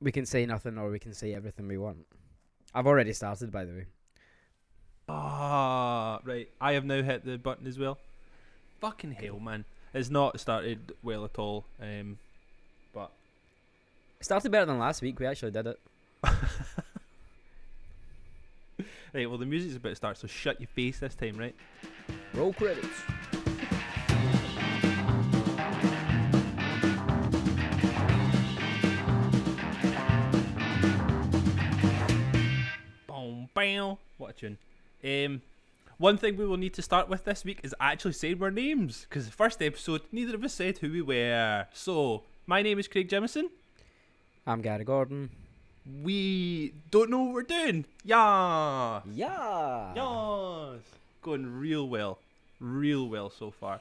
we 0.00 0.12
can 0.12 0.26
say 0.26 0.46
nothing 0.46 0.78
or 0.78 0.90
we 0.90 0.98
can 0.98 1.14
say 1.14 1.34
everything 1.34 1.68
we 1.68 1.78
want. 1.78 2.06
I've 2.74 2.86
already 2.86 3.12
started, 3.12 3.50
by 3.50 3.64
the 3.64 3.72
way. 3.72 3.86
Ah, 5.08 6.20
right. 6.24 6.48
I 6.60 6.72
have 6.72 6.84
now 6.84 7.02
hit 7.02 7.24
the 7.24 7.36
button 7.36 7.66
as 7.66 7.78
well. 7.78 7.98
Fucking 8.80 9.12
hell, 9.12 9.40
man. 9.40 9.64
It's 9.92 10.08
not 10.10 10.38
started 10.38 10.92
well 11.02 11.24
at 11.24 11.38
all. 11.38 11.64
Um, 11.80 12.18
but 12.94 13.10
It 14.20 14.24
started 14.24 14.52
better 14.52 14.66
than 14.66 14.78
last 14.78 15.02
week. 15.02 15.18
We 15.18 15.26
actually 15.26 15.50
did 15.50 15.66
it. 15.66 15.80
right, 19.14 19.28
well 19.28 19.38
the 19.38 19.46
music's 19.46 19.76
about 19.76 19.88
to 19.90 19.96
start, 19.96 20.18
so 20.18 20.26
shut 20.26 20.60
your 20.60 20.68
face 20.68 21.00
this 21.00 21.14
time, 21.14 21.36
right? 21.36 21.56
Roll 22.34 22.52
credits. 22.52 23.02
Boom, 33.60 33.76
bam. 33.76 33.96
What 34.16 34.30
a 34.30 34.32
tune. 34.32 34.58
Um, 35.04 35.42
one 35.98 36.16
thing 36.16 36.38
we 36.38 36.46
will 36.46 36.56
need 36.56 36.72
to 36.74 36.82
start 36.82 37.10
with 37.10 37.24
this 37.24 37.44
week 37.44 37.60
is 37.62 37.74
actually 37.78 38.14
saying 38.14 38.42
our 38.42 38.50
names, 38.50 39.06
because 39.06 39.26
the 39.26 39.32
first 39.32 39.60
episode, 39.60 40.00
neither 40.10 40.34
of 40.34 40.44
us 40.44 40.54
said 40.54 40.78
who 40.78 40.90
we 40.90 41.02
were. 41.02 41.66
So, 41.74 42.22
my 42.46 42.62
name 42.62 42.78
is 42.78 42.88
Craig 42.88 43.10
Jemison. 43.10 43.50
I'm 44.46 44.62
Gary 44.62 44.84
Gordon. 44.84 45.28
We 46.02 46.72
don't 46.90 47.10
know 47.10 47.24
what 47.24 47.34
we're 47.34 47.42
doing. 47.42 47.84
Yeah. 48.02 49.02
Yeah. 49.12 49.92
Yes. 49.94 50.80
Going 51.20 51.58
real 51.58 51.86
well. 51.86 52.18
Real 52.60 53.06
well 53.08 53.28
so 53.28 53.50
far. 53.50 53.80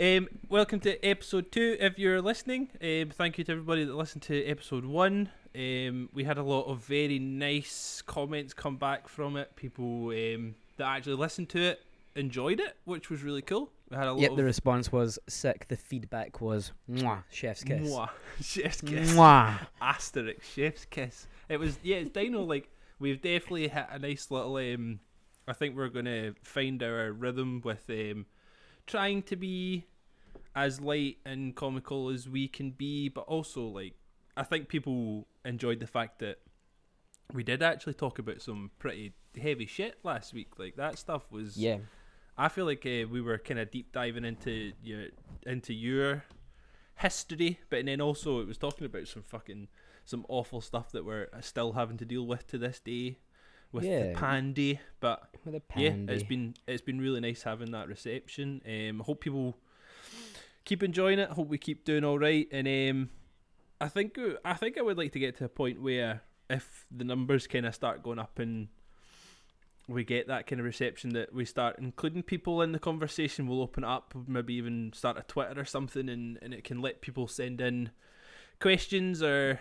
Um, 0.00 0.28
welcome 0.48 0.80
to 0.80 1.04
episode 1.04 1.52
two. 1.52 1.76
If 1.78 1.98
you're 1.98 2.22
listening, 2.22 2.68
um, 2.82 3.10
thank 3.10 3.36
you 3.36 3.44
to 3.44 3.52
everybody 3.52 3.84
that 3.84 3.94
listened 3.94 4.22
to 4.22 4.42
episode 4.46 4.86
one. 4.86 5.28
Um, 5.54 6.08
we 6.12 6.24
had 6.24 6.38
a 6.38 6.42
lot 6.42 6.62
of 6.64 6.78
very 6.80 7.18
nice 7.18 8.02
comments 8.06 8.54
come 8.54 8.76
back 8.76 9.08
from 9.08 9.36
it. 9.36 9.54
People 9.56 10.08
um, 10.08 10.54
that 10.78 10.86
actually 10.86 11.16
listened 11.16 11.48
to 11.50 11.60
it 11.60 11.82
enjoyed 12.14 12.60
it, 12.60 12.76
which 12.84 13.10
was 13.10 13.22
really 13.22 13.42
cool. 13.42 13.70
We 13.90 13.96
had 13.96 14.06
a 14.06 14.12
lot 14.12 14.20
Yep, 14.20 14.30
of 14.32 14.36
the 14.38 14.44
response 14.44 14.90
was 14.90 15.18
sick. 15.28 15.68
The 15.68 15.76
feedback 15.76 16.40
was 16.40 16.72
mwah, 16.90 17.24
chef's 17.30 17.64
kiss. 17.64 17.88
Mwah. 17.90 18.10
chef's 18.42 18.80
kiss. 18.80 19.12
Mwah. 19.12 19.66
Asterisk 19.80 20.42
chef's 20.42 20.84
kiss. 20.86 21.26
It 21.48 21.58
was 21.58 21.78
yeah, 21.82 21.96
it's 21.96 22.10
Dino. 22.10 22.42
Like 22.42 22.68
we've 22.98 23.20
definitely 23.20 23.68
hit 23.68 23.86
a 23.90 23.98
nice 23.98 24.30
little. 24.30 24.56
Um, 24.56 25.00
I 25.46 25.52
think 25.52 25.76
we're 25.76 25.88
gonna 25.88 26.32
find 26.42 26.82
our 26.82 27.12
rhythm 27.12 27.60
with 27.64 27.84
um, 27.90 28.26
trying 28.86 29.22
to 29.24 29.36
be 29.36 29.84
as 30.54 30.80
light 30.80 31.18
and 31.24 31.54
comical 31.54 32.08
as 32.08 32.28
we 32.28 32.48
can 32.48 32.70
be, 32.70 33.08
but 33.08 33.22
also 33.22 33.62
like 33.62 33.94
I 34.36 34.42
think 34.42 34.68
people 34.68 35.26
enjoyed 35.44 35.80
the 35.80 35.86
fact 35.86 36.18
that 36.20 36.38
we 37.32 37.42
did 37.42 37.62
actually 37.62 37.94
talk 37.94 38.18
about 38.18 38.42
some 38.42 38.70
pretty 38.78 39.12
heavy 39.40 39.66
shit 39.66 39.98
last 40.02 40.32
week. 40.34 40.58
Like 40.58 40.76
that 40.76 40.98
stuff 40.98 41.30
was 41.30 41.56
Yeah. 41.56 41.78
I 42.36 42.48
feel 42.48 42.64
like 42.64 42.86
uh, 42.86 43.06
we 43.10 43.20
were 43.20 43.38
kind 43.38 43.60
of 43.60 43.70
deep 43.70 43.92
diving 43.92 44.24
into 44.24 44.72
your 44.82 45.06
into 45.46 45.74
your 45.74 46.24
history, 46.96 47.60
but 47.68 47.84
then 47.84 48.00
also 48.00 48.40
it 48.40 48.46
was 48.46 48.58
talking 48.58 48.86
about 48.86 49.06
some 49.08 49.22
fucking 49.22 49.68
some 50.04 50.24
awful 50.28 50.60
stuff 50.60 50.90
that 50.92 51.04
we're 51.04 51.28
still 51.40 51.72
having 51.72 51.96
to 51.98 52.04
deal 52.04 52.26
with 52.26 52.46
to 52.48 52.58
this 52.58 52.80
day 52.80 53.18
with 53.70 53.84
the 53.84 54.18
pandy. 54.18 54.80
But 55.00 55.28
With 55.44 55.54
a 55.56 55.62
yeah, 55.76 55.94
it's 56.08 56.22
been 56.22 56.54
it's 56.66 56.82
been 56.82 57.00
really 57.00 57.20
nice 57.20 57.42
having 57.42 57.72
that 57.72 57.88
reception. 57.88 58.62
Um, 58.66 59.02
I 59.02 59.04
hope 59.04 59.20
people 59.20 59.58
keep 60.64 60.82
enjoying 60.82 61.18
it. 61.18 61.30
I 61.30 61.34
Hope 61.34 61.48
we 61.48 61.58
keep 61.58 61.84
doing 61.84 62.04
all 62.04 62.18
right. 62.18 62.48
And 62.50 62.66
um, 62.66 63.10
I 63.82 63.88
think 63.88 64.16
I 64.44 64.54
think 64.54 64.78
I 64.78 64.82
would 64.82 64.96
like 64.96 65.10
to 65.12 65.18
get 65.18 65.36
to 65.38 65.44
a 65.44 65.48
point 65.48 65.82
where 65.82 66.22
if 66.48 66.86
the 66.88 67.02
numbers 67.02 67.48
kind 67.48 67.66
of 67.66 67.74
start 67.74 68.04
going 68.04 68.20
up 68.20 68.38
and 68.38 68.68
we 69.88 70.04
get 70.04 70.28
that 70.28 70.46
kind 70.46 70.60
of 70.60 70.66
reception 70.66 71.10
that 71.14 71.34
we 71.34 71.44
start 71.44 71.80
including 71.80 72.22
people 72.22 72.62
in 72.62 72.70
the 72.70 72.78
conversation, 72.78 73.48
we'll 73.48 73.60
open 73.60 73.82
up, 73.82 74.14
maybe 74.28 74.54
even 74.54 74.92
start 74.94 75.18
a 75.18 75.22
Twitter 75.22 75.60
or 75.60 75.64
something, 75.64 76.08
and, 76.08 76.38
and 76.42 76.54
it 76.54 76.62
can 76.62 76.80
let 76.80 77.00
people 77.00 77.26
send 77.26 77.60
in 77.60 77.90
questions 78.60 79.20
or 79.20 79.58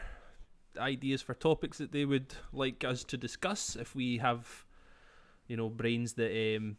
ideas 0.77 1.23
for 1.23 1.33
topics 1.33 1.79
that 1.79 1.91
they 1.91 2.05
would 2.05 2.35
like 2.53 2.83
us 2.83 3.03
to 3.05 3.17
discuss 3.17 3.75
if 3.75 3.95
we 3.95 4.19
have 4.19 4.65
you 5.47 5.57
know 5.57 5.67
brains 5.67 6.13
that 6.13 6.57
um, 6.57 6.77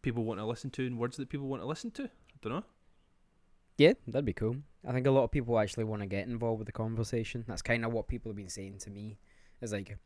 people 0.00 0.24
want 0.24 0.38
to 0.38 0.46
listen 0.46 0.70
to 0.70 0.86
and 0.86 0.96
words 0.96 1.16
that 1.16 1.28
people 1.28 1.48
want 1.48 1.60
to 1.60 1.66
listen 1.66 1.90
to. 1.90 2.04
I 2.04 2.38
don't 2.40 2.52
know. 2.52 2.64
Yeah, 3.78 3.94
that'd 4.06 4.24
be 4.24 4.32
cool. 4.32 4.58
I 4.86 4.92
think 4.92 5.06
a 5.06 5.10
lot 5.10 5.24
of 5.24 5.30
people 5.30 5.58
actually 5.58 5.84
want 5.84 6.02
to 6.02 6.06
get 6.06 6.26
involved 6.26 6.58
with 6.58 6.66
the 6.66 6.72
conversation. 6.72 7.44
That's 7.46 7.62
kind 7.62 7.84
of 7.84 7.92
what 7.92 8.08
people 8.08 8.30
have 8.30 8.36
been 8.36 8.48
saying 8.48 8.78
to 8.78 8.90
me. 8.90 9.18
Is 9.60 9.72
like, 9.72 9.96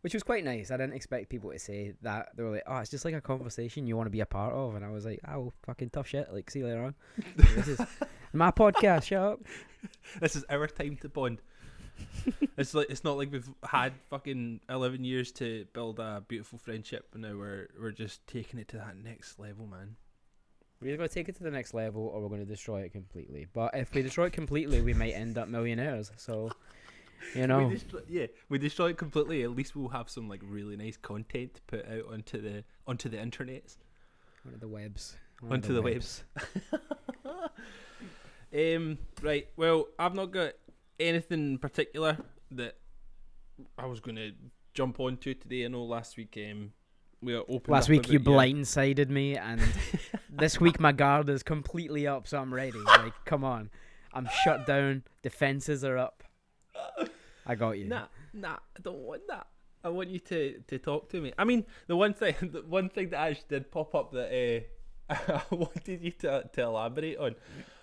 which 0.00 0.14
was 0.14 0.22
quite 0.22 0.42
nice. 0.44 0.70
I 0.70 0.78
didn't 0.78 0.94
expect 0.94 1.28
people 1.28 1.52
to 1.52 1.58
say 1.58 1.92
that. 2.00 2.30
They 2.34 2.42
were 2.42 2.50
like, 2.50 2.62
"Oh, 2.66 2.78
it's 2.78 2.90
just 2.90 3.04
like 3.04 3.14
a 3.14 3.20
conversation 3.20 3.86
you 3.86 3.96
want 3.96 4.06
to 4.06 4.10
be 4.10 4.20
a 4.20 4.26
part 4.26 4.54
of," 4.54 4.74
and 4.74 4.84
I 4.84 4.90
was 4.90 5.04
like, 5.04 5.20
"Oh, 5.28 5.52
fucking 5.64 5.90
tough 5.90 6.08
shit." 6.08 6.32
Like, 6.32 6.50
see 6.50 6.60
you 6.60 6.66
later 6.66 6.84
on. 6.84 6.94
this 7.36 7.68
is 7.68 7.80
my 8.32 8.50
podcast. 8.50 9.04
Shut 9.04 9.22
up. 9.22 9.40
This 10.20 10.34
is 10.34 10.44
our 10.48 10.66
time 10.66 10.96
to 11.02 11.08
bond. 11.10 11.42
it's 12.56 12.72
like 12.72 12.88
it's 12.88 13.04
not 13.04 13.18
like 13.18 13.30
we've 13.30 13.50
had 13.64 13.92
fucking 14.08 14.60
eleven 14.68 15.04
years 15.04 15.30
to 15.32 15.66
build 15.74 15.98
a 15.98 16.24
beautiful 16.26 16.58
friendship, 16.58 17.08
and 17.12 17.22
now 17.22 17.36
we're 17.36 17.68
we're 17.78 17.90
just 17.90 18.26
taking 18.26 18.58
it 18.58 18.68
to 18.68 18.76
that 18.78 18.96
next 18.96 19.38
level, 19.38 19.66
man. 19.66 19.96
We're 20.82 20.88
either 20.88 20.96
going 20.96 21.08
to 21.08 21.14
take 21.14 21.28
it 21.28 21.36
to 21.36 21.44
the 21.44 21.50
next 21.50 21.74
level 21.74 22.10
or 22.12 22.20
we're 22.20 22.28
going 22.28 22.40
to 22.40 22.46
destroy 22.46 22.80
it 22.80 22.92
completely. 22.92 23.46
But 23.52 23.70
if 23.74 23.94
we 23.94 24.02
destroy 24.02 24.26
it 24.26 24.32
completely, 24.32 24.80
we 24.82 24.94
might 24.94 25.12
end 25.12 25.38
up 25.38 25.46
millionaires. 25.46 26.10
So, 26.16 26.50
you 27.36 27.46
know, 27.46 27.68
We 27.68 27.74
destroy, 27.74 28.00
yeah, 28.08 28.26
we 28.48 28.58
destroy 28.58 28.90
it 28.90 28.98
completely. 28.98 29.44
At 29.44 29.52
least 29.52 29.76
we'll 29.76 29.90
have 29.90 30.10
some 30.10 30.28
like 30.28 30.40
really 30.44 30.76
nice 30.76 30.96
content 30.96 31.54
to 31.54 31.62
put 31.62 31.86
out 31.88 32.12
onto 32.12 32.40
the 32.40 32.64
onto 32.86 33.08
the 33.08 33.20
internet, 33.20 33.76
Onto 34.44 34.58
the 34.58 34.66
webs. 34.66 35.16
one 35.40 35.52
of 35.52 35.54
onto 35.54 35.72
the 35.72 35.82
webs. 35.82 36.24
um. 38.56 38.98
Right. 39.22 39.46
Well, 39.56 39.86
I've 40.00 40.16
not 40.16 40.32
got 40.32 40.54
anything 40.98 41.52
in 41.52 41.58
particular 41.58 42.18
that 42.50 42.76
I 43.78 43.86
was 43.86 44.00
going 44.00 44.16
to 44.16 44.32
jump 44.74 44.98
onto 44.98 45.34
today. 45.34 45.64
I 45.64 45.68
know 45.68 45.84
last 45.84 46.16
week 46.16 46.36
um 46.50 46.72
we 47.22 47.34
are 47.34 47.44
open. 47.48 47.72
Last 47.72 47.88
week 47.88 48.10
you 48.10 48.18
blindsided 48.18 49.08
me, 49.08 49.36
and 49.36 49.60
this 50.32 50.60
week 50.60 50.80
my 50.80 50.92
guard 50.92 51.28
is 51.28 51.42
completely 51.42 52.06
up, 52.06 52.26
so 52.26 52.38
I'm 52.38 52.52
ready. 52.52 52.78
Like, 52.78 53.12
come 53.24 53.44
on, 53.44 53.70
I'm 54.12 54.28
shut 54.44 54.66
down. 54.66 55.04
Defenses 55.22 55.84
are 55.84 55.98
up. 55.98 56.24
I 57.46 57.54
got 57.54 57.78
you. 57.78 57.86
Nah, 57.86 58.06
nah, 58.32 58.56
I 58.76 58.80
don't 58.82 58.98
want 58.98 59.22
that. 59.28 59.46
I 59.84 59.88
want 59.88 60.10
you 60.10 60.20
to, 60.20 60.60
to 60.68 60.78
talk 60.78 61.10
to 61.10 61.20
me. 61.20 61.32
I 61.36 61.44
mean, 61.44 61.64
the 61.86 61.96
one 61.96 62.14
thing, 62.14 62.34
the 62.52 62.62
one 62.62 62.88
thing 62.88 63.10
that 63.10 63.18
actually 63.18 63.46
did 63.48 63.70
pop 63.70 63.94
up 63.94 64.12
that 64.12 64.64
uh, 65.10 65.12
I 65.50 65.54
wanted 65.54 66.02
you 66.02 66.12
to, 66.12 66.48
to 66.52 66.62
elaborate 66.62 67.18
on 67.18 67.34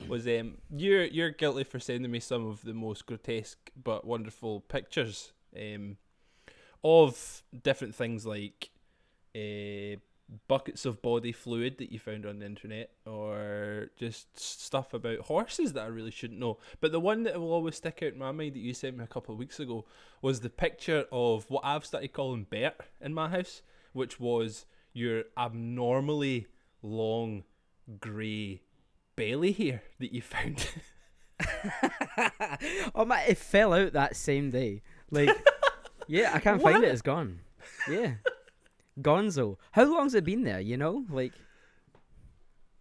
was 0.08 0.28
um, 0.28 0.58
you're 0.76 1.06
you're 1.06 1.32
guilty 1.32 1.64
for 1.64 1.80
sending 1.80 2.12
me 2.12 2.20
some 2.20 2.48
of 2.48 2.64
the 2.64 2.74
most 2.74 3.06
grotesque 3.06 3.70
but 3.82 4.06
wonderful 4.06 4.62
pictures 4.62 5.34
um, 5.58 5.98
of 6.84 7.44
different 7.64 7.94
things 7.94 8.26
like 8.26 8.70
uh, 9.36 10.00
buckets 10.48 10.86
of 10.86 11.02
body 11.02 11.32
fluid 11.32 11.78
that 11.78 11.92
you 11.92 12.00
found 12.00 12.26
on 12.26 12.40
the 12.40 12.46
internet 12.46 12.92
or 13.06 13.90
just 13.98 14.40
stuff 14.40 14.94
about 14.94 15.20
horses 15.22 15.74
that 15.74 15.84
I 15.84 15.88
really 15.88 16.12
shouldn't 16.12 16.40
know. 16.40 16.58
But 16.80 16.92
the 16.92 17.00
one 17.00 17.24
that 17.24 17.40
will 17.40 17.52
always 17.52 17.76
stick 17.76 18.02
out 18.04 18.14
in 18.14 18.20
my 18.20 18.32
mind 18.32 18.56
that 18.56 18.60
you 18.60 18.74
sent 18.74 18.98
me 18.98 19.04
a 19.04 19.08
couple 19.08 19.34
of 19.34 19.40
weeks 19.40 19.60
ago 19.60 19.86
was 20.22 20.40
the 20.40 20.50
picture 20.50 21.06
of 21.12 21.50
what 21.50 21.66
I've 21.66 21.86
started 21.86 22.14
calling 22.14 22.46
Bert 22.50 22.76
in 23.02 23.14
my 23.14 23.30
house, 23.30 23.62
which 23.94 24.20
was 24.20 24.66
your 24.94 25.24
abnormally 25.38 26.48
long 26.82 27.44
grey 28.00 28.62
belly 29.16 29.52
hair 29.52 29.84
that 30.00 30.14
you 30.14 30.22
found. 30.22 30.70
oh 32.96 33.06
my! 33.06 33.22
It 33.24 33.38
fell 33.38 33.74
out 33.74 33.94
that 33.94 34.16
same 34.16 34.52
day. 34.52 34.82
Like, 35.10 35.36
yeah, 36.08 36.32
I 36.34 36.40
can't 36.40 36.62
find 36.62 36.84
it. 36.84 36.88
It's 36.88 37.02
gone. 37.02 37.40
Yeah, 37.90 38.16
Gonzo. 39.02 39.58
How 39.72 39.86
long's 39.86 40.14
it 40.16 40.24
been 40.24 40.44
there? 40.44 40.60
You 40.60 40.78
know, 40.78 41.06
like 41.10 41.34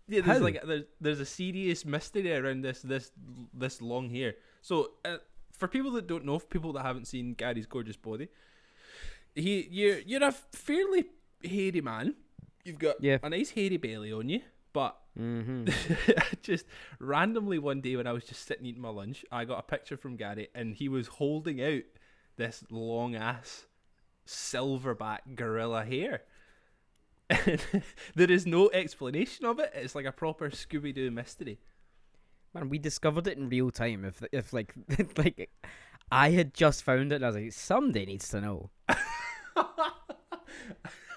Yeah, 0.08 0.22
there's 0.22 0.38
How? 0.38 0.44
like 0.44 0.62
there's 0.64 0.84
there's 1.00 1.20
a 1.20 1.26
serious 1.26 1.84
mystery 1.84 2.32
around 2.34 2.62
this 2.62 2.80
this 2.82 3.10
this 3.52 3.82
long 3.82 4.08
hair. 4.10 4.34
So 4.62 4.92
uh, 5.04 5.18
for 5.52 5.68
people 5.68 5.90
that 5.92 6.06
don't 6.06 6.24
know, 6.24 6.38
for 6.38 6.46
people 6.46 6.72
that 6.74 6.82
haven't 6.82 7.06
seen 7.06 7.34
Gary's 7.34 7.66
gorgeous 7.66 7.96
body, 7.96 8.28
he 9.34 9.68
you're 9.70 9.98
you're 10.00 10.24
a 10.24 10.32
fairly 10.32 11.04
hairy 11.44 11.80
man. 11.80 12.14
You've 12.64 12.78
got 12.78 12.96
Yeah. 13.02 13.18
a 13.22 13.30
nice 13.30 13.50
hairy 13.50 13.76
belly 13.76 14.12
on 14.12 14.28
you, 14.28 14.40
but 14.72 14.96
hmm 15.16 15.66
just 16.42 16.64
randomly 16.98 17.58
one 17.58 17.80
day 17.80 17.96
when 17.96 18.06
I 18.06 18.12
was 18.12 18.24
just 18.24 18.46
sitting 18.46 18.66
eating 18.66 18.82
my 18.82 18.90
lunch, 18.90 19.24
I 19.30 19.44
got 19.44 19.58
a 19.58 19.62
picture 19.62 19.96
from 19.96 20.16
Gary 20.16 20.48
and 20.54 20.74
he 20.74 20.88
was 20.88 21.06
holding 21.06 21.62
out 21.62 21.82
this 22.36 22.64
long 22.70 23.14
ass 23.14 23.66
silverback 24.28 25.34
gorilla 25.34 25.84
hair. 25.84 26.22
There 28.14 28.30
is 28.30 28.46
no 28.46 28.70
explanation 28.70 29.44
of 29.44 29.58
it. 29.58 29.72
It's 29.74 29.94
like 29.94 30.06
a 30.06 30.12
proper 30.12 30.50
Scooby 30.50 30.94
Doo 30.94 31.10
mystery. 31.10 31.58
Man, 32.54 32.68
we 32.68 32.78
discovered 32.78 33.26
it 33.26 33.36
in 33.36 33.48
real 33.48 33.70
time. 33.70 34.04
If 34.04 34.22
if 34.32 34.52
like 34.52 34.74
like 35.18 35.50
I 36.10 36.30
had 36.30 36.54
just 36.54 36.82
found 36.82 37.12
it, 37.12 37.16
and 37.16 37.24
I 37.24 37.28
was 37.28 37.36
like, 37.36 37.52
somebody 37.52 38.06
needs 38.06 38.28
to 38.30 38.40
know. 38.40 38.70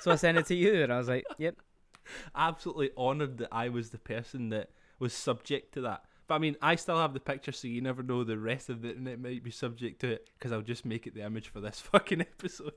so 0.02 0.12
I 0.12 0.16
sent 0.16 0.38
it 0.38 0.46
to 0.48 0.56
you, 0.56 0.84
and 0.84 0.92
I 0.92 0.98
was 0.98 1.08
like, 1.08 1.26
yep. 1.38 1.56
Absolutely 2.36 2.92
honoured 2.98 3.38
that 3.38 3.50
I 3.52 3.70
was 3.70 3.92
the 3.92 3.98
person 3.98 4.50
that 4.50 4.70
was 5.00 5.14
subject 5.14 5.74
to 5.76 5.82
that. 5.82 6.04
But 6.32 6.36
I 6.36 6.40
mean, 6.40 6.56
I 6.62 6.76
still 6.76 6.96
have 6.96 7.14
the 7.14 7.20
picture, 7.20 7.52
so 7.52 7.68
you 7.68 7.82
never 7.82 8.02
know 8.04 8.24
the 8.24 8.38
rest 8.38 8.70
of 8.70 8.82
the 8.82 8.92
internet 8.92 9.20
might 9.20 9.44
be 9.44 9.52
subject 9.52 10.00
to 10.00 10.12
it 10.12 10.30
because 10.40 10.54
I'll 10.54 10.62
just 10.62 10.86
make 10.86 11.06
it 11.06 11.14
the 11.14 11.26
image 11.26 11.50
for 11.50 11.60
this 11.60 11.82
fucking 11.92 12.22
episode. 12.22 12.72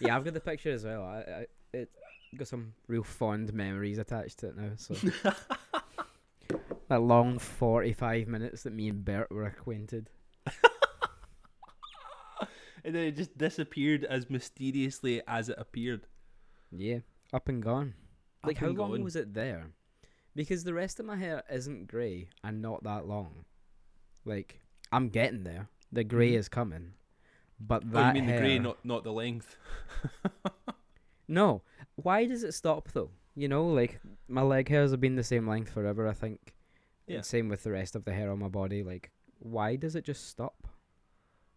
Yeah, 0.00 0.14
I've 0.14 0.22
got 0.22 0.34
the 0.34 0.40
picture 0.40 0.70
as 0.70 0.84
well. 0.84 1.02
I, 1.02 1.16
I 1.16 1.46
it 1.72 1.88
got 2.36 2.46
some 2.46 2.74
real 2.88 3.02
fond 3.02 3.54
memories 3.54 3.96
attached 3.96 4.40
to 4.40 4.48
it 4.48 4.56
now. 4.58 4.72
So 4.76 4.92
that 6.90 7.00
long 7.00 7.38
forty-five 7.38 8.28
minutes 8.28 8.64
that 8.64 8.74
me 8.74 8.90
and 8.90 9.02
Bert 9.02 9.30
were 9.30 9.46
acquainted. 9.46 10.10
and 12.84 12.94
then 12.94 13.04
it 13.04 13.16
just 13.16 13.38
disappeared 13.38 14.04
as 14.04 14.28
mysteriously 14.28 15.22
as 15.26 15.48
it 15.48 15.56
appeared. 15.56 16.06
Yeah, 16.70 16.98
up 17.32 17.48
and 17.48 17.62
gone. 17.62 17.94
Like 18.44 18.58
Up 18.58 18.60
how 18.60 18.68
and 18.68 18.78
long 18.78 18.90
gone. 18.90 19.04
was 19.04 19.16
it 19.16 19.32
there? 19.32 19.70
Because 20.34 20.64
the 20.64 20.74
rest 20.74 21.00
of 21.00 21.06
my 21.06 21.16
hair 21.16 21.42
isn't 21.50 21.88
grey 21.88 22.28
and 22.44 22.62
not 22.62 22.82
that 22.84 23.06
long. 23.06 23.44
Like 24.24 24.60
I'm 24.92 25.08
getting 25.08 25.44
there. 25.44 25.68
The 25.92 26.04
grey 26.04 26.32
Mhm. 26.32 26.38
is 26.38 26.48
coming. 26.48 26.92
But 27.58 27.82
Oh, 27.82 27.86
you 27.86 27.92
that 27.92 28.14
mean 28.14 28.26
the 28.26 28.38
grey, 28.38 28.58
not 28.58 28.84
not 28.84 29.04
the 29.04 29.12
length? 29.12 29.56
No. 31.28 31.62
Why 31.94 32.26
does 32.26 32.42
it 32.42 32.54
stop 32.54 32.88
though? 32.92 33.10
You 33.36 33.46
know, 33.48 33.66
like 33.66 34.00
my 34.28 34.42
leg 34.42 34.68
hairs 34.68 34.90
have 34.90 35.00
been 35.00 35.14
the 35.16 35.22
same 35.22 35.46
length 35.48 35.70
forever, 35.70 36.08
I 36.08 36.12
think. 36.12 36.54
Yeah. 37.06 37.16
And 37.16 37.24
same 37.24 37.48
with 37.48 37.62
the 37.62 37.70
rest 37.72 37.94
of 37.94 38.04
the 38.04 38.12
hair 38.12 38.30
on 38.32 38.38
my 38.40 38.48
body. 38.48 38.82
Like, 38.82 39.10
why 39.38 39.76
does 39.76 39.94
it 39.94 40.04
just 40.04 40.26
stop? 40.28 40.66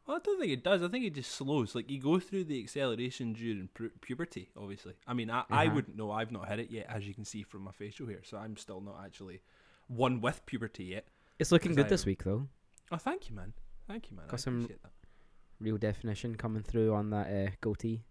Well, 0.05 0.17
I 0.17 0.19
don't 0.23 0.39
think 0.39 0.51
it 0.51 0.63
does. 0.63 0.83
I 0.83 0.87
think 0.89 1.05
it 1.05 1.13
just 1.15 1.31
slows. 1.31 1.75
Like 1.75 1.89
you 1.89 1.99
go 1.99 2.19
through 2.19 2.43
the 2.45 2.61
acceleration 2.61 3.33
during 3.33 3.69
pu- 3.73 3.91
puberty. 4.01 4.49
Obviously, 4.57 4.93
I 5.07 5.13
mean, 5.13 5.29
I, 5.29 5.43
I 5.49 5.65
Uh-huh. 5.67 5.75
wouldn't 5.75 5.95
know. 5.95 6.11
I've 6.11 6.31
not 6.31 6.47
had 6.47 6.59
it 6.59 6.69
yet, 6.71 6.87
as 6.89 7.07
you 7.07 7.13
can 7.13 7.23
see 7.25 7.43
from 7.43 7.61
my 7.61 7.71
facial 7.71 8.07
hair. 8.07 8.19
So 8.23 8.37
I'm 8.37 8.57
still 8.57 8.81
not 8.81 8.97
actually 9.05 9.41
one 9.87 10.19
with 10.21 10.45
puberty 10.45 10.83
yet. 10.85 11.05
It's 11.39 11.51
looking 11.51 11.73
good 11.73 11.85
I 11.85 11.89
this 11.89 12.05
week 12.05 12.23
though. 12.23 12.47
Oh, 12.91 12.97
thank 12.97 13.29
you, 13.29 13.35
man. 13.35 13.53
Thank 13.87 14.11
you, 14.11 14.17
man. 14.17 14.25
I 14.27 14.31
Got 14.31 14.39
some- 14.41 14.55
appreciate 14.63 14.83
that. 14.83 14.91
Real 15.59 15.77
definition 15.77 16.35
coming 16.35 16.63
through 16.63 16.93
on 16.93 17.09
that 17.11 17.27
uh, 17.27 17.51
goatee. 17.61 18.03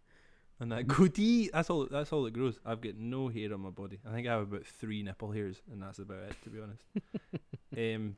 And 0.60 0.70
that 0.72 0.86
goatee, 0.86 1.50
that's 1.52 1.68
all. 1.70 1.86
That's 1.90 2.12
all 2.12 2.24
it 2.26 2.32
grows. 2.32 2.58
I've 2.64 2.80
got 2.80 2.94
no 2.96 3.28
hair 3.28 3.52
on 3.52 3.60
my 3.60 3.70
body. 3.70 3.98
I 4.08 4.12
think 4.12 4.26
I 4.28 4.32
have 4.32 4.42
about 4.42 4.64
three 4.64 5.02
nipple 5.02 5.32
hairs, 5.32 5.60
and 5.70 5.82
that's 5.82 5.98
about 5.98 6.20
it, 6.30 6.36
to 6.44 6.50
be 6.50 6.60
honest. 6.60 6.82
um, 7.76 8.16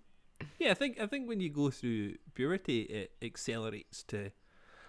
yeah, 0.59 0.71
I 0.71 0.75
think 0.75 1.01
I 1.01 1.07
think 1.07 1.29
when 1.29 1.41
you 1.41 1.51
go 1.51 1.71
through 1.71 2.15
puberty, 2.35 2.83
it 2.83 3.13
accelerates 3.23 4.03
to 4.05 4.31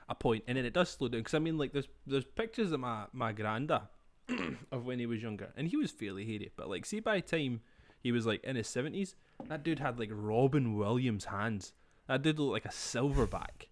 a 0.10 0.16
point, 0.16 0.44
and 0.48 0.58
then 0.58 0.66
it 0.66 0.74
does 0.74 0.90
slow 0.90 1.08
down. 1.08 1.22
Because 1.22 1.34
I 1.34 1.40
mean, 1.40 1.58
like 1.58 1.74
there's 1.74 1.88
there's 2.06 2.26
pictures 2.26 2.72
of 2.72 2.80
my 2.80 3.06
my 3.14 3.34
granda 3.34 3.84
of 4.72 4.86
when 4.86 5.00
he 5.00 5.06
was 5.06 5.22
younger, 5.22 5.52
and 5.58 5.68
he 5.68 5.78
was 5.78 5.92
fairly 5.92 6.26
hairy. 6.26 6.52
But 6.56 6.70
like, 6.70 6.86
see, 6.86 7.00
by 7.00 7.18
the 7.18 7.22
time 7.22 7.62
he 8.02 8.12
was 8.12 8.26
like 8.26 8.44
in 8.44 8.56
his 8.56 8.68
seventies, 8.68 9.16
that 9.48 9.64
dude 9.64 9.80
had 9.80 10.00
like 10.00 10.10
Robin 10.12 10.76
Williams 10.78 11.26
hands. 11.26 11.74
That 12.08 12.22
dude 12.22 12.38
looked 12.40 12.54
like 12.54 12.66
a 12.66 12.70
silverback. 12.76 13.68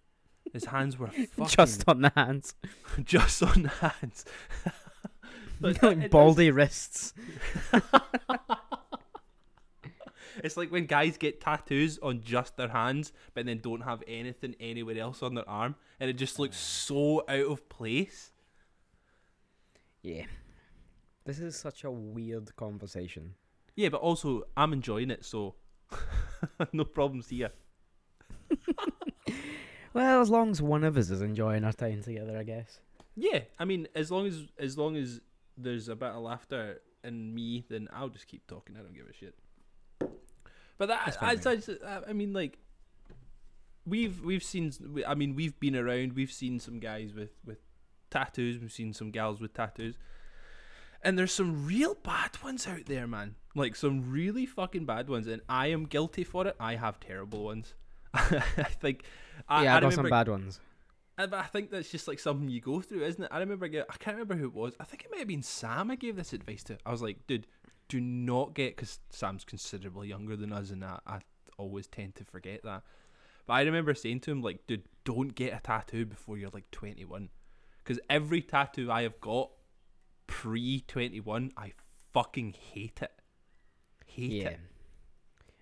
His 0.52 0.64
hands 0.66 0.98
were 0.98 1.06
fucking 1.36 1.46
Just 1.46 1.84
on 1.88 2.02
the 2.02 2.12
hands. 2.14 2.54
just 3.04 3.42
on 3.42 3.62
the 3.62 3.68
hands. 3.68 4.24
Like 5.60 5.80
does- 5.80 6.10
baldy 6.10 6.50
wrists. 6.50 7.14
It's 10.44 10.56
like 10.56 10.70
when 10.70 10.86
guys 10.86 11.16
get 11.16 11.40
tattoos 11.40 11.98
on 12.02 12.20
just 12.22 12.56
their 12.56 12.68
hands, 12.68 13.12
but 13.32 13.46
then 13.46 13.58
don't 13.58 13.80
have 13.80 14.04
anything 14.06 14.54
anywhere 14.60 14.98
else 14.98 15.22
on 15.22 15.34
their 15.34 15.48
arm, 15.48 15.74
and 15.98 16.08
it 16.08 16.14
just 16.14 16.38
looks 16.38 16.56
mm. 16.56 16.60
so 16.60 17.24
out 17.28 17.50
of 17.50 17.68
place. 17.68 18.30
Yeah. 20.02 20.26
This 21.24 21.40
is 21.40 21.56
such 21.56 21.82
a 21.82 21.90
weird 21.90 22.54
conversation. 22.56 23.34
Yeah, 23.74 23.88
but 23.88 24.02
also 24.02 24.44
I'm 24.56 24.72
enjoying 24.72 25.10
it, 25.10 25.24
so 25.24 25.54
no 26.72 26.84
problems 26.84 27.30
here. 27.30 27.50
Well, 29.94 30.20
as 30.20 30.28
long 30.28 30.50
as 30.50 30.60
one 30.60 30.82
of 30.82 30.96
us 30.96 31.08
is 31.10 31.22
enjoying 31.22 31.62
our 31.62 31.72
time 31.72 32.02
together, 32.02 32.36
I 32.36 32.42
guess. 32.42 32.80
Yeah, 33.14 33.42
I 33.60 33.64
mean, 33.64 33.86
as 33.94 34.10
long 34.10 34.26
as 34.26 34.42
as 34.58 34.76
long 34.76 34.96
as 34.96 35.20
there's 35.56 35.88
a 35.88 35.94
bit 35.94 36.08
of 36.08 36.20
laughter 36.20 36.80
in 37.04 37.32
me, 37.32 37.64
then 37.70 37.88
I'll 37.92 38.08
just 38.08 38.26
keep 38.26 38.44
talking. 38.48 38.76
I 38.76 38.80
don't 38.80 38.92
give 38.92 39.06
a 39.06 39.12
shit. 39.12 39.36
But 40.78 40.88
that, 40.88 41.16
That's 41.20 41.46
I, 41.46 41.76
I, 41.86 42.00
I 42.08 42.12
mean, 42.12 42.32
like, 42.32 42.58
we've 43.86 44.20
we've 44.22 44.42
seen. 44.42 44.72
I 45.06 45.14
mean, 45.14 45.34
we've 45.34 45.58
been 45.60 45.76
around. 45.76 46.14
We've 46.14 46.32
seen 46.32 46.58
some 46.58 46.80
guys 46.80 47.12
with 47.14 47.30
with 47.44 47.58
tattoos. 48.10 48.58
We've 48.60 48.72
seen 48.72 48.92
some 48.92 49.10
gals 49.10 49.40
with 49.40 49.54
tattoos. 49.54 49.96
And 51.02 51.18
there's 51.18 51.32
some 51.32 51.66
real 51.66 51.94
bad 51.94 52.42
ones 52.42 52.66
out 52.66 52.86
there, 52.86 53.06
man. 53.06 53.34
Like 53.54 53.76
some 53.76 54.10
really 54.10 54.46
fucking 54.46 54.86
bad 54.86 55.08
ones, 55.08 55.26
and 55.26 55.42
I 55.48 55.66
am 55.68 55.84
guilty 55.84 56.24
for 56.24 56.46
it. 56.46 56.56
I 56.58 56.76
have 56.76 56.98
terrible 56.98 57.44
ones. 57.44 57.74
I 58.14 58.40
think. 58.80 59.04
I, 59.48 59.64
yeah, 59.64 59.74
I, 59.74 59.76
I 59.76 59.80
got 59.80 59.90
remember 59.90 60.08
some 60.08 60.10
bad 60.10 60.28
ones. 60.28 60.60
uh, 61.18 61.26
But 61.26 61.40
I 61.40 61.44
think 61.44 61.70
that's 61.70 61.90
just 61.90 62.08
like 62.08 62.18
something 62.18 62.48
you 62.48 62.60
go 62.60 62.80
through, 62.80 63.04
isn't 63.04 63.22
it? 63.22 63.30
I 63.30 63.38
remember, 63.40 63.66
I 63.66 63.96
can't 63.98 64.16
remember 64.16 64.34
who 64.34 64.46
it 64.46 64.54
was. 64.54 64.74
I 64.80 64.84
think 64.84 65.04
it 65.04 65.10
might 65.10 65.18
have 65.18 65.28
been 65.28 65.42
Sam. 65.42 65.90
I 65.90 65.96
gave 65.96 66.16
this 66.16 66.32
advice 66.32 66.64
to. 66.64 66.78
I 66.86 66.90
was 66.90 67.02
like, 67.02 67.26
dude, 67.26 67.46
do 67.88 68.00
not 68.00 68.54
get 68.54 68.76
because 68.76 68.98
Sam's 69.10 69.44
considerably 69.44 70.08
younger 70.08 70.36
than 70.36 70.52
us, 70.52 70.70
and 70.70 70.84
I, 70.84 70.98
I 71.06 71.20
always 71.58 71.86
tend 71.86 72.14
to 72.16 72.24
forget 72.24 72.62
that. 72.64 72.82
But 73.46 73.52
I 73.54 73.62
remember 73.62 73.94
saying 73.94 74.20
to 74.20 74.30
him, 74.30 74.42
like, 74.42 74.66
dude, 74.66 74.84
don't 75.04 75.34
get 75.34 75.52
a 75.54 75.60
tattoo 75.60 76.06
before 76.06 76.38
you're 76.38 76.50
like 76.50 76.70
21, 76.70 77.28
because 77.78 78.00
every 78.08 78.40
tattoo 78.40 78.90
I 78.90 79.02
have 79.02 79.20
got 79.20 79.50
pre 80.26 80.80
21, 80.80 81.52
I 81.56 81.72
fucking 82.12 82.54
hate 82.72 83.00
it. 83.02 83.12
Hate 84.06 84.30
Yeah. 84.32 84.48
it. 84.48 84.60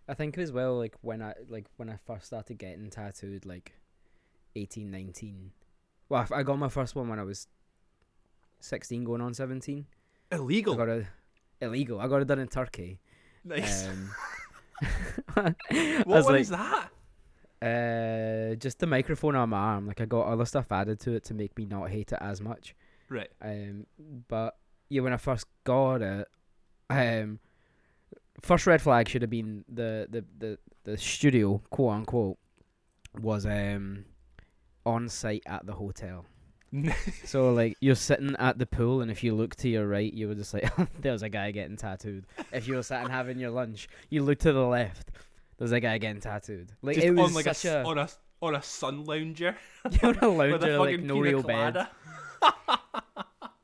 I 0.08 0.14
think 0.14 0.36
as 0.38 0.52
well, 0.52 0.76
like 0.76 0.96
when 1.00 1.22
I 1.22 1.34
like 1.48 1.66
when 1.76 1.88
I 1.88 1.96
first 2.06 2.26
started 2.26 2.58
getting 2.58 2.90
tattooed, 2.90 3.46
like 3.46 3.72
18, 4.56 4.90
19. 4.90 5.52
Well, 6.08 6.26
I 6.32 6.42
got 6.42 6.58
my 6.58 6.68
first 6.68 6.94
one 6.94 7.08
when 7.08 7.18
I 7.18 7.22
was 7.22 7.46
sixteen, 8.60 9.04
going 9.04 9.20
on 9.20 9.32
seventeen. 9.32 9.86
I 10.30 10.36
Illegal. 10.36 10.74
got 10.74 10.88
it 10.88 11.06
illegal. 11.62 12.00
I 12.00 12.08
got 12.08 12.22
it 12.22 12.28
done 12.28 12.38
in 12.38 12.48
Turkey. 12.48 13.00
nice. 13.44 13.88
Um, 13.88 14.10
what 16.04 16.06
one 16.06 16.24
like, 16.24 16.40
is 16.40 16.50
that? 16.50 16.90
uh, 17.62 18.56
just 18.56 18.80
the 18.80 18.86
microphone 18.86 19.36
on 19.36 19.50
my 19.50 19.58
arm. 19.58 19.86
Like 19.86 20.00
I 20.00 20.04
got 20.04 20.26
other 20.26 20.44
stuff 20.44 20.72
added 20.72 20.98
to 21.00 21.12
it 21.12 21.24
to 21.24 21.34
make 21.34 21.56
me 21.56 21.64
not 21.64 21.90
hate 21.90 22.12
it 22.12 22.18
as 22.20 22.40
much. 22.40 22.74
Right. 23.08 23.30
Um, 23.40 23.86
but 24.28 24.56
yeah, 24.88 25.02
when 25.02 25.12
I 25.12 25.16
first 25.16 25.46
got 25.64 26.02
it, 26.02 26.28
um, 26.90 27.38
first 28.42 28.66
red 28.66 28.82
flag 28.82 29.08
should 29.08 29.22
have 29.22 29.30
been 29.30 29.64
the 29.68 30.08
the 30.10 30.24
the 30.38 30.58
the 30.84 30.98
studio, 30.98 31.62
quote 31.70 31.92
unquote, 31.92 32.38
was 33.20 33.46
um 33.46 34.06
on 34.84 35.08
site 35.08 35.44
at 35.46 35.64
the 35.64 35.74
hotel. 35.74 36.26
So 37.24 37.52
like 37.52 37.76
you're 37.80 37.94
sitting 37.94 38.34
at 38.38 38.58
the 38.58 38.66
pool, 38.66 39.00
and 39.02 39.10
if 39.10 39.22
you 39.22 39.34
look 39.34 39.54
to 39.56 39.68
your 39.68 39.86
right, 39.86 40.12
you 40.12 40.28
were 40.28 40.34
just 40.34 40.54
like, 40.54 40.70
"There's 41.00 41.22
a 41.22 41.28
guy 41.28 41.50
getting 41.50 41.76
tattooed." 41.76 42.26
If 42.52 42.66
you 42.66 42.74
were 42.76 42.82
sitting 42.82 43.08
having 43.10 43.38
your 43.38 43.50
lunch, 43.50 43.88
you 44.10 44.22
look 44.22 44.38
to 44.40 44.52
the 44.52 44.64
left. 44.66 45.10
There's 45.58 45.72
a 45.72 45.80
guy 45.80 45.98
getting 45.98 46.20
tattooed. 46.20 46.72
Like 46.82 46.94
Just 46.96 47.06
it 47.06 47.10
was 47.12 47.28
on 47.28 47.34
like 47.34 47.46
a, 47.46 47.54
such 47.54 47.70
s- 47.70 47.84
a, 47.84 47.88
on 47.88 47.98
a 47.98 48.08
on 48.40 48.54
a 48.54 48.62
sun 48.62 49.04
lounger. 49.04 49.54
you're 50.02 50.10
on 50.12 50.18
a 50.22 50.28
a 50.28 50.30
lounger, 50.30 50.78
like 50.78 51.00
no 51.00 51.20
real 51.20 51.42
bed. 51.42 51.86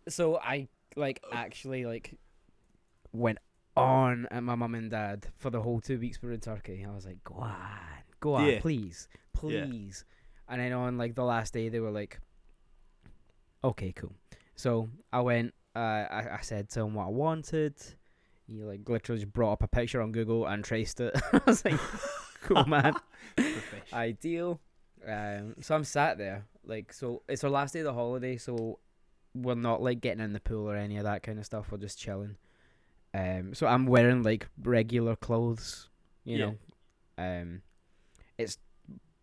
so 0.09 0.37
I 0.39 0.69
like 0.97 1.23
actually 1.33 1.85
like 1.87 2.15
went 3.13 3.39
on 3.77 4.27
at 4.31 4.43
my 4.43 4.55
mum 4.55 4.75
and 4.75 4.91
dad 4.91 5.27
for 5.37 5.51
the 5.51 5.61
whole 5.63 5.81
two 5.81 5.99
weeks 5.99 6.21
we 6.23 6.29
were 6.29 6.35
in 6.35 6.41
Turkey. 6.41 6.85
I 6.89 6.95
was 6.95 7.07
like, 7.07 7.23
go 7.25 7.35
on, 7.37 7.55
go 8.21 8.35
on, 8.35 8.47
Yeah. 8.47 8.61
please, 8.61 9.09
Yeah. 9.43 9.65
please. 9.67 10.05
And 10.49 10.61
then 10.61 10.73
on 10.73 10.99
like 10.99 11.15
the 11.15 11.25
last 11.25 11.53
day, 11.53 11.69
they 11.69 11.81
were 11.81 11.91
like, 11.91 12.21
okay, 13.65 13.93
cool. 13.93 14.15
So 14.57 14.89
I 15.13 15.21
went. 15.21 15.55
Uh, 15.77 15.79
I 16.11 16.37
I 16.39 16.41
said 16.43 16.69
to 16.71 16.81
him 16.81 16.95
what 16.95 17.07
I 17.07 17.11
wanted. 17.11 17.75
He 18.47 18.63
like 18.63 18.89
literally 18.89 19.21
just 19.21 19.33
brought 19.33 19.53
up 19.53 19.63
a 19.63 19.69
picture 19.69 20.01
on 20.01 20.11
Google 20.13 20.47
and 20.47 20.65
traced 20.65 21.01
it. 21.01 21.15
I 21.33 21.41
was 21.47 21.65
like, 21.65 21.79
cool 22.43 22.65
man 22.65 22.95
ideal. 23.93 24.61
Um, 25.07 25.55
so 25.61 25.75
I'm 25.75 25.85
sat 25.85 26.19
there, 26.19 26.45
like, 26.65 26.93
so 26.93 27.23
it's 27.29 27.45
our 27.45 27.51
last 27.51 27.73
day 27.73 27.81
of 27.81 27.85
the 27.85 27.93
holiday, 27.93 28.37
so 28.37 28.79
we're 29.35 29.55
not 29.55 29.81
like 29.83 30.01
getting 30.01 30.25
in 30.25 30.33
the 30.33 30.41
pool 30.41 30.69
or 30.69 30.77
any 30.77 30.97
of 30.97 31.05
that 31.05 31.23
kind 31.23 31.39
of 31.39 31.45
stuff. 31.45 31.71
We're 31.71 31.79
just 31.79 31.99
chilling. 31.99 32.37
Um, 33.15 33.55
so 33.55 33.67
I'm 33.67 33.87
wearing 33.87 34.23
like 34.23 34.49
regular 34.63 35.15
clothes, 35.15 35.89
you 36.25 36.39
Yeah. 36.39 36.47
know. 36.47 36.57
Um, 37.19 37.63
it's 38.39 38.59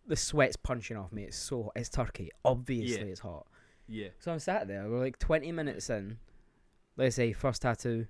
the 0.08 0.16
sweat's 0.16 0.56
punching 0.56 0.96
off 0.98 1.12
me. 1.12 1.24
It's 1.24 1.38
so 1.38 1.72
it's 1.76 1.90
Turkey. 1.90 2.30
Obviously, 2.46 3.00
Yeah. 3.06 3.12
it's 3.12 3.20
hot. 3.22 3.48
Yeah. 3.88 4.10
So 4.20 4.32
I'm 4.32 4.40
sat 4.40 4.68
there. 4.68 4.88
We're 4.90 5.00
like 5.00 5.20
20 5.20 5.52
minutes 5.52 5.90
in. 5.90 6.18
Let's 6.98 7.16
say 7.16 7.34
first 7.34 7.62
tattoo. 7.62 8.08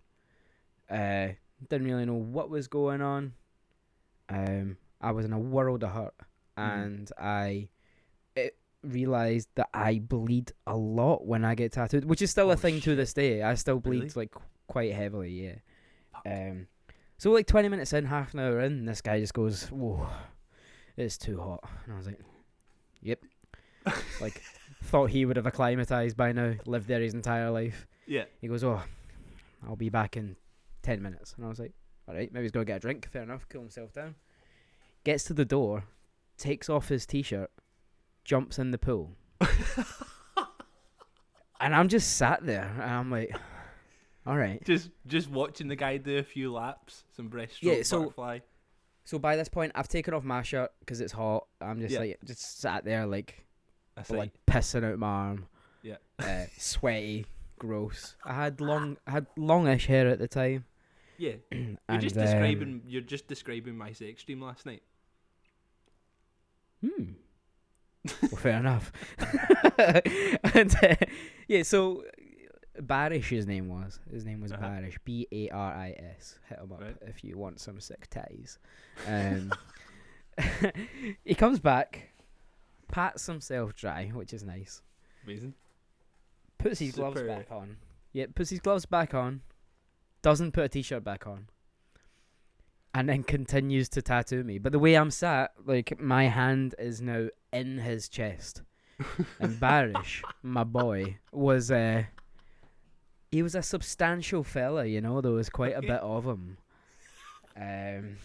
Uh, 0.90 1.30
didn't 1.70 1.88
really 1.88 2.06
know 2.06 2.14
what 2.14 2.50
was 2.50 2.68
going 2.68 3.02
on. 3.02 3.34
Um, 4.30 4.78
I 5.02 5.12
was 5.12 5.26
in 5.26 5.34
a 5.34 5.40
world 5.40 5.84
of 5.84 5.92
hurt, 5.92 6.14
Mhm. 6.58 6.86
and 6.86 7.12
I, 7.18 7.70
it, 8.36 8.58
realized 8.84 9.50
that 9.56 9.70
I 9.74 9.98
bleed 10.00 10.52
a 10.68 10.78
lot 10.78 11.26
when 11.26 11.44
I 11.44 11.56
get 11.56 11.72
tattooed, 11.72 12.06
which 12.06 12.22
is 12.22 12.30
still 12.32 12.50
a 12.52 12.54
Oh, 12.54 12.58
thing 12.58 12.80
to 12.82 12.96
this 12.96 13.14
day. 13.14 13.42
I 13.42 13.56
still 13.56 13.80
bleed 13.80 14.02
Really? 14.02 14.12
like 14.16 14.36
quite 14.68 14.94
heavily, 14.94 15.32
yeah. 15.32 15.56
Fuck. 16.14 16.24
Um, 16.28 16.68
so 17.18 17.32
like 17.32 17.48
twenty 17.48 17.70
minutes 17.70 17.94
in, 17.94 18.06
half 18.06 18.34
an 18.34 18.40
hour 18.42 18.60
in, 18.62 18.86
this 18.86 19.02
guy 19.02 19.20
just 19.20 19.34
goes, 19.34 19.72
"Whoa, 19.72 20.08
it's 20.98 21.18
too 21.18 21.40
hot," 21.40 21.64
and 21.86 21.94
I 21.94 21.98
was 21.98 22.06
like, 22.08 22.20
"Yep." 23.02 23.24
like, 24.22 24.42
thought 24.86 25.10
he 25.10 25.26
would 25.26 25.36
have 25.38 25.46
acclimatized 25.48 26.16
by 26.18 26.32
now, 26.32 26.54
lived 26.66 26.88
there 26.88 27.02
his 27.02 27.14
entire 27.14 27.52
life. 27.52 27.88
Yeah. 28.08 28.26
He 28.42 28.48
goes, 28.48 28.64
"Oh, 28.64 28.82
I'll 29.68 29.76
be 29.76 29.90
back 29.90 30.16
in 30.18 30.36
ten 30.82 31.02
minutes," 31.02 31.34
and 31.36 31.46
I 31.46 31.50
was 31.50 31.60
like, 31.60 31.74
"All 32.08 32.16
right, 32.16 32.32
maybe 32.32 32.44
he's 32.44 32.52
gonna 32.52 32.66
get 32.66 32.78
a 32.78 32.80
drink. 32.80 33.08
Fair 33.12 33.24
enough. 33.24 33.48
Cool 33.50 33.62
himself 33.62 33.92
down." 33.94 34.16
Gets 35.04 35.24
to 35.26 35.34
the 35.34 35.46
door, 35.46 35.84
takes 36.38 36.70
off 36.70 36.88
his 36.90 37.06
t-shirt, 37.06 37.52
jumps 38.24 38.58
in 38.60 38.72
the 38.72 38.78
pool, 38.78 39.16
and 41.60 41.74
I'm 41.76 41.88
just 41.88 42.18
sat 42.18 42.46
there, 42.46 42.72
and 42.76 42.84
I'm 42.92 43.12
like, 43.12 43.36
"All 44.26 44.38
right." 44.38 44.64
Just 44.66 44.90
just 45.08 45.30
watching 45.30 45.68
the 45.68 45.76
guy 45.76 45.98
do 45.98 46.18
a 46.18 46.24
few 46.24 46.52
laps, 46.52 47.04
some 47.16 47.30
breaststroke 47.30 47.62
Yeah, 47.62 47.84
so- 47.84 48.00
butterfly. 48.00 48.40
So 49.08 49.20
by 49.20 49.36
this 49.36 49.48
point, 49.50 49.72
I've 49.76 49.88
taken 49.88 50.16
off 50.16 50.24
my 50.24 50.42
shirt 50.42 50.72
because 50.80 51.00
it's 51.00 51.14
hot. 51.14 51.46
I'm 51.62 51.80
just 51.80 51.94
Yeah. 51.94 52.00
like 52.00 52.18
just 52.26 52.60
sat 52.60 52.86
there 52.86 53.06
like 53.06 53.45
blood 54.04 54.18
like 54.18 54.32
pissing 54.48 54.84
out 54.84 55.00
my 55.00 55.08
arm. 55.08 55.46
Yeah. 55.84 55.98
uh, 56.20 56.46
sweaty, 56.58 57.26
gross. 57.60 58.16
I 58.24 58.34
had 58.34 58.60
long, 58.62 58.98
I 59.08 59.12
had 59.12 59.28
longish 59.38 59.86
hair 59.88 60.08
at 60.10 60.20
the 60.20 60.28
time. 60.28 60.66
yeah. 61.18 61.34
You're 61.52 61.78
and, 61.88 62.02
just 62.02 62.18
um, 62.18 62.24
describing 62.24 62.82
you're 62.88 63.02
just 63.02 63.28
describing 63.28 63.78
my 63.78 63.94
sex 63.94 64.24
dream 64.24 64.42
last 64.42 64.66
night. 64.66 64.84
Hmm. 66.82 67.04
Well, 68.22 68.40
fair 68.40 68.58
enough. 68.60 68.92
and 70.54 70.76
uh, 70.84 70.96
yeah, 71.48 71.64
so 71.64 72.04
Barish, 72.80 73.26
his 73.30 73.48
name 73.48 73.68
was. 73.68 74.00
His 74.12 74.26
name 74.26 74.42
was 74.42 74.52
Uh-huh. 74.52 74.64
Barish. 74.64 74.98
B 75.06 75.28
A 75.32 75.50
R 75.50 75.74
I 75.74 75.96
S. 76.18 76.38
Hit 76.48 76.60
him 76.60 76.72
up 76.72 76.82
Right. 76.82 76.96
if 77.02 77.24
you 77.24 77.36
want 77.38 77.60
some 77.60 77.80
sick 77.80 78.08
ties. 78.12 78.60
Um, 79.08 79.52
he 81.24 81.34
comes 81.34 81.60
back, 81.60 82.10
pats 82.88 83.26
himself 83.26 83.76
dry, 83.76 84.08
which 84.14 84.34
is 84.34 84.44
nice. 84.44 84.82
Amazing. 85.26 85.54
Puts 86.58 86.80
his 86.80 86.94
gloves 86.94 87.22
back 87.22 87.52
on. 87.52 87.78
Yeah, 88.14 88.26
puts 88.34 88.50
his 88.50 88.60
gloves 88.60 88.86
back 88.86 89.14
on. 89.14 89.42
Doesn't 90.22 90.54
put 90.54 90.64
a 90.66 90.70
t-shirt 90.70 91.04
back 91.04 91.28
on. 91.28 91.48
And 92.94 93.10
then 93.10 93.24
continues 93.24 93.90
to 93.90 94.02
tattoo 94.02 94.44
me. 94.44 94.58
But 94.58 94.72
the 94.72 94.80
way 94.80 94.96
I'm 94.96 95.12
sat, 95.12 95.52
like 95.66 96.00
my 96.00 96.28
hand 96.30 96.76
is 96.80 97.02
now 97.02 97.28
in 97.52 97.80
his 97.80 98.08
chest. 98.10 98.62
And 99.40 99.60
Barish, 99.60 100.24
my 100.42 100.64
boy, 100.64 101.18
was 101.34 101.70
uh 101.70 102.04
he 103.30 103.44
was 103.44 103.54
a 103.56 103.62
substantial 103.62 104.44
fella, 104.44 104.86
you 104.86 105.02
know, 105.02 105.20
there 105.20 105.34
was 105.34 105.50
quite 105.50 105.76
a 105.76 105.82
bit 105.82 106.00
of 106.00 106.24
him. 106.24 106.58
Um 107.60 108.18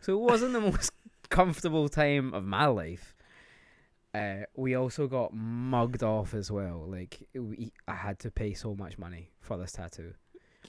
so 0.00 0.14
it 0.14 0.20
wasn't 0.20 0.54
the 0.54 0.60
most 0.60 0.92
comfortable 1.28 1.88
time 1.90 2.32
of 2.32 2.44
my 2.44 2.66
life. 2.66 3.15
Uh, 4.16 4.44
we 4.56 4.74
also 4.74 5.06
got 5.06 5.32
mugged 5.34 6.02
off 6.02 6.34
as 6.34 6.50
well. 6.50 6.84
Like 6.86 7.26
we, 7.34 7.72
I 7.86 7.94
had 7.94 8.18
to 8.20 8.30
pay 8.30 8.54
so 8.54 8.74
much 8.74 8.98
money 8.98 9.30
for 9.40 9.56
this 9.58 9.72
tattoo. 9.72 10.14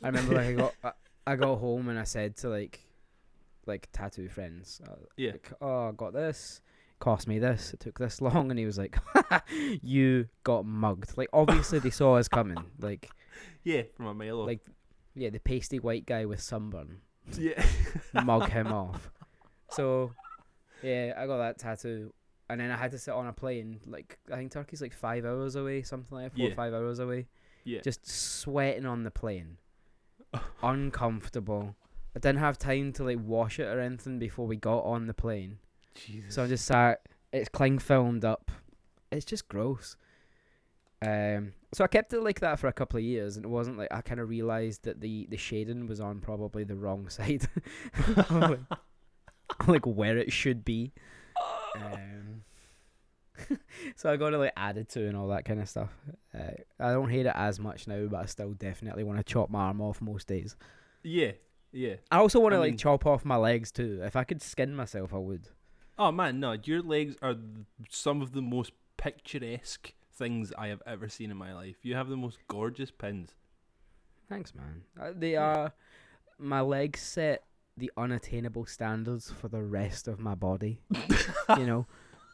I 0.03 0.07
remember 0.07 0.35
like 0.35 0.47
I 0.47 0.53
got 0.53 0.73
I, 0.83 0.91
I 1.25 1.35
got 1.35 1.57
home 1.57 1.89
and 1.89 1.97
I 1.99 2.03
said 2.03 2.35
to 2.37 2.49
like 2.49 2.79
like 3.65 3.87
tattoo 3.91 4.29
friends, 4.29 4.81
uh, 4.87 4.95
Yeah. 5.17 5.31
like, 5.33 5.51
oh, 5.61 5.89
I 5.89 5.91
got 5.91 6.13
this. 6.13 6.61
Cost 6.99 7.27
me 7.27 7.37
this. 7.37 7.73
It 7.73 7.79
took 7.79 7.99
this 7.99 8.21
long, 8.27 8.49
and 8.49 8.57
he 8.59 8.65
was 8.65 8.77
like, 8.77 8.97
"You 9.83 10.27
got 10.43 10.65
mugged." 10.65 11.17
Like 11.17 11.29
obviously 11.33 11.79
they 11.79 11.89
saw 11.91 12.15
us 12.17 12.27
coming. 12.27 12.57
Like 12.79 13.09
Yeah, 13.63 13.83
from 13.95 14.07
a 14.07 14.13
mile 14.13 14.41
off. 14.41 14.47
Like- 14.47 14.65
yeah, 15.15 15.29
the 15.31 15.39
pasty 15.39 15.79
white 15.79 16.05
guy 16.05 16.25
with 16.25 16.39
sunburn 16.41 17.01
yeah. 17.39 17.63
mug 18.23 18.49
him 18.49 18.67
off. 18.67 19.09
So, 19.71 20.11
yeah, 20.83 21.13
I 21.17 21.25
got 21.25 21.37
that 21.39 21.57
tattoo, 21.57 22.13
and 22.49 22.59
then 22.59 22.71
I 22.71 22.77
had 22.77 22.91
to 22.91 22.97
sit 22.99 23.13
on 23.13 23.27
a 23.27 23.33
plane. 23.33 23.79
Like 23.85 24.17
I 24.31 24.35
think 24.37 24.51
Turkey's 24.51 24.81
like 24.81 24.93
five 24.93 25.25
hours 25.25 25.55
away, 25.55 25.81
something 25.83 26.15
like 26.17 26.31
that, 26.31 26.37
four 26.37 26.45
or 26.45 26.49
Yeah. 26.49 26.55
five 26.55 26.73
hours 26.73 26.99
away. 26.99 27.27
yeah. 27.63 27.81
Just 27.81 28.07
sweating 28.09 28.85
on 28.85 29.03
the 29.03 29.11
plane, 29.11 29.57
uncomfortable. 30.63 31.75
I 32.15 32.19
didn't 32.19 32.39
have 32.39 32.57
time 32.57 32.93
to 32.93 33.03
like 33.03 33.19
wash 33.21 33.59
it 33.59 33.63
or 33.67 33.79
anything 33.79 34.19
before 34.19 34.47
we 34.47 34.55
got 34.55 34.79
on 34.79 35.07
the 35.07 35.13
plane, 35.13 35.59
Jesus. 35.93 36.33
so 36.35 36.43
I 36.43 36.47
just 36.47 36.65
sat. 36.65 37.01
It's 37.31 37.49
cling 37.49 37.79
filmed 37.79 38.25
up. 38.25 38.51
It's 39.11 39.25
just 39.25 39.47
gross. 39.47 39.95
Um, 41.05 41.53
so 41.73 41.83
I 41.83 41.87
kept 41.87 42.11
it 42.13 42.21
like 42.23 42.39
that 42.39 42.57
for 42.59 42.67
a 42.67 42.73
couple 42.73 42.97
of 42.97 43.03
years, 43.03 43.35
and 43.35 43.45
it 43.45 43.49
wasn't 43.49 43.77
like 43.77 43.89
I 43.91 44.01
kind 44.01 44.19
of 44.19 44.29
realized 44.29 44.83
that 44.85 44.99
the 45.01 45.27
the 45.29 45.37
shading 45.37 45.85
was 45.87 45.99
on 46.01 46.19
probably 46.21 46.63
the 46.63 46.75
wrong 46.75 47.07
side, 47.09 47.47
like, 48.31 48.59
like 49.67 49.85
where 49.85 50.17
it 50.17 50.31
should 50.31 50.65
be. 50.65 50.93
Um, 51.77 53.57
so 53.95 54.11
I 54.11 54.17
got 54.17 54.33
it 54.33 54.37
like 54.37 54.53
added 54.57 54.89
to 54.89 55.07
and 55.07 55.15
all 55.15 55.27
that 55.29 55.45
kind 55.45 55.59
of 55.61 55.69
stuff. 55.69 55.89
Uh, 56.33 56.51
I 56.79 56.91
don't 56.91 57.09
hate 57.09 57.25
it 57.25 57.33
as 57.35 57.59
much 57.59 57.87
now, 57.87 58.05
but 58.07 58.17
I 58.21 58.25
still 58.25 58.53
definitely 58.53 59.03
want 59.03 59.19
to 59.19 59.23
chop 59.23 59.49
my 59.49 59.61
arm 59.65 59.81
off 59.81 60.01
most 60.01 60.27
days. 60.27 60.55
yeah. 61.03 61.31
Yeah. 61.73 61.95
I 62.09 62.17
also 62.19 62.39
want 62.39 62.53
to 62.53 62.59
like 62.59 62.71
mean- 62.71 62.77
chop 62.77 63.05
off 63.05 63.25
my 63.25 63.35
legs 63.35 63.71
too. 63.71 63.99
If 64.01 64.15
I 64.15 64.23
could 64.23 64.41
skin 64.41 64.73
myself, 64.73 65.13
I 65.13 65.17
would. 65.17 65.49
Oh 65.99 66.11
man, 66.13 66.39
no, 66.39 66.55
your 66.63 66.81
legs 66.81 67.15
are 67.21 67.35
some 67.89 68.21
of 68.21 68.31
the 68.31 68.41
most 68.41 68.71
picturesque 68.95 69.93
things 70.15 70.53
I 70.57 70.67
have 70.67 70.81
ever 70.87 71.09
seen 71.09 71.29
in 71.29 71.37
my 71.37 71.53
life. 71.53 71.75
You 71.83 71.93
have 71.95 72.07
the 72.07 72.15
most 72.17 72.39
gorgeous 72.47 72.89
pins. 72.89 73.31
Thanks, 74.29 74.55
man. 74.55 74.83
Uh, 74.99 75.11
they 75.15 75.35
are 75.35 75.73
my 76.39 76.61
legs 76.61 77.01
set 77.01 77.43
the 77.77 77.91
unattainable 77.95 78.65
standards 78.65 79.31
for 79.31 79.47
the 79.47 79.61
rest 79.61 80.07
of 80.07 80.19
my 80.19 80.35
body. 80.35 80.79
you 81.57 81.65
know, 81.65 81.85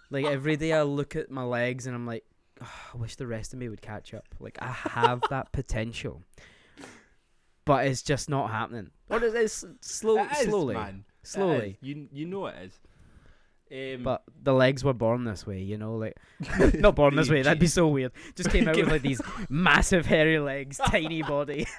like 0.09 0.25
every 0.25 0.55
day 0.55 0.73
I 0.73 0.83
look 0.83 1.15
at 1.15 1.29
my 1.29 1.43
legs 1.43 1.85
and 1.85 1.95
I'm 1.95 2.05
like, 2.07 2.23
"Ah, 2.61 2.91
I 2.93 2.97
wish 2.97 3.15
the 3.15 3.27
rest 3.27 3.53
of 3.53 3.59
me 3.59 3.69
would 3.69 3.81
catch 3.81 4.13
up. 4.13 4.25
Like 4.39 4.57
I 4.61 4.71
have 4.71 5.21
that 5.29 5.51
potential, 5.51 6.21
but 7.65 7.85
it's 7.87 8.01
just 8.01 8.29
not 8.29 8.49
happening. 8.51 8.91
Or 9.09 9.23
it 9.23 9.35
is 9.35 9.65
slow, 9.81 10.17
It 10.17 10.31
is, 10.31 10.47
slowly, 10.47 10.75
man. 10.75 11.05
Slowly. 11.23 11.77
You 11.81 12.07
you 12.11 12.25
know 12.25 12.47
it 12.47 12.55
is. 12.63 12.79
Um, 13.73 14.03
But 14.03 14.23
the 14.43 14.53
legs 14.53 14.83
were 14.83 14.93
born 14.93 15.23
this 15.23 15.47
way, 15.47 15.59
you 15.61 15.77
know, 15.79 15.95
like 15.95 16.15
not 16.75 16.95
born 16.95 17.15
this 17.15 17.29
way. 17.29 17.41
That'd 17.41 17.59
be 17.59 17.65
so 17.67 17.87
weird. 17.87 18.11
Just 18.35 18.51
came 18.51 18.67
out 18.67 18.75
with 18.75 18.87
like 18.89 19.01
these 19.01 19.19
massive 19.49 20.05
hairy 20.05 20.37
legs, 20.39 20.77
tiny 20.77 21.23
body. 21.23 21.65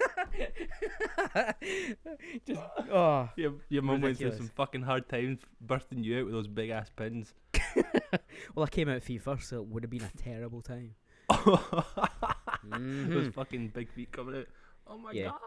Just 2.47 2.61
oh. 2.93 3.29
your 3.37 3.55
your 3.69 3.83
mum 3.83 4.01
went 4.01 4.19
through 4.19 4.33
some 4.37 4.49
fucking 4.49 4.83
hard 4.83 5.09
times 5.09 5.39
birthing 5.65 6.03
you 6.05 6.19
out 6.19 6.25
with 6.27 6.35
those 6.35 6.47
big 6.49 6.71
ass 6.71 6.91
pins. 6.95 7.33
Well, 8.55 8.65
I 8.65 8.69
came 8.69 8.89
out 8.89 9.03
feet 9.03 9.23
first, 9.23 9.49
so 9.49 9.59
it 9.59 9.67
would 9.67 9.83
have 9.85 9.91
been 9.91 10.03
a 10.03 10.17
terrible 10.17 10.63
time. 10.63 10.95
those 11.31 11.39
Mhm. 12.65 13.35
fucking 13.35 13.69
big 13.69 13.91
feet 13.93 14.11
coming 14.13 14.37
out. 14.41 14.47
Oh 14.87 14.99
my 14.99 15.13
Yeah. 15.13 15.27
god. 15.31 15.39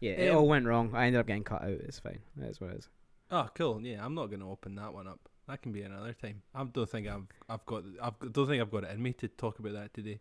Yeah, 0.00 0.12
it 0.12 0.30
Um, 0.30 0.38
all 0.38 0.48
went 0.48 0.66
wrong. 0.66 0.94
I 0.94 1.06
ended 1.06 1.20
up 1.20 1.26
getting 1.26 1.44
cut 1.44 1.62
out. 1.62 1.70
It's 1.70 1.98
fine. 2.00 2.20
That's 2.36 2.60
what 2.60 2.70
it 2.70 2.76
is. 2.78 2.88
Oh, 3.30 3.48
cool. 3.54 3.80
Yeah, 3.82 4.04
I'm 4.04 4.14
not 4.14 4.26
gonna 4.30 4.50
open 4.50 4.74
that 4.76 4.92
one 4.92 5.06
up. 5.06 5.28
That 5.50 5.62
can 5.62 5.72
be 5.72 5.82
another 5.82 6.12
time. 6.12 6.42
I 6.54 6.62
don't 6.62 6.88
think 6.88 7.08
I've 7.08 7.26
I've 7.48 7.66
got 7.66 7.82
I've 8.00 8.32
don't 8.32 8.46
think 8.46 8.62
I've 8.62 8.70
got 8.70 8.84
it 8.84 8.90
in 8.92 9.02
me 9.02 9.12
to 9.14 9.26
talk 9.26 9.58
about 9.58 9.72
that 9.72 9.92
today. 9.92 10.20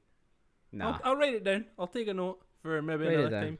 Nah. 0.71 0.93
I'll, 0.93 1.01
I'll 1.03 1.15
write 1.15 1.35
it 1.35 1.43
down. 1.43 1.65
I'll 1.77 1.87
take 1.87 2.07
a 2.07 2.13
note 2.15 2.41
for 2.63 2.81
maybe 2.81 3.05
Write 3.05 3.13
another 3.13 3.41
time. 3.41 3.59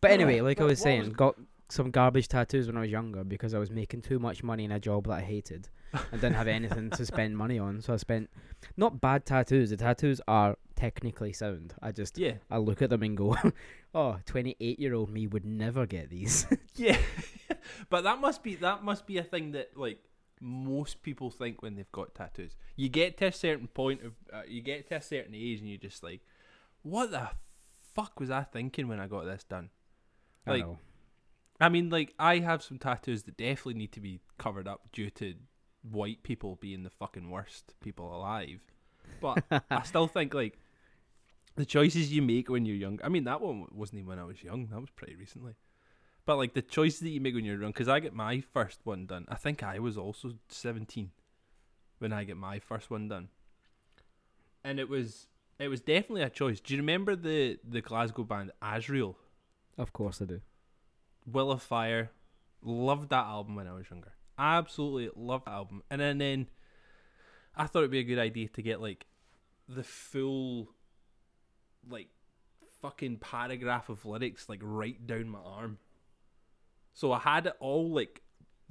But 0.00 0.12
anyway, 0.12 0.40
like 0.40 0.60
I 0.62 0.64
was 0.64 0.80
saying, 0.80 1.00
was- 1.00 1.08
got 1.10 1.36
some 1.68 1.90
garbage 1.90 2.28
tattoos 2.28 2.66
when 2.66 2.76
I 2.78 2.80
was 2.80 2.90
younger 2.90 3.22
because 3.22 3.52
I 3.52 3.58
was 3.58 3.70
making 3.70 4.00
too 4.02 4.18
much 4.18 4.42
money 4.42 4.64
in 4.64 4.72
a 4.72 4.80
job 4.80 5.06
that 5.08 5.12
I 5.12 5.20
hated 5.20 5.68
and 5.92 6.20
didn't 6.20 6.34
have 6.36 6.48
anything 6.48 6.88
to 6.90 7.04
spend 7.12 7.36
money 7.36 7.58
on. 7.58 7.82
So 7.82 7.92
I 7.92 7.96
spent 7.98 8.30
not 8.78 9.00
bad 9.02 9.26
tattoos. 9.26 9.70
The 9.70 9.76
tattoos 9.76 10.22
are 10.26 10.56
technically 10.74 11.34
sound. 11.34 11.74
I 11.82 11.92
just 11.92 12.16
Yeah. 12.16 12.34
I 12.50 12.56
look 12.56 12.80
at 12.80 12.88
them 12.88 13.02
and 13.02 13.14
go, 13.14 13.36
"Oh, 13.94 14.16
28 14.24 14.80
year 14.80 14.94
old 14.94 15.10
me 15.10 15.26
would 15.26 15.44
never 15.44 15.84
get 15.86 16.08
these." 16.08 16.46
Yeah. 16.76 16.96
but 17.90 18.04
that 18.04 18.20
must 18.22 18.42
be 18.42 18.54
that 18.54 18.82
must 18.82 19.06
be 19.06 19.18
a 19.18 19.22
thing 19.22 19.52
that 19.52 19.76
like 19.76 19.98
most 20.40 21.02
people 21.02 21.30
think 21.30 21.62
when 21.62 21.76
they've 21.76 21.92
got 21.92 22.14
tattoos. 22.14 22.56
You 22.76 22.88
get 22.88 23.18
to 23.18 23.26
a 23.26 23.32
certain 23.32 23.68
point 23.68 24.02
of 24.02 24.12
uh, 24.32 24.42
you 24.48 24.62
get 24.62 24.88
to 24.88 24.96
a 24.96 25.02
certain 25.02 25.34
age 25.34 25.60
and 25.60 25.68
you're 25.68 25.78
just 25.78 26.02
like, 26.02 26.20
what 26.82 27.10
the 27.10 27.28
fuck 27.94 28.18
was 28.18 28.30
I 28.30 28.42
thinking 28.42 28.88
when 28.88 29.00
I 29.00 29.06
got 29.06 29.24
this 29.24 29.44
done? 29.44 29.70
Like, 30.46 30.64
know. 30.64 30.78
I 31.60 31.68
mean, 31.68 31.90
like 31.90 32.14
I 32.18 32.38
have 32.38 32.62
some 32.62 32.78
tattoos 32.78 33.24
that 33.24 33.36
definitely 33.36 33.74
need 33.74 33.92
to 33.92 34.00
be 34.00 34.20
covered 34.38 34.66
up 34.66 34.90
due 34.92 35.10
to 35.10 35.34
white 35.82 36.22
people 36.22 36.56
being 36.56 36.82
the 36.82 36.90
fucking 36.90 37.30
worst 37.30 37.74
people 37.80 38.14
alive. 38.14 38.60
But 39.20 39.44
I 39.70 39.82
still 39.82 40.06
think 40.06 40.32
like 40.32 40.58
the 41.56 41.66
choices 41.66 42.12
you 42.12 42.22
make 42.22 42.48
when 42.48 42.64
you're 42.64 42.76
young. 42.76 42.98
I 43.04 43.08
mean, 43.08 43.24
that 43.24 43.40
one 43.40 43.66
wasn't 43.72 43.98
even 43.98 44.08
when 44.08 44.18
I 44.18 44.24
was 44.24 44.42
young. 44.42 44.68
That 44.68 44.80
was 44.80 44.90
pretty 44.90 45.16
recently. 45.16 45.54
But 46.30 46.36
like 46.36 46.54
the 46.54 46.62
choices 46.62 47.00
that 47.00 47.08
you 47.08 47.20
make 47.20 47.34
when 47.34 47.44
you're 47.44 47.60
young, 47.60 47.72
because 47.72 47.88
I 47.88 47.98
get 47.98 48.14
my 48.14 48.40
first 48.40 48.78
one 48.84 49.04
done. 49.04 49.26
I 49.28 49.34
think 49.34 49.64
I 49.64 49.80
was 49.80 49.98
also 49.98 50.34
17 50.48 51.10
when 51.98 52.12
I 52.12 52.22
get 52.22 52.36
my 52.36 52.60
first 52.60 52.88
one 52.88 53.08
done. 53.08 53.30
and 54.62 54.78
it 54.78 54.88
was 54.88 55.26
it 55.58 55.66
was 55.66 55.80
definitely 55.80 56.22
a 56.22 56.30
choice. 56.30 56.60
Do 56.60 56.72
you 56.72 56.78
remember 56.78 57.16
the 57.16 57.58
the 57.68 57.80
Glasgow 57.80 58.22
band 58.22 58.52
Asriel? 58.62 59.16
Of 59.76 59.92
course 59.92 60.22
I 60.22 60.26
do. 60.26 60.40
Will 61.26 61.50
of 61.50 61.62
Fire. 61.62 62.12
Loved 62.62 63.10
that 63.10 63.26
album 63.26 63.56
when 63.56 63.66
I 63.66 63.72
was 63.72 63.90
younger. 63.90 64.12
Absolutely 64.38 65.10
loved 65.16 65.46
that 65.46 65.54
album. 65.54 65.82
And 65.90 66.00
then, 66.00 66.18
then 66.18 66.46
I 67.56 67.66
thought 67.66 67.80
it'd 67.80 67.90
be 67.90 67.98
a 67.98 68.04
good 68.04 68.20
idea 68.20 68.46
to 68.50 68.62
get 68.62 68.80
like 68.80 69.04
the 69.68 69.82
full 69.82 70.68
like 71.88 72.10
fucking 72.80 73.16
paragraph 73.16 73.88
of 73.88 74.06
lyrics 74.06 74.48
like 74.48 74.60
right 74.62 75.04
down 75.04 75.28
my 75.28 75.40
arm. 75.40 75.78
So 76.92 77.12
I 77.12 77.18
had 77.18 77.46
it 77.46 77.54
all 77.60 77.90
like 77.90 78.22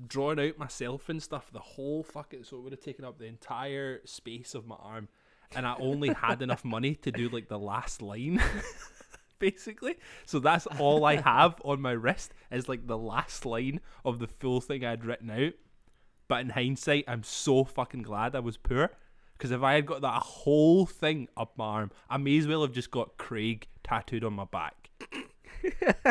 drawn 0.07 0.39
out 0.39 0.57
myself 0.57 1.09
and 1.09 1.21
stuff, 1.21 1.51
the 1.51 1.59
whole 1.59 2.03
fucking 2.03 2.43
so 2.43 2.57
it 2.57 2.61
would 2.61 2.71
have 2.73 2.81
taken 2.81 3.05
up 3.05 3.17
the 3.17 3.25
entire 3.25 4.01
space 4.05 4.55
of 4.55 4.67
my 4.67 4.75
arm. 4.79 5.09
And 5.55 5.65
I 5.65 5.75
only 5.79 6.09
had 6.13 6.41
enough 6.43 6.63
money 6.63 6.93
to 6.95 7.11
do 7.11 7.27
like 7.29 7.47
the 7.47 7.57
last 7.57 8.01
line. 8.01 8.41
basically. 9.39 9.95
So 10.25 10.39
that's 10.39 10.67
all 10.79 11.05
I 11.05 11.15
have 11.15 11.59
on 11.63 11.81
my 11.81 11.91
wrist 11.91 12.33
is 12.51 12.69
like 12.69 12.85
the 12.85 12.97
last 12.97 13.45
line 13.45 13.79
of 14.05 14.19
the 14.19 14.27
full 14.27 14.61
thing 14.61 14.85
I'd 14.85 15.05
written 15.05 15.31
out. 15.31 15.53
But 16.27 16.41
in 16.41 16.49
hindsight, 16.49 17.05
I'm 17.07 17.23
so 17.23 17.63
fucking 17.63 18.03
glad 18.03 18.35
I 18.35 18.39
was 18.39 18.57
poor. 18.57 18.91
Because 19.37 19.51
if 19.51 19.63
I 19.63 19.73
had 19.73 19.85
got 19.85 20.01
that 20.01 20.21
whole 20.21 20.85
thing 20.85 21.29
up 21.35 21.53
my 21.57 21.65
arm, 21.65 21.91
I 22.09 22.17
may 22.17 22.37
as 22.37 22.45
well 22.47 22.61
have 22.61 22.73
just 22.73 22.91
got 22.91 23.17
Craig 23.17 23.67
tattooed 23.83 24.23
on 24.23 24.33
my 24.33 24.43
back. 24.43 24.89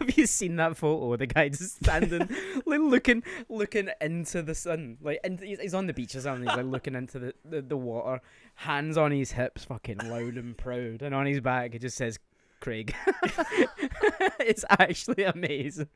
Have 0.00 0.16
you 0.16 0.26
seen 0.26 0.56
that 0.56 0.76
photo? 0.76 1.12
Of 1.12 1.18
the 1.20 1.26
guy 1.26 1.48
just 1.48 1.76
standing, 1.76 2.28
like 2.66 2.80
looking, 2.80 3.22
looking 3.48 3.88
into 4.00 4.42
the 4.42 4.54
sun. 4.54 4.98
Like, 5.00 5.20
and 5.24 5.40
he's, 5.40 5.74
on 5.74 5.86
the 5.86 5.92
beach 5.94 6.14
or 6.14 6.20
something. 6.20 6.48
He's 6.48 6.56
like 6.56 6.66
looking 6.66 6.94
into 6.94 7.18
the, 7.18 7.34
the, 7.44 7.62
the 7.62 7.76
water, 7.76 8.20
hands 8.56 8.96
on 8.96 9.10
his 9.12 9.32
hips, 9.32 9.64
fucking 9.64 9.98
loud 10.04 10.34
and 10.34 10.56
proud, 10.56 11.02
and 11.02 11.14
on 11.14 11.26
his 11.26 11.40
back 11.40 11.74
it 11.74 11.80
just 11.80 11.96
says 11.96 12.18
Craig. 12.60 12.94
it's 14.40 14.64
actually 14.68 15.24
amazing. 15.24 15.88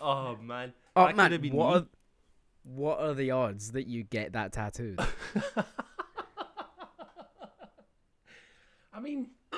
Oh 0.00 0.36
man. 0.42 0.72
Oh 0.96 1.06
That 1.06 1.16
man, 1.16 1.40
what 1.52 1.76
are, 1.76 1.86
what 2.64 3.00
are 3.00 3.14
the 3.14 3.30
odds 3.30 3.72
that 3.72 3.86
you 3.86 4.02
get 4.02 4.32
that 4.32 4.52
tattooed? 4.52 5.00
I 8.92 9.00
mean, 9.00 9.28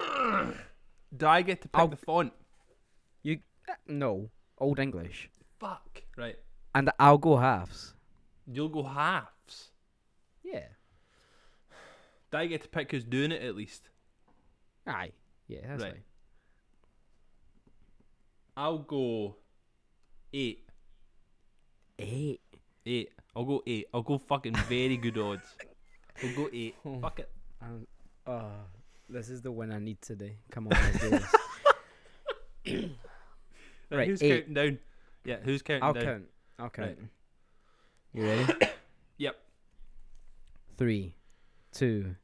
do 1.17 1.27
I 1.27 1.43
get 1.43 1.63
to 1.63 1.69
pick 1.69 1.79
I'll- 1.81 1.89
the 1.89 1.97
font? 1.97 2.33
You 3.69 3.75
no 3.89 4.31
old 4.59 4.79
English, 4.79 5.31
Fuck. 5.59 6.03
Right. 6.17 6.37
and 6.75 6.91
I'll 6.99 7.19
go 7.19 7.37
halves. 7.37 7.95
You'll 8.47 8.69
go 8.69 8.83
halves. 8.83 9.71
Yeah. 10.43 10.67
Do 12.31 12.39
I 12.39 12.47
get 12.47 12.63
to 12.63 12.69
pick 12.69 12.91
who's 12.91 13.05
doing 13.05 13.31
it 13.33 13.43
at 13.43 13.55
least? 13.55 13.89
Aye. 14.87 15.13
Yeah, 15.49 15.61
that's 15.67 15.83
Right. 15.83 15.93
fine. 15.93 16.03
I'll 18.57 18.79
go 18.79 19.37
eight. 20.33 20.69
Eight. 21.99 22.41
Eight. 22.85 23.11
I'll 23.37 23.45
go 23.45 23.63
eight. 23.67 23.87
I'll 23.95 24.03
go 24.03 24.19
fucking 24.19 24.55
very 24.69 24.97
good 24.97 25.17
odds. 25.19 25.47
I'll 26.23 26.35
go 26.35 26.49
eight. 26.53 26.75
Oh. 26.85 27.01
Fuck 27.01 27.21
it. 27.21 27.31
Um, 27.61 27.87
uh, 28.27 28.43
this 29.09 29.29
is 29.31 29.41
the 29.43 29.53
win 29.53 29.73
I 29.73 29.79
need 29.79 30.01
today. 30.03 30.37
Come 30.51 30.67
on, 30.69 30.73
let's 30.73 30.99
do 31.01 31.11
this. 32.65 32.91
Right, 33.93 33.99
Right, 33.99 34.09
who's 34.09 34.23
eight. 34.23 34.39
counting 34.47 34.55
down? 34.55 34.79
Yeah, 35.25 35.37
who's 35.45 35.61
counting 35.63 35.83
I'll 35.85 35.93
down? 35.93 36.05
count. 36.05 36.25
I'll 36.59 36.71
count. 36.71 36.89
Right. 36.99 36.99
You 38.15 38.23
ready? 38.27 38.67
Yep. 39.19 39.37
Three, 40.79 41.15
two, 41.73 42.17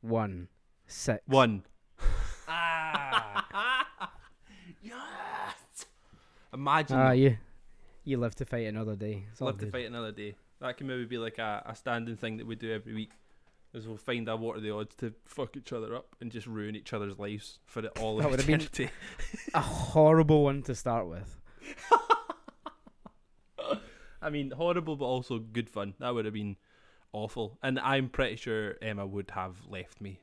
one, 0.00 0.48
six. 0.86 1.20
One. 1.26 1.62
Ah. 2.48 4.10
yes. 4.82 5.86
Imagine. 6.52 6.96
Ah, 6.96 7.08
that. 7.10 7.18
you, 7.18 7.36
you 8.04 8.16
live 8.16 8.34
to 8.36 8.44
fight 8.44 8.66
another 8.66 8.96
day. 8.96 9.26
It's 9.30 9.40
all 9.40 9.46
Live 9.48 9.58
to 9.58 9.66
good. 9.66 9.72
fight 9.72 9.86
another 9.86 10.10
day. 10.12 10.34
That 10.60 10.76
can 10.76 10.86
maybe 10.88 11.04
be 11.04 11.18
like 11.18 11.38
a, 11.38 11.62
a 11.66 11.74
standing 11.76 12.16
thing 12.16 12.38
that 12.38 12.46
we 12.46 12.56
do 12.56 12.72
every 12.72 12.94
week. 12.94 13.12
Is 13.72 13.86
we'll 13.86 13.96
find 13.98 14.28
out 14.28 14.40
what 14.40 14.56
are 14.56 14.60
the 14.60 14.74
odds 14.74 14.96
to 14.96 15.14
fuck 15.24 15.56
each 15.56 15.72
other 15.72 15.94
up 15.94 16.16
and 16.20 16.32
just 16.32 16.46
ruin 16.48 16.74
each 16.74 16.92
other's 16.92 17.18
lives 17.20 17.60
for 17.66 17.80
it 17.84 17.98
all 18.00 18.16
That 18.16 18.24
of 18.26 18.30
would've 18.32 18.46
been- 18.46 18.90
A 19.54 19.60
horrible 19.60 20.42
one 20.42 20.62
to 20.64 20.74
start 20.74 21.06
with. 21.06 21.36
I 24.22 24.28
mean, 24.30 24.50
horrible 24.50 24.96
but 24.96 25.04
also 25.06 25.38
good 25.38 25.70
fun. 25.70 25.94
That 25.98 26.12
would 26.14 26.24
have 26.24 26.34
been 26.34 26.56
awful. 27.12 27.58
And 27.62 27.78
I'm 27.78 28.08
pretty 28.08 28.36
sure 28.36 28.74
Emma 28.82 29.06
would 29.06 29.30
have 29.30 29.56
left 29.68 30.00
me. 30.00 30.20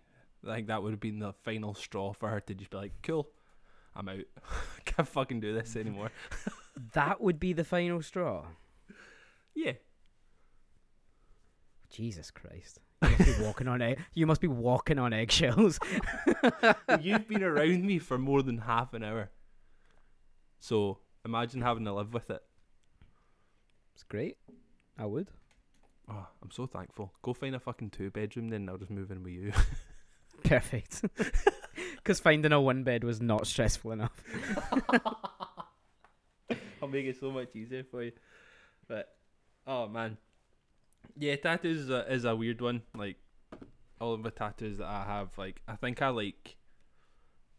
I 0.48 0.56
think 0.56 0.68
that 0.68 0.84
would 0.84 0.92
have 0.92 1.00
been 1.00 1.20
the 1.20 1.34
final 1.44 1.74
straw 1.74 2.14
for 2.14 2.30
her 2.30 2.40
to 2.42 2.54
just 2.54 2.70
be 2.70 2.78
like, 2.78 2.94
cool, 3.02 3.30
I'm 3.96 4.08
out. 4.10 4.20
Can't 4.86 5.08
fucking 5.08 5.40
do 5.40 5.54
this 5.54 5.76
anymore. 5.76 6.12
That 6.94 7.20
would 7.22 7.40
be 7.40 7.54
the 7.54 7.64
final 7.64 8.02
straw. 8.02 8.46
yeah. 9.56 9.74
Jesus 11.90 12.30
Christ. 12.30 12.80
You 13.02 13.10
must 13.10 13.38
be 13.38 13.44
walking 13.44 13.68
on 13.68 13.82
egg. 13.82 14.00
You 14.14 14.28
must 14.28 14.42
be 14.42 14.48
walking 14.48 15.00
on 15.00 15.14
eggshells. 15.14 15.80
You've 17.02 17.28
been 17.28 17.44
around 17.44 17.84
me 17.86 18.00
for 18.00 18.18
more 18.18 18.42
than 18.42 18.60
half 18.60 18.94
an 18.94 19.04
hour. 19.04 19.30
So 20.60 21.00
imagine 21.24 21.62
having 21.62 21.86
to 21.86 21.94
live 21.94 22.14
with 22.14 22.30
it. 22.30 22.42
It's 23.94 24.04
great. 24.04 24.38
I 24.98 25.06
would. 25.06 25.30
Oh, 26.10 26.28
I'm 26.42 26.52
so 26.52 26.66
thankful. 26.66 27.14
Go 27.22 27.34
find 27.34 27.56
a 27.56 27.60
fucking 27.60 27.92
two 27.92 28.10
bedroom 28.10 28.50
then 28.50 28.70
I'll 28.70 28.78
just 28.78 28.92
move 28.92 29.12
in 29.12 29.24
with 29.24 29.34
you. 29.34 29.52
Perfect. 30.44 31.04
Because 31.96 32.20
finding 32.22 32.54
a 32.54 32.62
one 32.62 32.84
bed 32.84 33.04
was 33.04 33.22
not 33.22 33.46
stressful 33.46 33.92
enough. 33.92 34.24
I'll 36.82 36.88
make 36.88 37.06
it 37.06 37.20
so 37.20 37.32
much 37.32 37.54
easier 37.54 37.84
for 37.84 38.02
you. 38.02 38.14
But 38.88 39.14
oh 39.68 39.90
man, 39.90 40.18
yeah, 41.18 41.36
tattoos 41.36 41.82
is 41.82 41.90
a, 41.90 42.12
is 42.12 42.26
a 42.26 42.36
weird 42.36 42.62
one. 42.62 42.82
Like 42.96 43.18
all 44.02 44.14
of 44.14 44.24
the 44.24 44.32
tattoos 44.32 44.78
that 44.78 44.88
I 44.88 45.04
have, 45.06 45.38
like 45.38 45.62
I 45.68 45.76
think 45.76 46.02
I 46.02 46.10
like, 46.10 46.56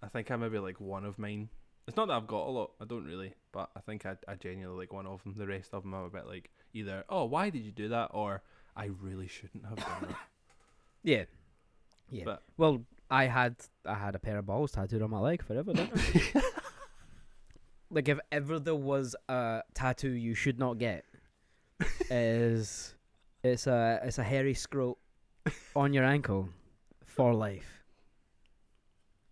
I 0.02 0.08
think 0.08 0.30
I 0.30 0.36
maybe 0.36 0.58
like 0.58 0.80
one 0.80 1.04
of 1.04 1.18
mine. 1.18 1.48
It's 1.86 1.96
not 1.96 2.08
that 2.08 2.14
I've 2.14 2.26
got 2.26 2.46
a 2.46 2.50
lot. 2.50 2.72
I 2.80 2.84
don't 2.84 3.04
really, 3.06 3.34
but 3.52 3.70
I 3.76 3.80
think 3.80 4.06
I 4.06 4.16
I 4.26 4.34
genuinely 4.34 4.82
like 4.84 4.92
one 4.92 5.06
of 5.06 5.22
them. 5.22 5.34
The 5.36 5.46
rest 5.46 5.70
of 5.72 5.82
them 5.82 5.94
I'm 5.94 6.04
a 6.04 6.10
bit 6.10 6.26
like 6.26 6.50
either 6.74 7.04
oh 7.08 7.24
why 7.24 7.48
did 7.50 7.62
you 7.62 7.72
do 7.72 7.88
that 7.88 8.10
or 8.12 8.42
I 8.76 8.86
really 9.00 9.26
shouldn't 9.26 9.64
have 9.66 9.76
done 9.76 10.08
that. 10.08 10.16
Yeah. 11.04 11.24
Yeah. 12.10 12.24
But- 12.24 12.42
well, 12.58 12.82
I 13.10 13.24
had 13.26 13.56
I 13.86 13.94
had 13.94 14.14
a 14.14 14.18
pair 14.18 14.38
of 14.38 14.46
balls 14.46 14.72
tattooed 14.72 15.00
on 15.00 15.10
my 15.10 15.20
leg 15.20 15.42
forever, 15.42 15.72
like 17.90 18.08
if 18.08 18.18
ever 18.30 18.58
there 18.58 18.74
was 18.74 19.16
a 19.28 19.62
tattoo 19.74 20.10
you 20.10 20.34
should 20.34 20.58
not 20.58 20.78
get, 20.78 21.04
is 22.10 22.94
it's 23.42 23.66
a 23.66 24.00
it's 24.02 24.18
a 24.18 24.24
hairy 24.24 24.54
scrote 24.54 24.96
on 25.76 25.92
your 25.92 26.04
ankle 26.04 26.48
for 27.04 27.34
life. 27.34 27.84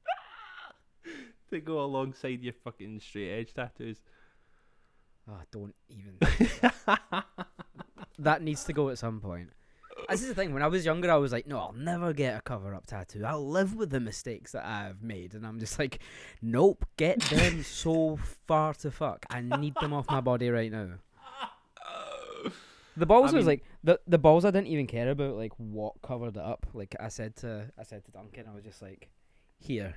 to 1.50 1.60
go 1.60 1.80
alongside 1.80 2.42
your 2.42 2.54
fucking 2.64 3.00
straight 3.00 3.32
edge 3.32 3.54
tattoos. 3.54 4.00
Oh, 5.28 5.40
don't 5.50 5.74
even. 5.88 6.18
that 8.18 8.42
needs 8.42 8.64
to 8.64 8.72
go 8.72 8.90
at 8.90 8.98
some 8.98 9.20
point. 9.20 9.50
This 10.08 10.22
is 10.22 10.28
the 10.28 10.34
thing. 10.34 10.52
When 10.52 10.62
I 10.62 10.68
was 10.68 10.84
younger, 10.84 11.10
I 11.10 11.16
was 11.16 11.32
like, 11.32 11.46
"No, 11.46 11.58
I'll 11.58 11.72
never 11.72 12.12
get 12.12 12.38
a 12.38 12.40
cover-up 12.40 12.86
tattoo. 12.86 13.24
I'll 13.24 13.44
live 13.44 13.74
with 13.74 13.90
the 13.90 13.98
mistakes 13.98 14.52
that 14.52 14.64
I've 14.64 15.02
made." 15.02 15.34
And 15.34 15.44
I'm 15.44 15.58
just 15.58 15.78
like, 15.78 16.00
"Nope, 16.40 16.84
get 16.96 17.20
them 17.22 17.62
so 17.64 18.16
far 18.46 18.74
to 18.74 18.90
fuck. 18.90 19.26
I 19.30 19.40
need 19.40 19.74
them 19.80 19.92
off 19.92 20.06
my 20.08 20.20
body 20.20 20.50
right 20.50 20.70
now." 20.70 20.90
The 22.96 23.06
balls 23.06 23.32
I 23.32 23.36
was 23.36 23.46
mean- 23.46 23.52
like 23.58 23.64
the 23.84 24.00
the 24.06 24.18
balls. 24.18 24.44
I 24.44 24.50
didn't 24.50 24.68
even 24.68 24.86
care 24.86 25.10
about 25.10 25.36
like 25.36 25.52
what 25.58 25.94
covered 26.02 26.36
it 26.36 26.42
up. 26.42 26.66
Like 26.72 26.94
I 26.98 27.08
said 27.08 27.36
to 27.36 27.70
I 27.78 27.82
said 27.82 28.04
to 28.06 28.10
Duncan, 28.10 28.46
I 28.50 28.54
was 28.54 28.64
just 28.64 28.80
like, 28.80 29.10
"Here, 29.58 29.94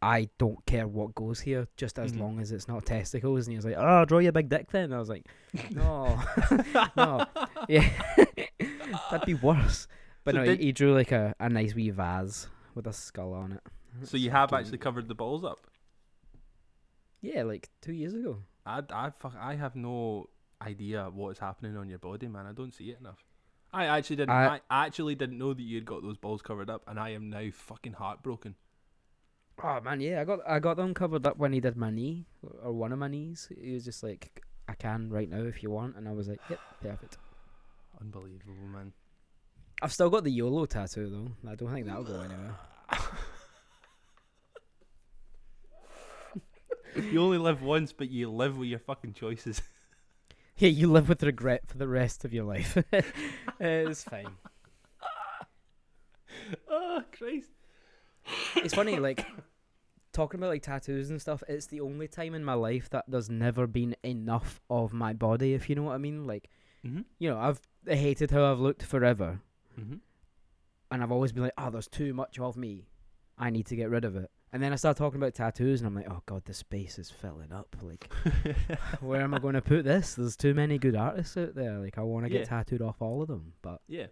I 0.00 0.28
don't 0.38 0.64
care 0.66 0.86
what 0.88 1.14
goes 1.14 1.40
here, 1.40 1.68
just 1.76 1.98
as 1.98 2.12
Mhm. 2.12 2.20
long 2.20 2.40
as 2.40 2.52
it's 2.52 2.66
not 2.68 2.86
testicles." 2.86 3.46
And 3.46 3.52
he 3.52 3.56
was 3.56 3.64
like, 3.66 3.76
"Oh, 3.76 4.04
draw 4.04 4.18
your 4.20 4.32
big 4.32 4.48
dick 4.48 4.70
then." 4.70 4.84
And 4.84 4.94
I 4.94 4.98
was 4.98 5.08
like, 5.08 5.26
"No, 5.70 6.18
no, 6.96 7.26
yeah, 7.68 7.88
that'd 9.10 9.26
be 9.26 9.34
worse." 9.34 9.86
But 10.24 10.34
So 10.34 10.38
no, 10.40 10.44
did- 10.46 10.60
he, 10.60 10.72
drew 10.72 10.94
like 10.94 11.12
a, 11.12 11.34
a 11.38 11.48
nice 11.48 11.74
wee 11.74 11.90
vase 11.90 12.48
with 12.74 12.86
a 12.86 12.92
skull 12.92 13.32
on 13.34 13.52
it. 13.52 13.62
So 14.04 14.16
you 14.16 14.30
have 14.30 14.52
actually 14.52 14.78
covered 14.78 15.08
the 15.08 15.14
balls 15.14 15.44
up. 15.44 15.66
yeah, 17.20 17.42
like 17.44 17.70
two 17.80 17.92
years 17.92 18.12
ago. 18.14 18.38
I, 18.64 18.82
I, 18.90 19.10
fuck, 19.10 19.34
I 19.38 19.54
have 19.54 19.76
no 19.76 20.28
idea 20.62 21.10
what's 21.12 21.40
happening 21.40 21.76
on 21.76 21.88
your 21.88 21.98
body, 21.98 22.28
man. 22.28 22.46
I 22.46 22.52
don't 22.52 22.74
see 22.74 22.90
it 22.90 22.98
enough. 23.00 23.24
I 23.72 23.86
actually 23.86 24.16
didn't. 24.16 24.30
I, 24.30 24.60
I- 24.70 24.86
actually 24.86 25.14
didn't 25.14 25.38
know 25.38 25.54
that 25.54 25.62
you 25.62 25.76
had 25.76 25.84
got 25.84 26.02
those 26.02 26.16
balls 26.16 26.42
covered 26.42 26.70
up, 26.70 26.82
and 26.86 26.98
I 26.98 27.10
am 27.10 27.30
now 27.30 27.48
fucking 27.52 27.94
heartbroken. 27.94 28.54
Oh 29.62 29.80
man, 29.80 30.00
yeah, 30.00 30.20
I 30.20 30.24
got 30.24 30.40
I 30.46 30.58
got 30.58 30.76
them 30.76 30.94
covered 30.94 31.26
up 31.26 31.38
when 31.38 31.52
he 31.52 31.60
did 31.60 31.76
my 31.76 31.90
knee 31.90 32.26
or 32.62 32.72
one 32.72 32.92
of 32.92 32.98
my 32.98 33.08
knees. 33.08 33.48
He 33.60 33.72
was 33.72 33.84
just 33.84 34.02
like, 34.02 34.42
"I 34.68 34.74
can 34.74 35.10
right 35.10 35.28
now 35.28 35.42
if 35.42 35.62
you 35.62 35.70
want," 35.70 35.96
and 35.96 36.08
I 36.08 36.12
was 36.12 36.28
like, 36.28 36.40
"Yep, 36.50 36.60
perfect." 36.82 37.18
Unbelievable, 38.00 38.54
man. 38.70 38.92
I've 39.82 39.92
still 39.92 40.10
got 40.10 40.24
the 40.24 40.30
YOLO 40.30 40.66
tattoo 40.66 41.10
though. 41.10 41.50
I 41.50 41.54
don't 41.54 41.72
think 41.72 41.86
that'll 41.86 42.04
go 42.04 42.20
anywhere. 42.20 42.56
you 47.12 47.20
only 47.22 47.38
live 47.38 47.62
once, 47.62 47.92
but 47.92 48.10
you 48.10 48.30
live 48.30 48.56
with 48.56 48.68
your 48.68 48.78
fucking 48.78 49.12
choices. 49.14 49.60
Yeah, 50.58 50.70
you 50.70 50.90
live 50.90 51.08
with 51.10 51.22
regret 51.22 51.66
for 51.66 51.76
the 51.76 51.86
rest 51.88 52.24
of 52.24 52.32
your 52.32 52.44
life. 52.44 52.78
it's 53.60 54.04
fine. 54.04 54.28
oh 56.70 57.02
Christ! 57.16 57.50
It's 58.56 58.74
funny, 58.74 58.96
like 58.98 59.26
talking 60.12 60.40
about 60.40 60.48
like 60.48 60.62
tattoos 60.62 61.10
and 61.10 61.20
stuff. 61.20 61.42
It's 61.48 61.66
the 61.66 61.80
only 61.82 62.08
time 62.08 62.34
in 62.34 62.42
my 62.44 62.54
life 62.54 62.88
that 62.90 63.04
there's 63.06 63.28
never 63.28 63.66
been 63.66 63.96
enough 64.02 64.60
of 64.70 64.92
my 64.94 65.12
body. 65.12 65.52
If 65.52 65.68
you 65.68 65.76
know 65.76 65.82
what 65.82 65.94
I 65.94 65.98
mean, 65.98 66.26
like 66.26 66.48
Mm-hmm. 66.86 67.00
you 67.18 67.28
know, 67.30 67.38
I've 67.38 67.60
hated 67.86 68.30
how 68.30 68.50
I've 68.50 68.60
looked 68.60 68.82
forever, 68.82 69.40
Mm-hmm. 69.78 69.96
and 70.90 71.02
I've 71.02 71.10
always 71.12 71.32
been 71.32 71.42
like, 71.42 71.52
oh, 71.58 71.68
there's 71.70 71.88
too 71.88 72.14
much 72.14 72.38
of 72.38 72.56
me. 72.56 72.86
I 73.36 73.50
need 73.50 73.66
to 73.66 73.76
get 73.76 73.90
rid 73.90 74.04
of 74.06 74.14
it. 74.16 74.30
And 74.52 74.62
then 74.62 74.72
I 74.72 74.76
start 74.76 74.96
talking 74.96 75.20
about 75.20 75.34
tattoos, 75.34 75.80
and 75.80 75.88
I'm 75.88 75.94
like, 75.94 76.08
oh 76.10 76.22
god, 76.24 76.44
the 76.44 76.54
space 76.54 76.98
is 76.98 77.10
filling 77.10 77.52
up. 77.52 77.76
Like, 77.82 78.10
where 79.00 79.20
am 79.20 79.34
I 79.34 79.38
going 79.38 79.54
to 79.54 79.60
put 79.60 79.84
this? 79.84 80.14
There's 80.14 80.36
too 80.36 80.54
many 80.54 80.78
good 80.78 80.94
artists 80.96 81.36
out 81.36 81.54
there. 81.54 81.78
Like, 81.78 81.98
I 81.98 82.02
want 82.02 82.24
to 82.26 82.30
get 82.30 82.40
Yeah. 82.42 82.44
tattooed 82.46 82.80
off 82.82 83.02
all 83.02 83.22
of 83.22 83.28
them, 83.28 83.54
but 83.60 83.80
yeah, 83.88 84.06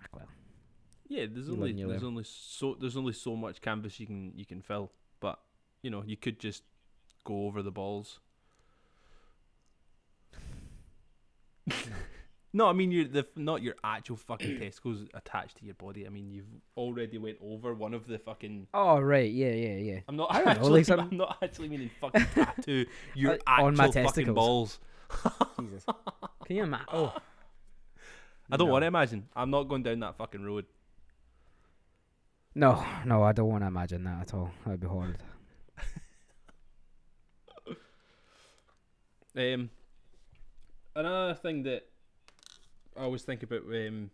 ah, 0.00 0.06
well, 0.14 0.28
yeah. 1.08 1.26
There's 1.28 1.48
only 1.50 1.72
there's 1.72 2.04
only 2.04 2.24
so 2.24 2.76
there's 2.80 2.96
only 2.96 3.12
so 3.12 3.34
much 3.36 3.60
canvas 3.60 3.98
you 3.98 4.06
can 4.06 4.32
you 4.36 4.46
can 4.46 4.62
fill, 4.62 4.92
but 5.20 5.38
you 5.82 5.90
know 5.90 6.02
you 6.06 6.16
could 6.16 6.38
just 6.38 6.62
go 7.24 7.46
over 7.46 7.62
the 7.62 7.72
balls. 7.72 8.20
No, 12.52 12.66
I 12.68 12.72
mean 12.72 12.90
you're 12.90 13.06
the 13.08 13.26
not 13.36 13.62
your 13.62 13.74
actual 13.82 14.16
fucking 14.16 14.58
testicles 14.60 15.06
attached 15.14 15.58
to 15.58 15.64
your 15.64 15.74
body. 15.74 16.06
I 16.06 16.10
mean 16.10 16.30
you've 16.30 16.46
already 16.76 17.18
went 17.18 17.38
over 17.42 17.72
one 17.74 17.94
of 17.94 18.06
the 18.06 18.18
fucking. 18.18 18.66
oh 18.74 19.00
right, 19.00 19.30
yeah, 19.30 19.52
yeah, 19.52 19.76
yeah. 19.76 20.00
I'm 20.08 20.16
not 20.16 20.32
I 20.32 20.36
don't 20.38 20.44
know, 20.46 20.50
actually. 20.52 20.70
like 20.72 20.84
some- 20.86 21.00
I'm 21.00 21.16
not 21.16 21.38
actually 21.42 21.68
meaning 21.68 21.90
fucking 22.00 22.26
tattoo 22.34 22.86
your 23.14 23.32
Uh, 23.32 23.38
actual 23.46 23.66
on 23.66 23.76
my 23.76 23.86
fucking 23.86 24.02
testicles. 24.04 24.34
balls. 24.34 24.80
Jesus, 25.60 25.84
can 26.46 26.56
you 26.56 26.62
imagine? 26.64 26.86
Oh, 26.92 27.14
I 28.50 28.56
don't 28.56 28.68
No. 28.68 28.72
want 28.72 28.82
to 28.82 28.86
imagine. 28.88 29.28
I'm 29.36 29.50
not 29.50 29.64
going 29.64 29.82
down 29.82 30.00
that 30.00 30.16
fucking 30.16 30.42
road. 30.42 30.64
No, 32.54 32.84
no, 33.06 33.22
I 33.22 33.32
don't 33.32 33.48
want 33.48 33.62
to 33.62 33.68
imagine 33.68 34.04
that 34.04 34.20
at 34.22 34.34
all. 34.34 34.50
That'd 34.64 34.80
be 34.80 34.86
horrid. 34.86 35.16
Um, 39.34 39.70
another 40.94 41.34
thing 41.34 41.62
that 41.62 41.84
I 42.96 43.02
always 43.02 43.22
think 43.22 43.42
about. 43.42 43.62
Um, 43.62 44.10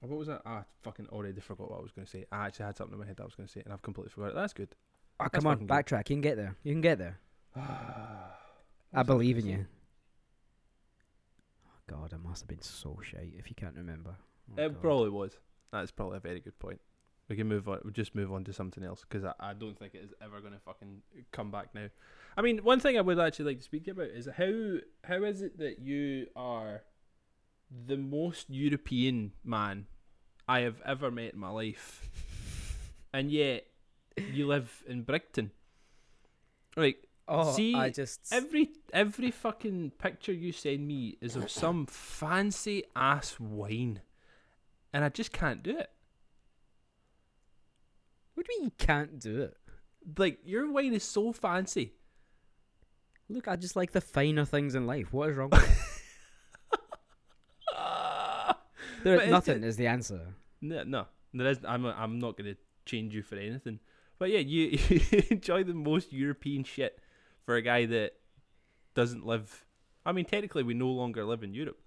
what 0.00 0.18
was 0.18 0.26
that? 0.28 0.42
Ah, 0.44 0.58
I 0.60 0.62
fucking 0.82 1.06
already 1.10 1.40
forgot 1.40 1.70
what 1.70 1.78
I 1.78 1.82
was 1.82 1.92
going 1.92 2.04
to 2.06 2.10
say. 2.10 2.24
I 2.32 2.46
actually 2.46 2.66
had 2.66 2.76
something 2.76 2.94
in 2.94 3.00
my 3.00 3.06
head 3.06 3.16
that 3.18 3.22
I 3.22 3.26
was 3.26 3.34
going 3.36 3.46
to 3.46 3.52
say, 3.52 3.62
and 3.64 3.72
I've 3.72 3.82
completely 3.82 4.10
forgot 4.10 4.30
it. 4.30 4.34
That's 4.34 4.52
good. 4.52 4.74
Oh, 5.20 5.24
That's 5.24 5.34
come 5.36 5.46
on, 5.46 5.58
good. 5.58 5.68
backtrack. 5.68 6.08
You 6.10 6.16
can 6.16 6.20
get 6.22 6.36
there. 6.36 6.56
You 6.64 6.72
can 6.72 6.80
get 6.80 6.98
there. 6.98 7.18
I 8.94 9.02
believe 9.04 9.38
in 9.38 9.46
you. 9.46 9.66
Oh, 11.66 11.80
God, 12.00 12.12
I 12.12 12.16
must 12.16 12.42
have 12.42 12.48
been 12.48 12.62
so 12.62 12.98
shy 13.02 13.30
if 13.38 13.48
you 13.48 13.54
can't 13.54 13.76
remember. 13.76 14.16
Oh, 14.58 14.62
It 14.62 14.68
God. 14.74 14.80
probably 14.82 15.10
was. 15.10 15.38
That's 15.72 15.90
probably 15.90 16.18
a 16.18 16.20
very 16.20 16.40
good 16.40 16.58
point. 16.58 16.80
We 17.28 17.36
can 17.36 17.46
move 17.48 17.68
on. 17.68 17.78
We'll 17.84 17.92
just 17.92 18.14
move 18.14 18.32
on 18.32 18.44
to 18.44 18.52
something 18.52 18.84
else 18.84 19.04
because 19.08 19.24
I, 19.24 19.32
I 19.40 19.54
don't 19.54 19.78
think 19.78 19.94
it 19.94 20.02
is 20.02 20.12
ever 20.20 20.40
going 20.40 20.52
to 20.52 20.58
fucking 20.58 21.00
come 21.30 21.50
back 21.50 21.68
now. 21.74 21.86
I 22.36 22.42
mean, 22.42 22.58
one 22.58 22.80
thing 22.80 22.98
I 22.98 23.00
would 23.00 23.18
actually 23.18 23.46
like 23.46 23.58
to 23.58 23.64
speak 23.64 23.88
about 23.88 24.08
is 24.08 24.28
how 24.36 24.78
how 25.04 25.22
is 25.22 25.40
it 25.40 25.58
that 25.58 25.78
you 25.78 26.26
are 26.36 26.82
the 27.86 27.96
most 27.96 28.50
European 28.50 29.32
man 29.44 29.86
I 30.48 30.60
have 30.60 30.80
ever 30.84 31.10
met 31.10 31.34
in 31.34 31.40
my 31.40 31.50
life, 31.50 32.08
and 33.12 33.30
yet 33.30 33.66
you 34.16 34.46
live 34.46 34.82
in 34.86 35.02
Britain. 35.02 35.50
Like 36.76 37.08
Oh, 37.28 37.52
See, 37.52 37.74
I 37.74 37.90
just 37.90 38.32
every 38.32 38.70
every 38.92 39.30
fucking 39.30 39.92
picture 39.98 40.32
you 40.32 40.52
send 40.52 40.86
me 40.86 41.16
is 41.20 41.36
of 41.36 41.50
some 41.50 41.86
fancy 41.86 42.84
ass 42.96 43.38
wine, 43.38 44.00
and 44.92 45.04
I 45.04 45.08
just 45.08 45.32
can't 45.32 45.62
do 45.62 45.78
it. 45.78 45.90
What 48.34 48.46
do 48.46 48.52
you 48.52 48.60
mean 48.60 48.64
you 48.66 48.86
can't 48.86 49.20
do 49.20 49.42
it? 49.42 49.56
Like 50.18 50.40
your 50.44 50.70
wine 50.70 50.94
is 50.94 51.04
so 51.04 51.32
fancy. 51.32 51.92
Look, 53.28 53.46
I 53.46 53.54
just 53.56 53.76
like 53.76 53.92
the 53.92 54.00
finer 54.00 54.44
things 54.44 54.74
in 54.74 54.86
life. 54.86 55.12
What 55.12 55.30
is 55.30 55.36
wrong 55.36 55.50
with 55.52 55.62
it? 55.62 55.78
There, 59.02 59.26
nothing 59.28 59.62
is 59.62 59.76
the 59.76 59.86
answer. 59.86 60.34
No, 60.60 60.84
no, 60.84 61.06
there 61.34 61.48
is. 61.48 61.58
I'm 61.66 61.84
I'm 61.86 62.18
not 62.18 62.36
gonna 62.36 62.56
change 62.86 63.14
you 63.14 63.22
for 63.22 63.36
anything. 63.36 63.80
But 64.18 64.30
yeah, 64.30 64.38
you, 64.38 64.78
you 64.88 65.22
enjoy 65.30 65.64
the 65.64 65.74
most 65.74 66.12
European 66.12 66.64
shit 66.64 66.98
for 67.44 67.56
a 67.56 67.62
guy 67.62 67.86
that 67.86 68.12
doesn't 68.94 69.26
live. 69.26 69.64
I 70.06 70.12
mean, 70.12 70.24
technically, 70.24 70.62
we 70.62 70.74
no 70.74 70.88
longer 70.88 71.24
live 71.24 71.42
in 71.42 71.54
Europe, 71.54 71.80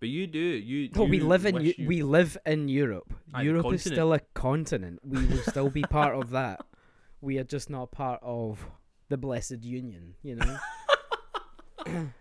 but 0.00 0.08
you 0.08 0.26
do. 0.26 0.38
You. 0.38 0.90
No, 0.94 1.04
we 1.04 1.20
live 1.20 1.46
in 1.46 1.60
you- 1.60 1.74
we 1.86 2.02
live 2.02 2.36
in 2.44 2.68
Europe. 2.68 3.14
Europe 3.40 3.66
is 3.72 3.82
continent. 3.84 3.96
still 3.96 4.12
a 4.12 4.20
continent. 4.34 5.00
We 5.04 5.24
will 5.26 5.42
still 5.42 5.70
be 5.70 5.82
part 5.82 6.14
of 6.14 6.30
that. 6.30 6.60
We 7.20 7.38
are 7.38 7.44
just 7.44 7.70
not 7.70 7.92
part 7.92 8.20
of 8.22 8.66
the 9.08 9.16
blessed 9.16 9.62
union, 9.62 10.14
you 10.22 10.36
know. 10.36 10.58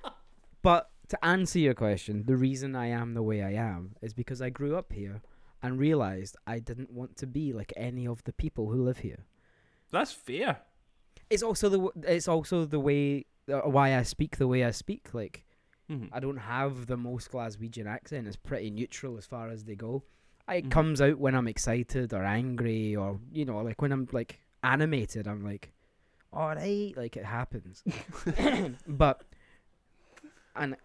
but 0.62 0.91
to 1.12 1.26
answer 1.26 1.60
your 1.60 1.74
question, 1.74 2.24
the 2.26 2.36
reason 2.38 2.76
I 2.76 2.88
am 2.88 3.14
the 3.14 3.24
way 3.24 3.42
I 3.44 3.52
am 3.54 3.96
is 4.02 4.14
because 4.14 4.42
I 4.42 4.50
grew 4.50 4.76
up 4.76 4.92
here 4.94 5.22
and 5.64 5.80
realized 5.80 6.36
I 6.48 6.60
didn't 6.60 6.92
want 6.92 7.18
to 7.18 7.28
be 7.28 7.54
like 7.54 7.72
any 7.78 8.06
of 8.08 8.24
the 8.24 8.34
people 8.34 8.72
who 8.72 8.84
live 8.84 9.00
here. 9.00 9.26
That's 9.92 10.12
fair. 10.12 10.62
It's 11.30 11.44
also 11.44 11.70
the 11.70 11.78
w- 11.78 11.94
it's 12.16 12.28
also 12.28 12.66
the 12.66 12.80
way 12.80 13.26
uh, 13.52 13.62
why 13.78 13.96
I 13.98 14.04
speak 14.04 14.38
the 14.38 14.48
way 14.48 14.64
I 14.64 14.72
speak. 14.72 15.14
Like 15.14 15.46
Mhm. 15.90 16.10
I 16.14 16.20
don't 16.20 16.38
have 16.58 16.88
the 16.88 16.98
most 16.98 17.32
Glaswegian 17.32 17.86
accent. 17.88 18.28
It's 18.28 18.38
pretty 18.38 18.70
neutral 18.72 19.18
as 19.18 19.26
far 19.26 19.50
as 19.50 19.64
they 19.66 19.76
go. 19.76 20.04
It 20.50 20.66
Mhm. 20.66 20.72
comes 20.72 21.02
out 21.02 21.20
when 21.20 21.36
I'm 21.36 21.48
excited 21.48 22.14
or 22.14 22.24
angry 22.24 22.96
or 22.96 23.20
you 23.32 23.46
know, 23.46 23.60
like 23.62 23.82
when 23.82 23.92
I'm 23.92 24.08
like 24.12 24.40
animated. 24.64 25.28
I'm 25.28 25.44
like, 25.44 25.74
all 26.34 26.56
right, 26.56 26.94
like 26.96 27.18
it 27.18 27.26
happens. 27.26 27.84
but 28.88 29.24
and 30.56 30.76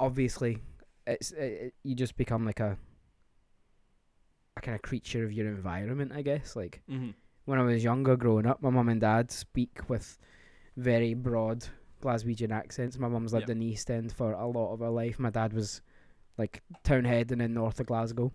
obviously, 0.00 0.58
it's 1.06 1.30
it, 1.32 1.52
it- 1.66 1.74
you 1.82 1.94
just 1.94 2.16
become 2.16 2.44
like 2.44 2.60
a 2.60 2.78
a 4.56 4.60
kind 4.60 4.74
of 4.74 4.82
creature 4.82 5.24
of 5.24 5.32
your 5.32 5.48
environment, 5.48 6.12
I 6.12 6.22
guess. 6.22 6.56
Like 6.56 6.82
Mhm. 6.88 7.14
when 7.44 7.58
I 7.58 7.62
was 7.62 7.84
younger, 7.84 8.16
growing 8.16 8.46
up, 8.46 8.62
my 8.62 8.70
mum 8.70 8.88
and 8.88 9.00
dad 9.00 9.30
speak 9.30 9.88
with 9.88 10.18
very 10.76 11.14
broad 11.14 11.66
Glaswegian 12.02 12.50
accents. 12.50 12.98
My 12.98 13.08
mum's 13.08 13.32
lived 13.32 13.48
Yep. 13.48 13.56
in 13.56 13.60
the 13.60 13.66
East 13.66 13.90
End 13.90 14.12
for 14.12 14.32
a 14.32 14.46
lot 14.46 14.72
of 14.72 14.80
her 14.80 14.88
life. 14.90 15.18
My 15.18 15.30
dad 15.30 15.52
was 15.52 15.82
like 16.38 16.62
Townhead 16.84 17.30
and 17.30 17.42
in 17.42 17.52
north 17.54 17.78
of 17.80 17.86
Glasgow. 17.86 18.32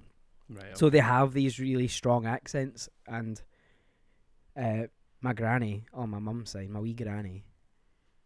Right. 0.48 0.78
So 0.78 0.90
they 0.90 1.00
have 1.00 1.34
these 1.34 1.60
really 1.60 1.88
strong 1.88 2.26
accents. 2.28 2.88
And 3.08 3.42
uh, 4.56 4.84
my 5.22 5.34
granny, 5.34 5.86
on 5.94 6.12
my 6.12 6.20
mum's 6.20 6.52
side, 6.52 6.70
my 6.70 6.80
wee 6.80 6.94
granny, 6.94 7.46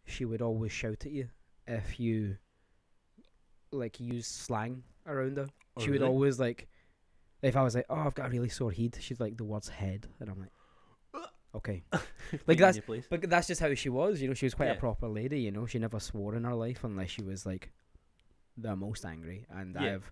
she 0.04 0.24
would 0.26 0.42
always 0.42 0.72
shout 0.72 1.06
at 1.06 1.12
you 1.12 1.30
if 1.66 1.98
you 1.98 2.36
like 3.72 4.00
use 4.00 4.26
slang 4.26 4.82
around 5.06 5.36
her. 5.36 5.46
Oh, 5.76 5.80
she 5.80 5.90
would 5.90 6.00
really? 6.00 6.12
always 6.12 6.38
like, 6.40 6.68
if 7.42 7.56
I 7.56 7.62
was 7.62 7.74
like, 7.74 7.86
"Oh, 7.88 7.96
I've 7.96 8.14
got 8.14 8.26
a 8.26 8.30
really 8.30 8.48
sore 8.48 8.72
head," 8.72 8.96
she'd 9.00 9.20
like 9.20 9.36
the 9.36 9.44
words 9.44 9.68
"head," 9.68 10.08
and 10.20 10.28
I'm 10.28 10.38
like, 10.40 11.24
"Okay." 11.54 11.82
Like 12.46 12.58
that's- 12.58 12.80
But 13.08 13.28
that's 13.30 13.46
just 13.46 13.60
how 13.60 13.72
she 13.74 13.88
was, 13.88 14.20
you 14.20 14.28
know. 14.28 14.34
She 14.34 14.46
was 14.46 14.54
quite 14.54 14.66
Yeah. 14.66 14.72
a 14.74 14.78
proper 14.78 15.08
lady, 15.08 15.40
you 15.40 15.50
know. 15.52 15.66
She 15.66 15.78
never 15.78 16.00
swore 16.00 16.34
in 16.34 16.44
her 16.44 16.54
life 16.54 16.84
unless 16.84 17.10
she 17.10 17.22
was 17.22 17.46
like 17.46 17.70
the 18.56 18.74
most 18.76 19.04
angry. 19.04 19.46
And 19.50 19.74
Yeah. 19.80 19.94
I've, 19.94 20.10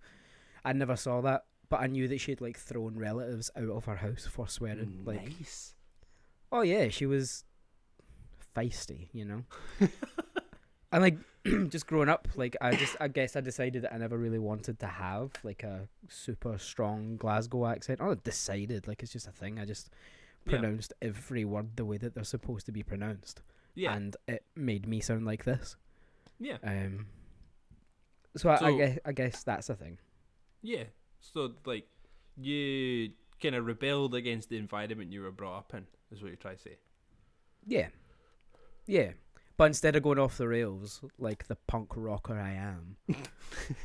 I 0.64 0.72
never 0.72 0.96
saw 0.96 1.20
that, 1.22 1.44
but 1.68 1.80
I 1.80 1.86
knew 1.86 2.08
that 2.08 2.18
she'd 2.20 2.40
like 2.40 2.58
thrown 2.58 2.98
relatives 2.98 3.50
out 3.56 3.68
of 3.70 3.84
her 3.86 3.96
house 3.96 4.26
for 4.26 4.48
swearing. 4.48 5.02
Like, 5.04 5.32
oh 6.52 6.62
yeah, 6.62 6.88
she 6.88 7.04
was 7.06 7.44
feisty, 8.56 9.08
you 9.12 9.24
know. 9.24 9.44
and 10.92 11.02
like 11.02 11.18
just 11.68 11.86
growing 11.86 12.08
up, 12.08 12.28
like 12.36 12.56
I 12.60 12.74
just, 12.76 12.96
I 13.00 13.08
guess 13.08 13.36
I 13.36 13.40
decided 13.40 13.82
that 13.82 13.92
I 13.92 13.98
never 13.98 14.16
really 14.18 14.38
wanted 14.38 14.78
to 14.80 14.86
have 14.86 15.32
like 15.42 15.62
a 15.62 15.88
super 16.08 16.58
strong 16.58 17.16
Glasgow 17.16 17.66
accent. 17.66 18.00
Not 18.00 18.24
decided, 18.24 18.86
like 18.88 19.02
it's 19.02 19.12
just 19.12 19.26
a 19.28 19.32
thing. 19.32 19.58
I 19.58 19.64
just 19.64 19.90
Yeah. 20.46 20.58
pronounced 20.58 20.92
every 21.02 21.44
word 21.44 21.76
the 21.76 21.84
way 21.84 21.98
that 21.98 22.14
they're 22.14 22.24
supposed 22.24 22.66
to 22.66 22.72
be 22.72 22.82
pronounced 22.82 23.42
Yeah. 23.74 23.94
and 23.94 24.16
it 24.26 24.44
made 24.56 24.86
me 24.86 25.00
sound 25.00 25.26
like 25.26 25.44
this. 25.44 25.76
yeah. 26.38 26.58
Um, 26.62 27.06
so, 28.36 28.50
I, 28.50 28.56
I 28.68 28.72
guess 28.76 28.98
I 29.06 29.12
guess 29.12 29.42
that's 29.42 29.68
a 29.68 29.74
thing. 29.74 29.98
Yeah. 30.62 30.84
So 31.20 31.52
like 31.64 31.86
you 32.36 33.10
kind 33.42 33.54
of 33.56 33.66
rebelled 33.66 34.14
against 34.14 34.48
the 34.48 34.56
environment 34.56 35.12
you 35.12 35.22
were 35.22 35.30
brought 35.32 35.58
up 35.58 35.74
in, 35.74 35.86
is 36.12 36.22
what 36.22 36.28
you're 36.28 36.36
trying 36.36 36.56
to 36.56 36.62
say. 36.62 36.76
Yeah, 37.66 37.88
yeah. 38.86 39.10
But 39.58 39.64
instead 39.64 39.96
of 39.96 40.04
going 40.04 40.20
off 40.20 40.38
the 40.38 40.46
rails 40.46 41.02
like 41.18 41.48
the 41.48 41.56
punk 41.66 41.88
rocker 41.96 42.38
I 42.38 42.52
am, 42.52 42.96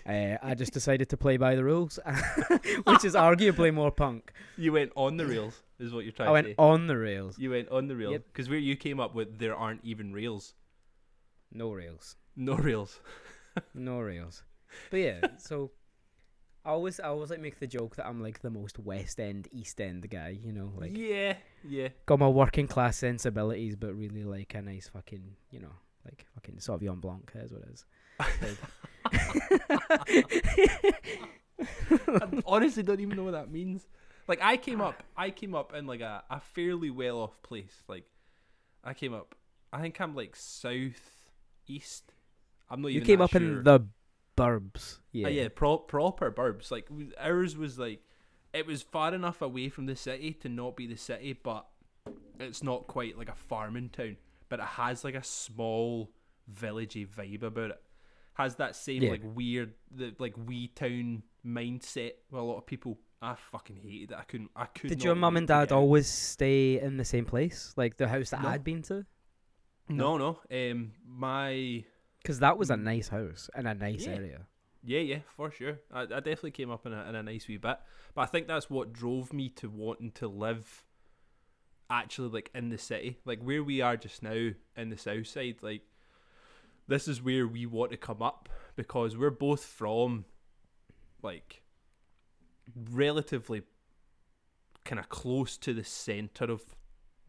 uh, 0.05 0.37
I 0.41 0.53
just 0.53 0.71
decided 0.71 1.09
to 1.09 1.17
play 1.17 1.35
by 1.37 1.55
the 1.55 1.63
rules, 1.63 1.97
which 2.85 3.03
is 3.03 3.15
arguably 3.27 3.73
more 3.73 3.89
punk. 3.91 4.31
You 4.55 4.71
went 4.71 4.91
on 4.95 5.17
the 5.17 5.25
rails, 5.25 5.63
is 5.79 5.91
what 5.91 6.03
you're 6.05 6.13
trying 6.13 6.29
I 6.29 6.41
to 6.41 6.47
went 6.49 6.59
on 6.59 6.85
the 6.87 6.95
rails, 6.97 7.39
You 7.39 7.49
went 7.49 7.69
on 7.69 7.87
the 7.87 7.95
rails 7.95 8.11
Yep. 8.13 8.25
because 8.31 8.49
where 8.49 8.59
you 8.59 8.75
came 8.75 8.99
up 8.99 9.15
with 9.15 9.39
there 9.39 9.55
aren't 9.55 9.83
even 9.83 10.13
rails, 10.13 10.53
no 11.51 11.71
rails, 11.71 12.17
no 12.35 12.55
rails. 12.55 12.99
no 13.73 13.99
rails. 13.99 14.43
But 14.91 14.97
yeah, 14.97 15.21
so 15.39 15.71
I 16.65 16.69
always, 16.69 16.99
I 16.99 17.09
always 17.09 17.29
like 17.29 17.41
make 17.41 17.59
the 17.59 17.67
joke 17.67 17.97
that 17.97 18.05
I'm 18.07 18.21
like 18.21 18.41
the 18.41 18.49
most 18.49 18.79
West 18.79 19.19
End, 19.19 19.47
East 19.51 19.81
End 19.81 20.09
guy. 20.09 20.37
You 20.41 20.53
know, 20.53 20.71
like 20.77 20.97
yeah, 20.97 21.35
yeah. 21.67 21.89
got 22.05 22.19
my 22.19 22.27
working 22.27 22.67
class 22.67 22.97
sensibilities, 22.97 23.75
but 23.75 23.93
really 23.93 24.23
like 24.23 24.53
a 24.55 24.61
nice 24.61 24.87
fucking, 24.87 25.35
you 25.51 25.59
know, 25.59 25.73
like 26.05 26.25
fucking 26.35 26.55
Sauvignon 26.55 27.01
Blanc 27.01 27.31
is 27.35 27.51
what 27.51 27.63
it 27.63 27.69
is. 27.73 27.85
I 32.21 32.41
honestly 32.45 32.83
don't 32.83 32.99
even 32.99 33.17
know 33.17 33.23
what 33.23 33.31
that 33.31 33.51
means. 33.51 33.87
Like 34.27 34.39
I 34.41 34.57
came 34.57 34.81
up, 34.81 35.03
I 35.17 35.31
came 35.31 35.53
up 35.53 35.73
in 35.73 35.85
like 35.85 36.01
a, 36.01 36.23
a 36.29 36.39
fairly 36.39 36.89
well 36.89 37.19
off 37.19 37.41
place. 37.43 37.83
Like 37.87 38.05
I 38.83 38.93
came 38.93 39.13
up, 39.13 39.35
I 39.71 39.81
think 39.81 39.99
I'm 39.99 40.15
like 40.15 40.35
south 40.35 41.29
east. 41.67 42.13
I'm 42.69 42.81
not 42.81 42.91
You 42.91 43.01
came 43.01 43.21
up 43.21 43.31
sure. 43.31 43.41
in 43.41 43.63
the 43.63 43.85
burbs, 44.35 44.99
yeah. 45.11 45.27
yeah, 45.27 45.43
yeah, 45.43 45.47
pro- 45.53 45.77
proper 45.77 46.31
burbs. 46.31 46.71
Like 46.71 46.87
ours 47.19 47.55
was 47.57 47.77
like, 47.79 48.01
it 48.53 48.65
was 48.67 48.81
far 48.81 49.13
enough 49.13 49.41
away 49.41 49.69
from 49.69 49.85
the 49.85 49.95
city 49.95 50.33
to 50.41 50.49
not 50.49 50.75
be 50.75 50.87
the 50.87 50.95
city, 50.97 51.33
but 51.33 51.65
it's 52.39 52.63
not 52.63 52.87
quite 52.87 53.17
like 53.17 53.29
a 53.29 53.35
farming 53.35 53.89
town. 53.89 54.17
But 54.49 54.59
it 54.59 54.65
has 54.65 55.03
like 55.03 55.15
a 55.15 55.23
small 55.23 56.11
villagey 56.53 57.07
vibe 57.07 57.43
about 57.43 57.71
it. 57.71 57.81
Has 58.33 58.55
that 58.55 58.75
same 58.75 59.03
Yeah. 59.03 59.11
like 59.11 59.21
weird, 59.23 59.73
the 59.91 60.13
like 60.19 60.35
wee 60.47 60.67
town 60.67 61.23
mindset. 61.45 62.13
Where 62.29 62.41
a 62.41 62.45
lot 62.45 62.57
of 62.57 62.65
people. 62.65 62.99
I 63.21 63.35
fucking 63.35 63.77
hated 63.77 64.11
it. 64.11 64.17
I 64.19 64.23
couldn't. 64.23 64.51
I 64.53 64.65
could. 64.65 64.89
Did 64.89 65.01
your 65.01 65.15
mum 65.15 65.37
and 65.37 65.47
dad 65.47 65.71
always 65.71 66.07
stay 66.09 66.81
in 66.81 66.97
the 66.97 67.05
same 67.05 67.23
place, 67.23 67.73
like 67.77 67.95
the 67.95 68.09
house 68.09 68.31
that 68.31 68.41
No. 68.41 68.49
I'd 68.49 68.65
been 68.65 68.81
to? 68.83 69.05
No, 69.87 70.17
no. 70.17 70.39
Um, 70.51 70.91
my 71.07 71.85
Because 72.23 72.39
that 72.39 72.57
was 72.57 72.69
a 72.69 72.75
hmm. 72.75 72.85
nice 72.85 73.09
house 73.09 73.49
in 73.55 73.67
a 73.67 73.73
nice 73.75 74.05
Yeah. 74.05 74.13
area. 74.13 74.47
Yeah, 74.85 74.99
yeah, 74.99 75.19
for 75.27 75.49
sure. 75.51 75.79
I, 75.91 76.01
I 76.01 76.05
definitely 76.05 76.51
came 76.51 76.69
up 76.69 76.85
in 76.85 76.93
a, 76.93 77.05
in 77.07 77.15
a 77.15 77.23
nice 77.23 77.47
wee 77.47 77.57
bit. 77.57 77.77
But 78.15 78.21
I 78.21 78.25
think 78.25 78.47
that's 78.47 78.69
what 78.69 78.91
drove 78.91 79.31
me 79.31 79.49
to 79.49 79.69
wanting 79.69 80.11
to 80.13 80.27
live 80.27 80.85
actually 81.89 82.29
like 82.29 82.49
in 82.53 82.69
the 82.69 82.77
city. 82.77 83.19
Like 83.23 83.41
where 83.41 83.63
we 83.63 83.81
are 83.81 83.95
just 83.95 84.23
now 84.23 84.49
in 84.75 84.89
the 84.89 84.97
south 84.97 85.27
side, 85.27 85.57
like 85.61 85.83
this 86.87 87.07
is 87.07 87.21
where 87.21 87.47
we 87.47 87.65
want 87.65 87.91
to 87.91 87.97
come 87.97 88.21
up 88.21 88.49
because 88.75 89.15
we're 89.15 89.29
both 89.29 89.63
from 89.63 90.25
like 91.21 91.61
relatively 92.91 93.63
kind 94.83 94.99
of 94.99 95.09
close 95.09 95.57
to 95.57 95.73
the 95.73 95.83
centre 95.83 96.51
of 96.51 96.61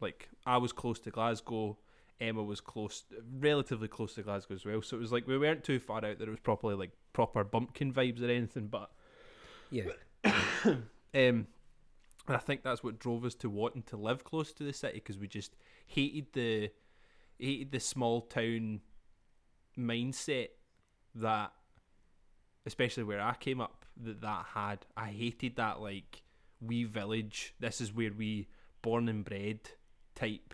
like 0.01 0.29
I 0.45 0.57
was 0.57 0.73
close 0.73 0.99
to 0.99 1.11
Glasgow, 1.11 1.77
Emma 2.19 2.43
was 2.43 2.61
close, 2.61 3.03
relatively 3.39 3.87
close 3.87 4.15
to 4.15 4.23
Glasgow 4.23 4.55
as 4.55 4.65
well. 4.65 4.81
So 4.81 4.97
it 4.97 5.01
was 5.01 5.11
like 5.11 5.27
we 5.27 5.37
weren't 5.37 5.63
too 5.63 5.79
far 5.79 5.97
out 5.97 6.19
that 6.19 6.27
it 6.27 6.29
was 6.29 6.39
properly 6.39 6.75
like 6.75 6.91
proper 7.13 7.43
bumpkin 7.43 7.93
vibes 7.93 8.21
or 8.21 8.29
anything. 8.29 8.67
But 8.67 8.89
Yeah. 9.69 9.85
um, 10.65 10.81
and 11.13 12.35
I 12.35 12.37
think 12.37 12.63
that's 12.63 12.83
what 12.83 12.99
drove 12.99 13.25
us 13.25 13.35
to 13.35 13.49
wanting 13.49 13.83
to 13.83 13.97
live 13.97 14.23
close 14.23 14.51
to 14.53 14.63
the 14.63 14.73
city 14.73 14.95
because 14.95 15.17
we 15.17 15.27
just 15.27 15.55
hated 15.85 16.27
the 16.33 16.69
hated 17.37 17.71
the 17.71 17.79
small 17.79 18.21
town 18.21 18.81
mindset 19.77 20.49
that, 21.15 21.51
especially 22.65 23.03
where 23.03 23.21
I 23.21 23.35
came 23.35 23.61
up, 23.61 23.85
that 24.01 24.21
that 24.21 24.45
had. 24.53 24.85
I 24.95 25.09
hated 25.09 25.57
that 25.57 25.81
like 25.81 26.23
wee 26.61 26.85
village. 26.85 27.53
This 27.59 27.81
is 27.81 27.93
where 27.93 28.11
we 28.11 28.47
born 28.81 29.09
and 29.09 29.25
bred 29.25 29.59
type 30.15 30.53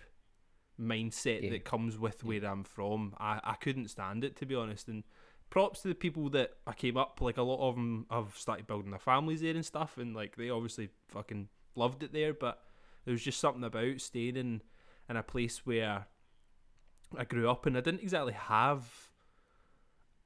mindset 0.80 1.44
Yeah. 1.44 1.52
that 1.52 1.66
comes 1.66 1.98
with 1.98 2.24
where 2.24 2.44
I'm 2.46 2.64
from. 2.64 3.16
I, 3.20 3.40
I 3.44 3.54
couldn't 3.56 3.90
stand 3.90 4.24
it 4.24 4.36
to 4.38 4.46
be 4.46 4.56
honest. 4.56 4.88
And 4.88 5.04
props 5.50 5.82
to 5.82 5.90
the 5.90 5.96
people 5.96 6.30
that 6.32 6.54
I 6.66 6.74
came 6.74 6.98
up. 6.98 7.20
Like 7.22 7.38
a 7.38 7.44
lot 7.44 7.68
of 7.68 7.76
them 7.76 8.08
have 8.10 8.36
started 8.36 8.66
building 8.66 8.90
their 8.92 9.00
families 9.00 9.42
there 9.42 9.54
and 9.54 9.66
stuff, 9.66 9.98
and 9.98 10.16
like 10.16 10.36
they 10.38 10.50
obviously 10.50 10.90
fucking 11.10 11.50
loved 11.76 12.02
it 12.02 12.14
there. 12.14 12.34
But 12.34 12.60
there 13.06 13.12
was 13.12 13.24
just 13.24 13.40
something 13.40 13.64
about 13.64 14.02
staying 14.02 14.38
in 14.38 14.62
in 15.10 15.18
a 15.18 15.24
place 15.24 15.66
where 15.66 16.08
I 17.18 17.26
grew 17.26 17.50
up, 17.50 17.66
and 17.66 17.78
I 17.78 17.82
didn't 17.82 18.02
exactly 18.02 18.34
have 18.34 19.10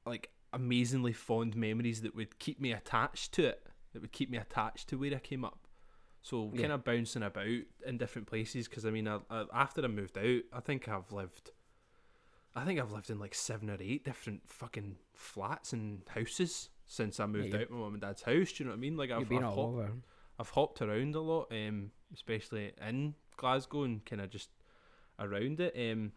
like 0.06 0.30
amazingly 0.52 1.12
fond 1.12 1.56
memories 1.56 2.00
that 2.02 2.14
would 2.14 2.38
keep 2.38 2.60
me 2.60 2.72
attached 2.72 3.32
to 3.32 3.44
it. 3.46 3.66
That 3.92 4.02
would 4.02 4.12
keep 4.12 4.30
me 4.30 4.38
attached 4.38 4.88
to 4.90 4.96
where 4.98 5.14
I 5.14 5.18
came 5.18 5.44
up. 5.44 5.65
So 6.26 6.50
Yeah. 6.52 6.62
kind 6.62 6.72
of 6.72 6.82
bouncing 6.82 7.22
about 7.22 7.46
in 7.46 7.98
different 7.98 8.26
places 8.26 8.66
because 8.66 8.84
I 8.84 8.90
mean, 8.90 9.06
I, 9.06 9.20
I, 9.30 9.44
after 9.54 9.84
I 9.84 9.86
moved 9.86 10.18
out, 10.18 10.42
I 10.52 10.58
think 10.58 10.88
I've 10.88 11.12
lived. 11.12 11.52
I 12.52 12.64
think 12.64 12.80
I've 12.80 12.90
lived 12.90 13.10
in 13.10 13.20
like 13.20 13.32
seven 13.32 13.70
or 13.70 13.76
eight 13.78 14.04
different 14.04 14.40
fucking 14.48 14.96
flats 15.14 15.72
and 15.72 16.02
houses 16.08 16.70
since 16.84 17.20
I 17.20 17.26
moved 17.26 17.54
you- 17.54 17.60
out 17.60 17.70
my 17.70 17.76
mum 17.78 17.92
and 17.92 18.00
dad's 18.00 18.22
house. 18.22 18.50
Do 18.50 18.56
you 18.58 18.64
know 18.64 18.70
what 18.72 18.78
I 18.78 18.80
mean? 18.80 18.96
Like 18.96 19.12
I've, 19.12 19.28
been 19.28 19.44
I've, 19.44 19.56
all 19.56 19.66
hopped, 19.76 19.78
over. 19.88 19.92
I've 20.40 20.50
hopped 20.50 20.82
around 20.82 21.14
a 21.14 21.20
lot, 21.20 21.46
um, 21.52 21.92
especially 22.12 22.72
in 22.84 23.14
Glasgow 23.36 23.84
and 23.84 24.04
kind 24.04 24.20
of 24.20 24.28
just 24.28 24.50
around 25.20 25.60
it. 25.60 25.76
Um, 25.92 26.10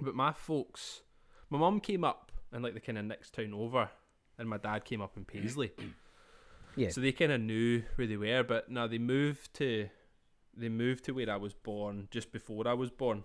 but 0.00 0.14
my 0.14 0.32
folks, 0.32 1.02
my 1.50 1.58
mum 1.58 1.80
came 1.80 2.02
up 2.02 2.32
in 2.50 2.62
like 2.62 2.72
the 2.72 2.80
kind 2.80 2.96
of 2.96 3.04
next 3.04 3.34
town 3.34 3.52
over, 3.52 3.90
and 4.38 4.48
my 4.48 4.56
dad 4.56 4.86
came 4.86 5.02
up 5.02 5.18
in 5.18 5.24
Paisley. 5.26 5.72
Yeah. 6.74 6.88
So 6.90 7.00
they 7.00 7.12
kind 7.12 7.32
of 7.32 7.40
knew 7.40 7.82
where 7.96 8.06
they 8.06 8.16
were, 8.16 8.42
but 8.42 8.70
now 8.70 8.86
they 8.86 8.98
moved 8.98 9.54
to 9.54 9.88
they 10.56 10.68
moved 10.68 11.04
to 11.04 11.12
where 11.12 11.30
I 11.30 11.36
was 11.36 11.54
born 11.54 12.08
just 12.10 12.32
before 12.32 12.68
I 12.68 12.74
was 12.74 12.90
born. 12.90 13.24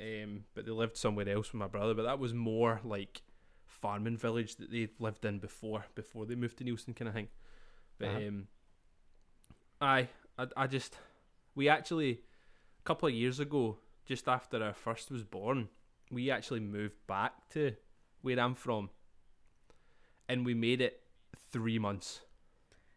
Um, 0.00 0.44
but 0.54 0.66
they 0.66 0.72
lived 0.72 0.96
somewhere 0.96 1.28
else 1.28 1.52
with 1.52 1.58
my 1.60 1.68
brother. 1.68 1.94
But 1.94 2.02
that 2.04 2.18
was 2.18 2.34
more 2.34 2.80
like 2.84 3.22
farming 3.66 4.16
village 4.18 4.56
that 4.56 4.70
they 4.70 4.88
lived 4.98 5.24
in 5.24 5.38
before 5.38 5.86
before 5.94 6.26
they 6.26 6.34
moved 6.34 6.58
to 6.58 6.64
Neilston 6.64 6.94
kind 6.96 7.08
of 7.08 7.14
thing. 7.14 7.28
But 7.98 8.08
Uh-huh. 8.08 8.28
um, 8.28 8.48
I, 9.80 10.08
I 10.38 10.46
I 10.56 10.66
just 10.66 10.98
we 11.54 11.68
actually 11.68 12.10
a 12.80 12.82
couple 12.84 13.08
of 13.08 13.14
years 13.14 13.40
ago, 13.40 13.78
just 14.06 14.28
after 14.28 14.62
our 14.62 14.74
first 14.74 15.10
was 15.10 15.24
born, 15.24 15.68
we 16.10 16.30
actually 16.30 16.60
moved 16.60 17.06
back 17.06 17.48
to 17.50 17.72
where 18.22 18.38
I'm 18.40 18.54
from, 18.54 18.90
and 20.28 20.44
we 20.44 20.54
made 20.54 20.80
it 20.80 21.00
three 21.50 21.78
months. 21.78 22.20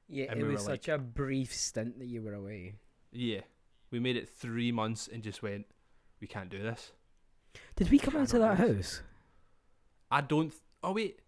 Yeah, 0.09 0.25
and 0.31 0.41
it 0.41 0.43
we 0.45 0.53
was 0.53 0.65
such 0.65 0.87
a 0.87 0.97
brief 0.97 1.53
stint 1.53 1.99
that 1.99 2.07
you 2.07 2.21
were 2.21 2.33
away. 2.33 2.73
Yeah, 3.11 3.41
we 3.91 3.99
made 3.99 4.15
it 4.17 4.27
three 4.29 4.71
months 4.71 5.07
and 5.11 5.21
just 5.23 5.41
went, 5.43 5.65
we 6.19 6.27
can't 6.27 6.49
do 6.49 6.61
this. 6.61 6.91
Did 7.75 7.89
we 7.91 7.99
come 7.99 8.15
out 8.15 8.29
Cannot 8.29 8.57
that 8.57 8.67
house? 8.67 9.01
I 10.11 10.21
don't. 10.21 10.49
Th- 10.49 10.61
oh 10.83 10.91
wait, 10.93 11.19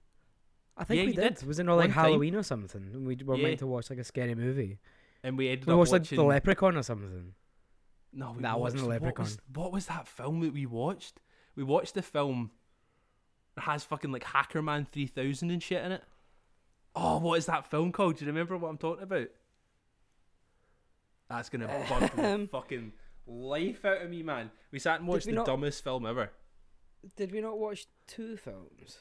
I 0.78 0.84
think 0.84 1.00
Yeah, 1.00 1.06
we 1.08 1.14
did. 1.14 1.36
did. 1.36 1.48
Was 1.48 1.60
it 1.60 1.64
not 1.64 1.76
like 1.76 1.90
One 1.90 1.96
time. 1.96 2.06
Halloween 2.06 2.36
or 2.36 2.44
something? 2.44 3.06
We 3.06 3.16
were 3.24 3.38
Yeah. 3.38 3.44
meant 3.44 3.60
to 3.60 3.68
watch 3.68 3.90
like 3.90 4.00
a 4.00 4.04
scary 4.04 4.36
movie. 4.36 4.80
and 5.24 5.38
we 5.38 5.50
ended 5.50 5.68
We 5.68 5.74
up 5.74 5.80
watched 5.80 5.92
like. 5.92 6.04
The 6.08 6.24
Leprechaun 6.24 6.76
or 6.78 6.82
something. 6.84 7.34
no, 8.14 8.32
we 8.32 8.42
That 8.42 8.60
wasn't 8.60 8.88
watched- 8.88 9.00
The 9.00 9.06
What 9.06 9.18
was, 9.20 9.32
Leprechaun. 9.38 9.38
what 9.54 9.72
was 9.72 9.86
that 9.86 10.08
film 10.08 10.40
that 10.42 10.54
we 10.54 10.66
watched? 10.66 11.20
We 11.56 11.64
watched 11.64 11.94
the 11.94 12.02
film. 12.02 12.52
It 13.58 13.62
has 13.62 13.84
fucking 13.84 14.12
like 14.12 14.24
Hackerman 14.24 14.88
three 14.88 15.06
thousand 15.08 15.52
and 15.52 15.62
shit 15.62 15.84
in 15.84 15.92
it. 15.92 16.04
Oh, 16.96 17.20
what 17.20 17.38
is 17.40 17.46
that 17.46 17.66
film 17.70 17.92
called? 17.92 18.18
Do 18.18 18.26
you 18.26 18.32
remember 18.32 18.58
what 18.58 18.70
I'm 18.70 18.78
talking 18.78 19.04
about? 19.04 19.28
That's 21.30 21.50
gonna 21.50 21.68
bug 21.90 22.12
the 22.16 22.34
Um, 22.34 22.48
fucking 22.48 22.92
life 23.26 23.86
out 23.86 24.02
of 24.02 24.10
me, 24.10 24.24
man. 24.24 24.52
We 24.72 24.80
sat 24.80 25.00
and 25.00 25.08
watched 25.08 25.26
the 25.28 25.32
not- 25.34 25.46
dumbest 25.46 25.84
film 25.84 26.06
ever. 26.06 26.32
Did 27.16 27.32
we 27.32 27.42
not 27.42 27.58
watch 27.58 27.88
two 28.08 28.38
films? 28.38 29.00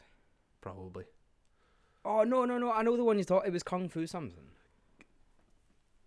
Probably. 0.60 1.04
Oh 2.04 2.22
no 2.24 2.44
no 2.46 2.56
no! 2.58 2.72
I 2.72 2.82
know 2.82 2.96
the 2.96 3.04
one 3.04 3.18
you 3.18 3.24
thought 3.24 3.46
it 3.46 3.52
was 3.52 3.62
Kung 3.62 3.88
Fu 3.90 4.06
something. 4.06 4.44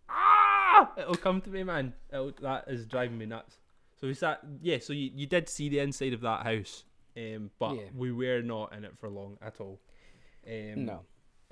Ah! 0.10 0.92
It'll 0.98 1.16
come 1.16 1.42
to 1.42 1.50
me, 1.50 1.64
man. 1.64 1.94
It'll, 2.12 2.32
that 2.42 2.66
is 2.68 2.86
driving 2.86 3.18
me 3.18 3.26
nuts. 3.26 3.58
So 4.00 4.08
we 4.08 4.14
sat, 4.16 4.40
yeah. 4.62 4.80
So 4.80 4.94
you, 4.94 5.12
you 5.14 5.28
did 5.28 5.48
see 5.48 5.70
the 5.70 5.80
inside 5.80 6.14
of 6.14 6.22
that 6.22 6.44
house, 6.44 6.84
um, 7.16 7.52
but 7.60 7.76
Yeah. 7.76 7.82
we 7.96 8.12
were 8.12 8.42
not 8.42 8.74
in 8.74 8.84
it 8.86 8.98
for 8.98 9.10
long 9.10 9.38
at 9.42 9.62
all. 9.62 9.80
Um, 10.48 10.86
no. 10.86 11.02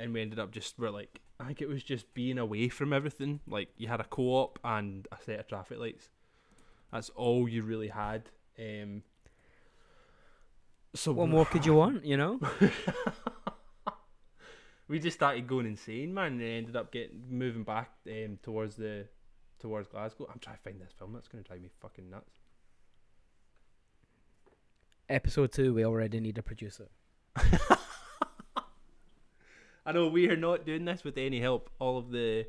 And 0.02 0.14
we 0.14 0.22
ended 0.22 0.40
up 0.40 0.52
just 0.52 0.78
we're 0.80 0.90
like, 0.90 1.22
I 1.40 1.46
think 1.46 1.62
it 1.62 1.70
was 1.70 1.84
just 1.84 2.14
being 2.14 2.38
away 2.38 2.70
from 2.70 2.92
everything. 2.92 3.40
Like 3.48 3.70
you 3.78 3.88
had 3.88 4.00
a 4.00 4.04
co-op 4.04 4.60
and 4.64 5.08
a 5.12 5.18
set 5.24 5.40
of 5.40 5.48
traffic 5.48 5.80
lights. 5.80 6.10
That's 6.92 7.10
all 7.10 7.48
you 7.48 7.64
really 7.64 7.88
had. 7.88 8.30
Um, 8.60 9.04
so 10.94 11.14
What 11.14 11.30
more 11.30 11.46
could 11.46 11.66
you 11.66 11.76
want? 11.76 12.04
You 12.04 12.18
know. 12.18 12.40
we 14.88 15.00
just 15.00 15.18
started 15.18 15.48
going 15.48 15.68
insane, 15.68 16.14
man, 16.14 16.34
and 16.34 16.42
ended 16.42 16.76
up 16.76 16.92
getting 16.92 17.24
moving 17.30 17.64
back 17.64 17.92
um, 18.08 18.40
towards 18.42 18.76
the 18.76 19.08
towards 19.60 19.88
Glasgow. 19.88 20.28
I'm 20.32 20.40
trying 20.40 20.58
to 20.58 20.62
find 20.64 20.82
this 20.82 20.92
film. 20.98 21.14
That's 21.14 21.28
gonna 21.28 21.44
drive 21.44 21.62
me 21.62 21.70
fucking 21.80 22.10
nuts. 22.10 22.40
Episode 25.08 25.52
two, 25.52 25.74
we 25.74 25.86
already 25.86 26.20
need 26.20 26.38
a 26.38 26.44
producer. 26.44 26.88
I 29.86 29.92
know 29.92 30.08
we 30.08 30.30
are 30.30 30.36
not 30.38 30.66
doing 30.66 30.86
this 30.86 31.04
with 31.04 31.18
any 31.18 31.40
help. 31.40 31.70
All 31.80 31.98
of 31.98 32.12
the 32.12 32.46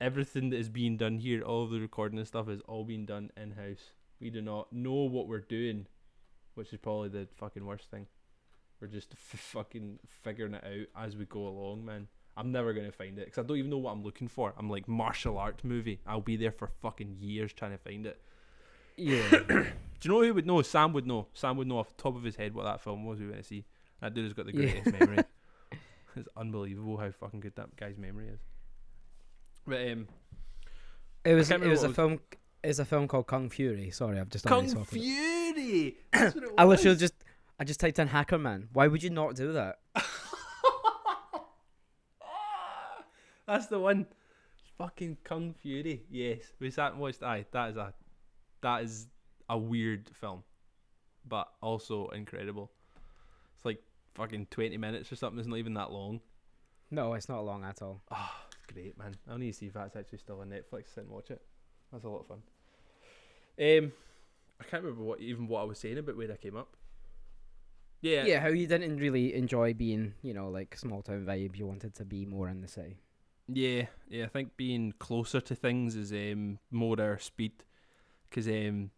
everything 0.00 0.50
that 0.50 0.56
is 0.56 0.68
being 0.68 0.96
done 0.96 1.18
here, 1.18 1.42
all 1.42 1.64
of 1.64 1.70
the 1.70 1.80
recording 1.80 2.18
and 2.18 2.26
stuff 2.26 2.48
is 2.48 2.60
all 2.66 2.84
being 2.84 3.04
done 3.06 3.30
in 3.36 3.52
house. 3.52 3.90
We 4.20 4.30
do 4.30 4.40
not 4.40 4.72
know 4.72 4.92
what 4.94 5.28
we're 5.28 5.40
doing, 5.40 5.86
which 6.54 6.72
is 6.72 6.78
probably 6.78 7.08
the 7.10 7.28
fucking 7.36 7.64
worst 7.64 7.90
thing. 7.90 8.06
We're 8.80 8.88
just 8.88 9.12
f- 9.12 9.38
fucking 9.52 9.98
figuring 10.22 10.54
it 10.54 10.64
out 10.64 11.04
as 11.04 11.16
we 11.16 11.26
go 11.26 11.46
along, 11.46 11.84
man. 11.84 12.08
I'm 12.36 12.52
never 12.52 12.72
gonna 12.72 12.92
find 12.92 13.18
it 13.18 13.26
because 13.26 13.44
I 13.44 13.46
don't 13.46 13.58
even 13.58 13.70
know 13.70 13.78
what 13.78 13.90
I'm 13.92 14.02
looking 14.02 14.28
for. 14.28 14.54
I'm 14.56 14.70
like 14.70 14.88
martial 14.88 15.36
art 15.36 15.62
movie. 15.64 16.00
I'll 16.06 16.20
be 16.22 16.36
there 16.36 16.52
for 16.52 16.68
fucking 16.80 17.16
years 17.20 17.52
trying 17.52 17.72
to 17.72 17.78
find 17.78 18.06
it. 18.06 18.20
Yeah. 18.96 19.28
Do 20.00 20.08
you 20.08 20.10
know 20.10 20.22
who 20.22 20.32
would 20.32 20.46
know? 20.46 20.62
Sam 20.62 20.94
would 20.94 21.06
know. 21.06 21.26
Sam 21.34 21.58
would 21.58 21.66
know 21.66 21.78
off 21.78 21.94
the 21.94 22.02
top 22.02 22.16
of 22.16 22.22
his 22.22 22.36
head 22.36 22.54
what 22.54 22.62
that 22.64 22.80
film 22.80 23.04
was 23.04 23.18
we 23.20 23.26
went 23.26 23.38
to 23.42 23.44
see. 23.46 23.66
That 24.00 24.14
dude 24.14 24.24
has 24.24 24.32
got 24.32 24.46
the 24.46 24.52
Yeah. 24.54 24.70
greatest 24.80 24.98
memory. 24.98 25.24
It's 26.16 26.28
unbelievable 26.36 26.96
how 26.96 27.10
fucking 27.10 27.40
good 27.40 27.54
that 27.56 27.76
guy's 27.76 27.96
memory 27.96 28.28
is. 28.28 28.40
But 29.66 29.88
um, 29.88 30.08
it 31.24 31.34
was. 31.34 31.50
It 31.50 31.60
was 31.60 31.60
remember 31.60 31.84
a 31.84 31.88
what 31.88 31.96
film. 31.96 32.20
It's 32.62 32.78
a 32.78 32.84
film 32.84 33.08
called 33.08 33.26
Kung 33.26 33.48
Fury. 33.48 33.90
Sorry, 33.90 34.20
I've 34.20 34.28
just 34.28 34.44
Kung 34.44 34.58
already 34.58 34.74
talked 34.74 34.92
about 34.92 35.00
it. 35.00 35.54
Fury. 35.54 35.96
That's 36.12 36.34
what 36.34 36.44
it 36.44 36.50
I 36.58 36.64
literally 36.64 36.96
just. 36.96 37.14
I 37.58 37.64
just 37.64 37.80
typed 37.80 37.98
in 37.98 38.08
Hacker 38.08 38.38
Man. 38.38 38.68
Why 38.72 38.86
would 38.86 39.02
you 39.02 39.10
not 39.10 39.34
do 39.36 39.52
that? 39.52 39.78
That's 43.46 43.66
the 43.66 43.78
one. 43.78 44.06
Fucking 44.78 45.18
Kung 45.24 45.54
Fury. 45.60 46.04
Yes, 46.10 46.52
we 46.58 46.70
sat 46.70 46.92
and 46.92 47.00
watched. 47.00 47.22
Aye, 47.22 47.44
that 47.52 47.70
is 47.70 47.76
a 47.76 47.92
that 48.62 48.82
is 48.84 49.08
a 49.48 49.58
weird 49.58 50.08
film, 50.20 50.42
but 51.26 51.48
also 51.60 52.08
incredible. 52.08 52.70
It's 53.56 53.64
like 53.64 53.82
fucking 54.14 54.46
twenty 54.50 54.76
minutes 54.76 55.10
or 55.12 55.16
something. 55.16 55.38
It's 55.38 55.48
not 55.48 55.58
even 55.58 55.74
that 55.74 55.92
long. 55.92 56.20
No, 56.90 57.14
it's 57.14 57.28
not 57.28 57.44
long 57.44 57.64
at 57.64 57.82
all. 57.82 58.02
Oh, 58.10 58.30
it's 58.48 58.72
great, 58.72 58.98
man. 58.98 59.14
I 59.30 59.36
need 59.36 59.52
to 59.52 59.58
see 59.58 59.66
if 59.66 59.74
that's 59.74 59.94
actually 59.96 60.18
still 60.18 60.40
on 60.40 60.48
Netflix. 60.48 60.94
Sit 60.94 61.04
and 61.04 61.10
watch 61.10 61.30
it. 61.30 61.40
That's 61.92 62.04
a 62.04 62.08
lot 62.08 62.20
of 62.20 62.26
fun. 62.26 62.42
Um, 63.60 63.92
I 64.60 64.64
can't 64.64 64.82
remember 64.82 65.04
what 65.04 65.20
even 65.20 65.46
what 65.48 65.60
I 65.60 65.64
was 65.64 65.78
saying 65.78 65.98
about 65.98 66.16
where 66.16 66.30
I 66.32 66.36
came 66.36 66.56
up. 66.56 66.76
Yeah, 68.02 68.24
Yeah. 68.24 68.40
how 68.40 68.48
you 68.48 68.66
didn't 68.66 68.96
really 68.96 69.34
enjoy 69.34 69.74
being, 69.74 70.14
you 70.22 70.32
know, 70.32 70.48
like 70.48 70.76
small 70.76 71.02
town 71.02 71.26
vibe. 71.26 71.56
You 71.56 71.66
wanted 71.66 71.94
to 71.96 72.04
be 72.04 72.24
more 72.24 72.48
in 72.48 72.62
the 72.62 72.68
city. 72.68 72.96
Yeah, 73.46 73.86
yeah. 74.08 74.24
I 74.24 74.28
think 74.28 74.56
being 74.56 74.94
closer 74.98 75.40
to 75.40 75.54
things 75.54 75.96
is 75.96 76.12
um 76.12 76.58
more 76.70 77.00
our 77.00 77.18
speed, 77.18 77.64
because 78.28 78.48
um, 78.48 78.90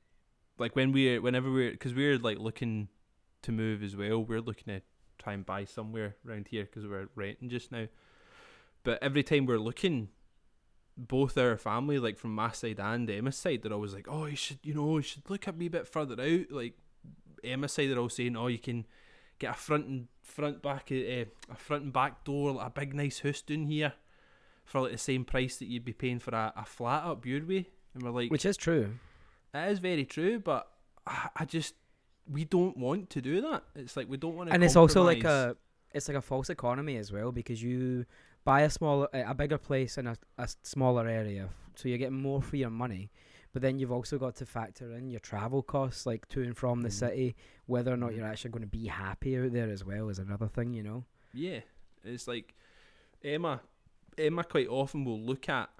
like 0.59 0.77
when 0.77 0.93
we're 0.93 1.21
whenever 1.21 1.51
we're 1.51 1.73
because 1.73 1.95
we're 1.95 2.19
like 2.19 2.39
looking 2.39 2.89
to 3.43 3.51
move 3.53 3.83
as 3.83 3.97
well. 3.97 4.23
We're 4.25 4.41
looking 4.41 4.73
to 4.75 4.83
try 5.23 5.33
and 5.35 5.47
buy 5.47 5.65
somewhere 5.65 6.17
around 6.27 6.49
here 6.49 6.65
because 6.65 6.87
we're 6.87 7.09
renting 7.15 7.49
just 7.49 7.71
now. 7.73 7.87
But 8.85 9.03
every 9.03 9.23
time 9.23 9.47
we're 9.47 9.59
looking, 9.59 10.09
both 10.97 11.39
our 11.39 11.57
family, 11.57 11.99
like 11.99 12.19
from 12.19 12.35
my 12.35 12.53
side 12.53 12.81
and 12.81 13.09
Emma's 13.09 13.37
side, 13.37 13.63
they're 13.63 13.73
always 13.73 13.95
like, 13.95 14.09
"Oh, 14.09 14.27
you 14.27 14.37
should, 14.37 14.59
you 14.63 14.75
know, 14.75 14.97
you 14.97 15.03
should 15.03 15.29
look 15.31 15.47
at 15.49 15.57
me 15.57 15.67
a 15.67 15.67
wee 15.67 15.69
bit 15.69 15.87
further 15.89 16.21
out." 16.21 16.51
Like 16.51 16.75
Emma's 17.45 17.73
side, 17.73 17.91
they're 17.91 17.99
all 17.99 18.09
saying, 18.09 18.37
"Oh, 18.37 18.49
you 18.49 18.59
can 18.59 18.87
get 19.39 19.53
a 19.53 19.59
front 19.59 19.87
and 19.87 20.09
front 20.23 20.63
back, 20.63 20.89
uh, 20.91 21.25
a 21.51 21.57
front 21.57 21.85
and 21.85 21.93
back 21.93 22.25
door, 22.25 22.53
like 22.53 22.67
a 22.67 22.71
big 22.71 22.95
nice 22.95 23.21
house 23.21 23.43
down 23.43 23.67
here." 23.67 23.95
for 24.65 24.81
like 24.81 24.93
the 24.93 24.99
same 24.99 25.25
price 25.25 25.57
that 25.57 25.67
you'd 25.67 25.85
be 25.85 25.93
paying 25.93 26.21
for 26.21 26.31
a, 26.37 26.53
a 26.57 26.65
flat 26.65 27.05
up 27.05 27.27
your 27.27 27.45
way, 27.45 27.67
And 27.95 28.03
we're 28.05 28.11
like, 28.11 28.31
Which 28.31 28.47
is 28.47 28.57
true. 28.57 28.95
it 29.53 29.71
is 29.71 29.81
very 29.81 30.05
true, 30.05 30.39
but 30.39 30.69
I, 31.05 31.29
I 31.35 31.45
just 31.45 31.75
we 32.31 32.45
don't 32.45 32.77
want 32.77 33.11
to 33.11 33.21
do 33.21 33.41
that. 33.41 33.65
It's 33.75 33.97
like 33.97 34.09
we 34.09 34.17
don't 34.17 34.37
want 34.37 34.49
to. 34.49 34.55
and 34.55 34.63
it's 34.65 34.77
also 34.77 35.03
like 35.03 35.25
a 35.25 35.57
it's 35.93 36.09
like 36.09 36.17
a 36.17 36.23
false 36.23 36.49
economy 36.51 36.97
as 36.97 37.13
well 37.13 37.33
because 37.33 37.63
you 37.63 38.07
buy 38.45 38.63
a 38.63 38.71
smaller 38.71 39.09
a 39.13 39.35
bigger 39.35 39.59
place 39.59 39.99
in 39.99 40.07
a, 40.07 40.17
a 40.39 40.49
smaller 40.63 41.07
area 41.07 41.49
so 41.75 41.89
you're 41.89 41.99
getting 41.99 42.21
more 42.21 42.41
for 42.43 42.57
your 42.57 42.71
money 42.71 43.11
but 43.53 43.61
then 43.63 43.79
you've 43.79 43.93
also 43.93 44.19
got 44.19 44.35
to 44.37 44.47
factor 44.47 44.95
in 44.95 45.11
your 45.11 45.21
travel 45.21 45.63
costs 45.63 46.07
like 46.07 46.27
to 46.29 46.43
and 46.43 46.57
from 46.57 46.81
the 46.83 46.89
Mhm. 46.89 46.93
city 46.93 47.37
whether 47.67 47.93
or 47.93 47.97
not 47.97 48.11
Mhm. 48.13 48.17
you're 48.17 48.27
actually 48.27 48.51
going 48.51 48.63
to 48.63 48.67
be 48.69 48.87
happy 48.87 49.37
out 49.39 49.53
there 49.53 49.69
as 49.71 49.85
well 49.85 50.09
is 50.09 50.19
another 50.19 50.49
thing 50.49 50.73
you 50.73 50.83
know 50.83 51.05
yeah. 51.35 51.61
It's 52.05 52.27
like 52.29 52.55
Emma. 53.23 53.61
Emma 54.19 54.45
quite 54.45 54.69
often 54.69 55.05
will 55.05 55.21
look 55.21 55.49
at 55.49 55.71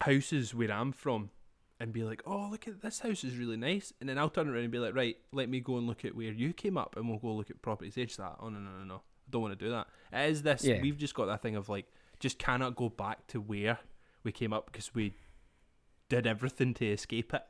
houses 0.00 0.54
where 0.54 0.70
I'm 0.72 0.92
from 0.92 1.30
and 1.78 1.92
be 1.92 2.04
like, 2.04 2.22
"Oh, 2.26 2.48
look 2.50 2.66
at 2.68 2.80
this 2.82 3.00
house 3.00 3.22
is 3.24 3.36
really 3.36 3.56
nice," 3.56 3.92
and 4.00 4.08
then 4.08 4.18
I'll 4.18 4.30
turn 4.30 4.48
around 4.48 4.62
and 4.64 4.70
be 4.72 4.78
like, 4.78 4.94
"Right, 4.94 5.16
let 5.32 5.48
me 5.48 5.60
go 5.60 5.76
and 5.78 5.86
look 5.86 6.04
at 6.04 6.14
where 6.14 6.32
you 6.32 6.52
came 6.52 6.76
up, 6.78 6.96
and 6.96 7.08
we'll 7.08 7.18
go 7.18 7.32
look 7.34 7.50
at 7.50 7.60
properties." 7.62 7.98
Edge 7.98 8.16
that. 8.16 8.36
Oh 8.40 8.48
no 8.48 8.58
no 8.58 8.70
no 8.78 8.84
no! 8.84 8.94
I 8.96 9.30
don't 9.30 9.42
want 9.42 9.58
to 9.58 9.64
do 9.64 9.70
that. 9.70 9.86
It 10.12 10.30
is 10.30 10.42
this. 10.42 10.64
Yeah. 10.64 10.80
We've 10.80 10.96
just 10.96 11.14
got 11.14 11.26
that 11.26 11.42
thing 11.42 11.56
of 11.56 11.68
like, 11.68 11.86
just 12.20 12.38
cannot 12.38 12.76
go 12.76 12.88
back 12.88 13.26
to 13.28 13.40
where 13.40 13.78
we 14.24 14.32
came 14.32 14.52
up 14.52 14.66
because 14.72 14.94
we 14.94 15.14
did 16.08 16.26
everything 16.26 16.72
to 16.74 16.86
escape 16.86 17.34
it. 17.34 17.42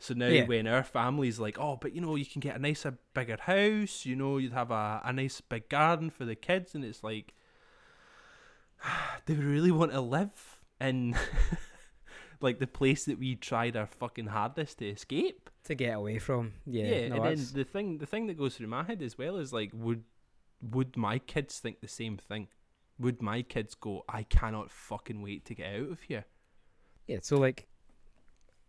So 0.00 0.14
now 0.14 0.26
Yeah. 0.28 0.44
when 0.46 0.66
our 0.68 0.82
family's 0.84 1.40
like, 1.40 1.58
oh, 1.58 1.76
but 1.80 1.92
you 1.94 2.00
know, 2.00 2.14
you 2.16 2.26
can 2.26 2.40
get 2.40 2.54
a 2.54 2.58
nicer, 2.58 2.98
bigger 3.14 3.36
house, 3.40 4.04
you 4.06 4.14
know, 4.14 4.38
you'd 4.38 4.52
have 4.52 4.70
a, 4.70 5.00
a 5.04 5.12
nice 5.12 5.40
big 5.40 5.68
garden 5.68 6.10
for 6.10 6.24
the 6.24 6.34
kids, 6.36 6.74
and 6.74 6.84
it's 6.84 7.02
like, 7.02 7.34
they 9.26 9.34
really 9.34 9.70
want 9.72 9.92
to 9.92 10.00
live 10.00 10.60
in 10.80 11.16
like 12.40 12.58
the 12.58 12.66
place 12.66 13.04
that 13.06 13.18
we 13.18 13.34
tried 13.36 13.76
our 13.76 13.86
fucking 13.86 14.26
hardest 14.26 14.78
to 14.78 14.88
escape? 14.88 15.50
to 15.64 15.74
get 15.74 15.96
away 15.96 16.18
from 16.18 16.54
yeah, 16.64 16.84
Yeah, 16.86 17.08
no, 17.08 17.16
and 17.16 17.24
then 17.38 17.46
the 17.52 17.64
thing, 17.64 17.98
the 17.98 18.06
thing 18.06 18.26
that 18.28 18.38
goes 18.38 18.56
through 18.56 18.68
my 18.68 18.84
head 18.84 19.02
as 19.02 19.18
well 19.18 19.36
is 19.36 19.52
like, 19.52 19.70
would 19.74 20.04
would 20.62 20.96
my 20.96 21.18
kids 21.18 21.58
think 21.58 21.80
the 21.80 21.88
same 21.88 22.16
thing? 22.16 22.48
Would 22.98 23.20
my 23.22 23.42
kids 23.42 23.74
go, 23.74 24.04
I 24.08 24.22
cannot 24.24 24.70
fucking 24.70 25.20
wait 25.22 25.44
to 25.46 25.54
get 25.54 25.74
out 25.74 25.90
of 25.90 26.00
here? 26.02 26.24
yeah 27.06 27.18
so 27.22 27.36
like 27.38 27.66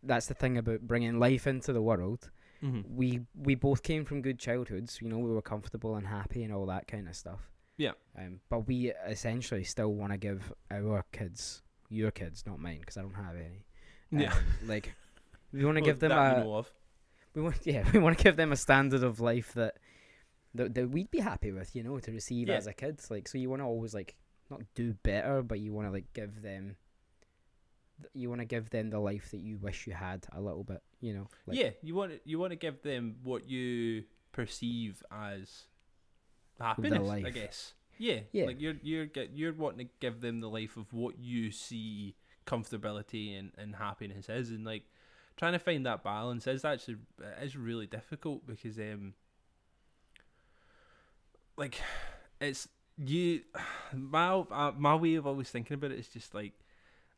that's 0.03 0.27
the 0.27 0.33
thing 0.33 0.57
about 0.57 0.81
bringing 0.81 1.19
life 1.19 1.45
into 1.47 1.73
the 1.73 1.81
world 1.81 2.29
Mm-hmm. 2.61 2.81
we 2.93 3.21
we 3.35 3.55
both 3.55 3.83
came 3.83 4.03
from 4.03 4.21
good 4.21 4.37
childhoods. 4.37 4.99
You 5.01 5.07
know, 5.07 5.17
we 5.19 5.31
were 5.31 5.41
comfortable 5.41 5.95
and 5.95 6.05
happy 6.05 6.43
and 6.43 6.53
all 6.53 6.65
that 6.65 6.89
kind 6.89 7.07
of 7.07 7.15
stuff. 7.15 7.39
Yeah. 7.77 7.93
Um, 8.17 8.41
but 8.49 8.67
we 8.67 8.91
essentially 9.07 9.63
still 9.63 9.93
want 9.93 10.11
to 10.11 10.17
give 10.17 10.51
our 10.69 11.05
kids, 11.13 11.61
your 11.89 12.11
kids, 12.11 12.43
not 12.45 12.59
mine, 12.59 12.79
because 12.79 12.97
I 12.97 13.01
don't 13.01 13.13
have 13.15 13.35
any. 13.35 13.65
Yeah. 14.11 14.33
um, 14.33 14.39
like 14.67 14.93
we 15.53 15.63
want 15.65 15.77
to 15.77 15.81
Well, 15.81 15.89
give 15.91 15.99
them 15.99 16.09
that 16.09 16.37
a 16.45 16.49
of. 16.49 16.71
we 17.35 17.41
want 17.41 17.55
yeah 17.63 17.87
we 17.93 17.99
want 17.99 18.17
to 18.17 18.23
give 18.23 18.35
them 18.37 18.51
a 18.51 18.55
standard 18.55 19.03
of 19.03 19.19
life 19.19 19.53
that 19.53 19.75
that, 20.55 20.73
that 20.75 20.89
we'd 20.89 21.11
be 21.11 21.19
happy 21.19 21.51
with. 21.51 21.75
You 21.75 21.83
know, 21.83 21.99
to 21.99 22.11
receive 22.11 22.47
Yeah. 22.47 22.55
as 22.55 22.67
a 22.67 22.73
kid. 22.73 22.99
Like 23.09 23.27
so, 23.27 23.37
you 23.37 23.49
want 23.49 23.61
to 23.61 23.65
always 23.65 23.93
like 23.93 24.15
not 24.49 24.61
do 24.75 24.93
better, 25.03 25.41
but 25.43 25.59
you 25.59 25.73
want 25.73 25.87
to 25.87 25.91
like 25.91 26.11
give 26.13 26.41
them. 26.41 26.75
th- 28.01 28.09
You 28.15 28.29
want 28.29 28.41
to 28.41 28.45
give 28.45 28.69
them 28.71 28.89
the 28.89 28.99
life 28.99 29.29
that 29.31 29.39
you 29.41 29.57
wish 29.57 29.85
you 29.85 29.93
had 29.93 30.25
a 30.31 30.41
little 30.41 30.63
bit, 30.63 30.81
you 31.01 31.13
know. 31.13 31.27
Like, 31.45 31.57
yeah, 31.57 31.69
you 31.83 31.93
want 31.95 32.13
you 32.25 32.39
want 32.39 32.51
to 32.51 32.55
give 32.55 32.81
them 32.81 33.17
what 33.23 33.47
you 33.47 34.05
perceive 34.31 35.03
as 35.11 35.65
happiness, 36.59 37.09
I 37.09 37.29
guess. 37.29 37.73
Yeah, 37.99 38.21
Yeah. 38.31 38.45
Like 38.45 38.59
you're 38.59 38.75
you're 38.81 39.05
get 39.05 39.31
you're 39.35 39.53
wanting 39.53 39.87
to 39.87 39.93
give 39.99 40.21
them 40.21 40.39
the 40.39 40.49
life 40.49 40.77
of 40.77 40.91
what 40.93 41.19
you 41.19 41.51
see 41.51 42.15
comfortability 42.47 43.37
and, 43.37 43.51
and 43.57 43.75
happiness 43.75 44.29
is, 44.29 44.49
and 44.49 44.65
like 44.65 44.83
trying 45.37 45.53
to 45.53 45.59
find 45.59 45.85
that 45.85 46.03
balance 46.03 46.47
is 46.47 46.65
actually 46.65 46.97
is 47.41 47.55
really 47.55 47.85
difficult 47.85 48.47
because 48.47 48.77
um 48.79 49.13
like 51.57 51.81
it's 52.41 52.67
you 52.97 53.41
my 53.93 54.29
uh, 54.31 54.71
my 54.77 54.95
way 54.95 55.15
of 55.15 55.27
always 55.27 55.49
thinking 55.49 55.75
about 55.75 55.91
it 55.91 55.99
is 55.99 56.07
just 56.07 56.33
like 56.33 56.53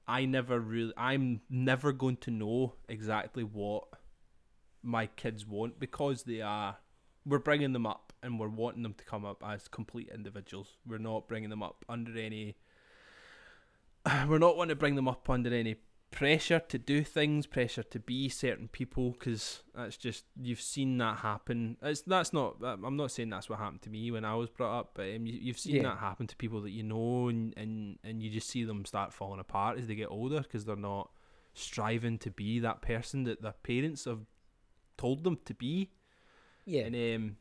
I 0.08 0.26
never 0.26 0.60
really 0.60 0.94
I'm 0.98 1.42
never 1.50 1.94
going 1.94 2.18
to 2.18 2.32
know 2.32 2.74
exactly 2.90 3.44
what 3.44 3.84
my 4.84 5.06
kids 5.06 5.46
want 5.48 5.80
because 5.80 6.24
they 6.24 6.42
are 6.42 6.78
we're 7.26 7.38
bringing 7.40 7.74
them 7.74 7.86
up 7.86 8.11
and 8.24 8.40
we're 8.40 8.48
wanting 8.50 8.84
them 8.84 8.94
to 8.96 9.04
come 9.06 9.26
up 9.26 9.44
as 9.46 9.68
complete 9.68 10.10
individuals. 10.14 10.78
We're 10.88 10.98
not 11.00 11.28
bringing 11.28 11.50
them 11.50 11.64
up 11.64 11.84
under 11.90 12.18
any 12.18 12.56
we're 14.28 14.38
not 14.40 14.58
wanting 14.58 14.70
to 14.70 14.76
bring 14.80 14.96
them 14.96 15.08
up 15.08 15.30
under 15.30 15.54
any 15.54 15.76
pressure 16.12 16.60
to 16.60 16.78
do 16.78 17.04
things, 17.04 17.46
pressure 17.48 17.84
to 17.84 18.00
be 18.00 18.28
certain 18.28 18.68
people 18.68 19.12
because 19.12 19.64
that's 19.74 19.96
just 19.96 20.26
you've 20.42 20.60
seen 20.62 20.98
that 20.98 21.20
happen. 21.20 21.78
It's 21.82 22.02
that's 22.02 22.34
not 22.34 22.58
I'm 22.62 22.98
not 22.98 23.12
saying 23.12 23.30
that's 23.30 23.50
what 23.50 23.60
happened 23.60 23.82
to 23.84 23.90
me 23.90 24.12
when 24.12 24.26
I 24.26 24.36
was 24.36 24.50
brought 24.50 24.78
up, 24.78 24.92
but 24.96 25.04
um, 25.04 25.26
you, 25.26 25.40
you've 25.42 25.60
seen 25.60 25.78
Yeah. 25.78 25.84
that 25.84 26.00
happen 26.00 26.28
to 26.28 26.36
people 26.36 26.62
that 26.62 26.72
you 26.72 26.84
know 26.84 27.30
and, 27.30 27.54
and 27.58 27.98
and 28.04 28.22
you 28.22 28.30
just 28.30 28.50
see 28.50 28.64
them 28.64 28.86
start 28.86 29.14
falling 29.14 29.40
apart 29.40 29.78
as 29.78 29.88
they 29.88 29.96
get 29.96 30.10
older 30.12 30.42
because 30.42 30.66
they're 30.66 30.76
not 30.76 31.12
striving 31.54 32.18
to 32.18 32.30
be 32.32 32.60
that 32.60 32.82
person 32.82 33.24
that 33.24 33.42
their 33.42 33.56
parents 33.64 34.06
have 34.06 34.26
told 34.98 35.24
them 35.24 35.38
to 35.46 35.54
be. 35.54 35.92
yeah, 36.66 36.84
And 36.84 36.96
um, 36.96 37.38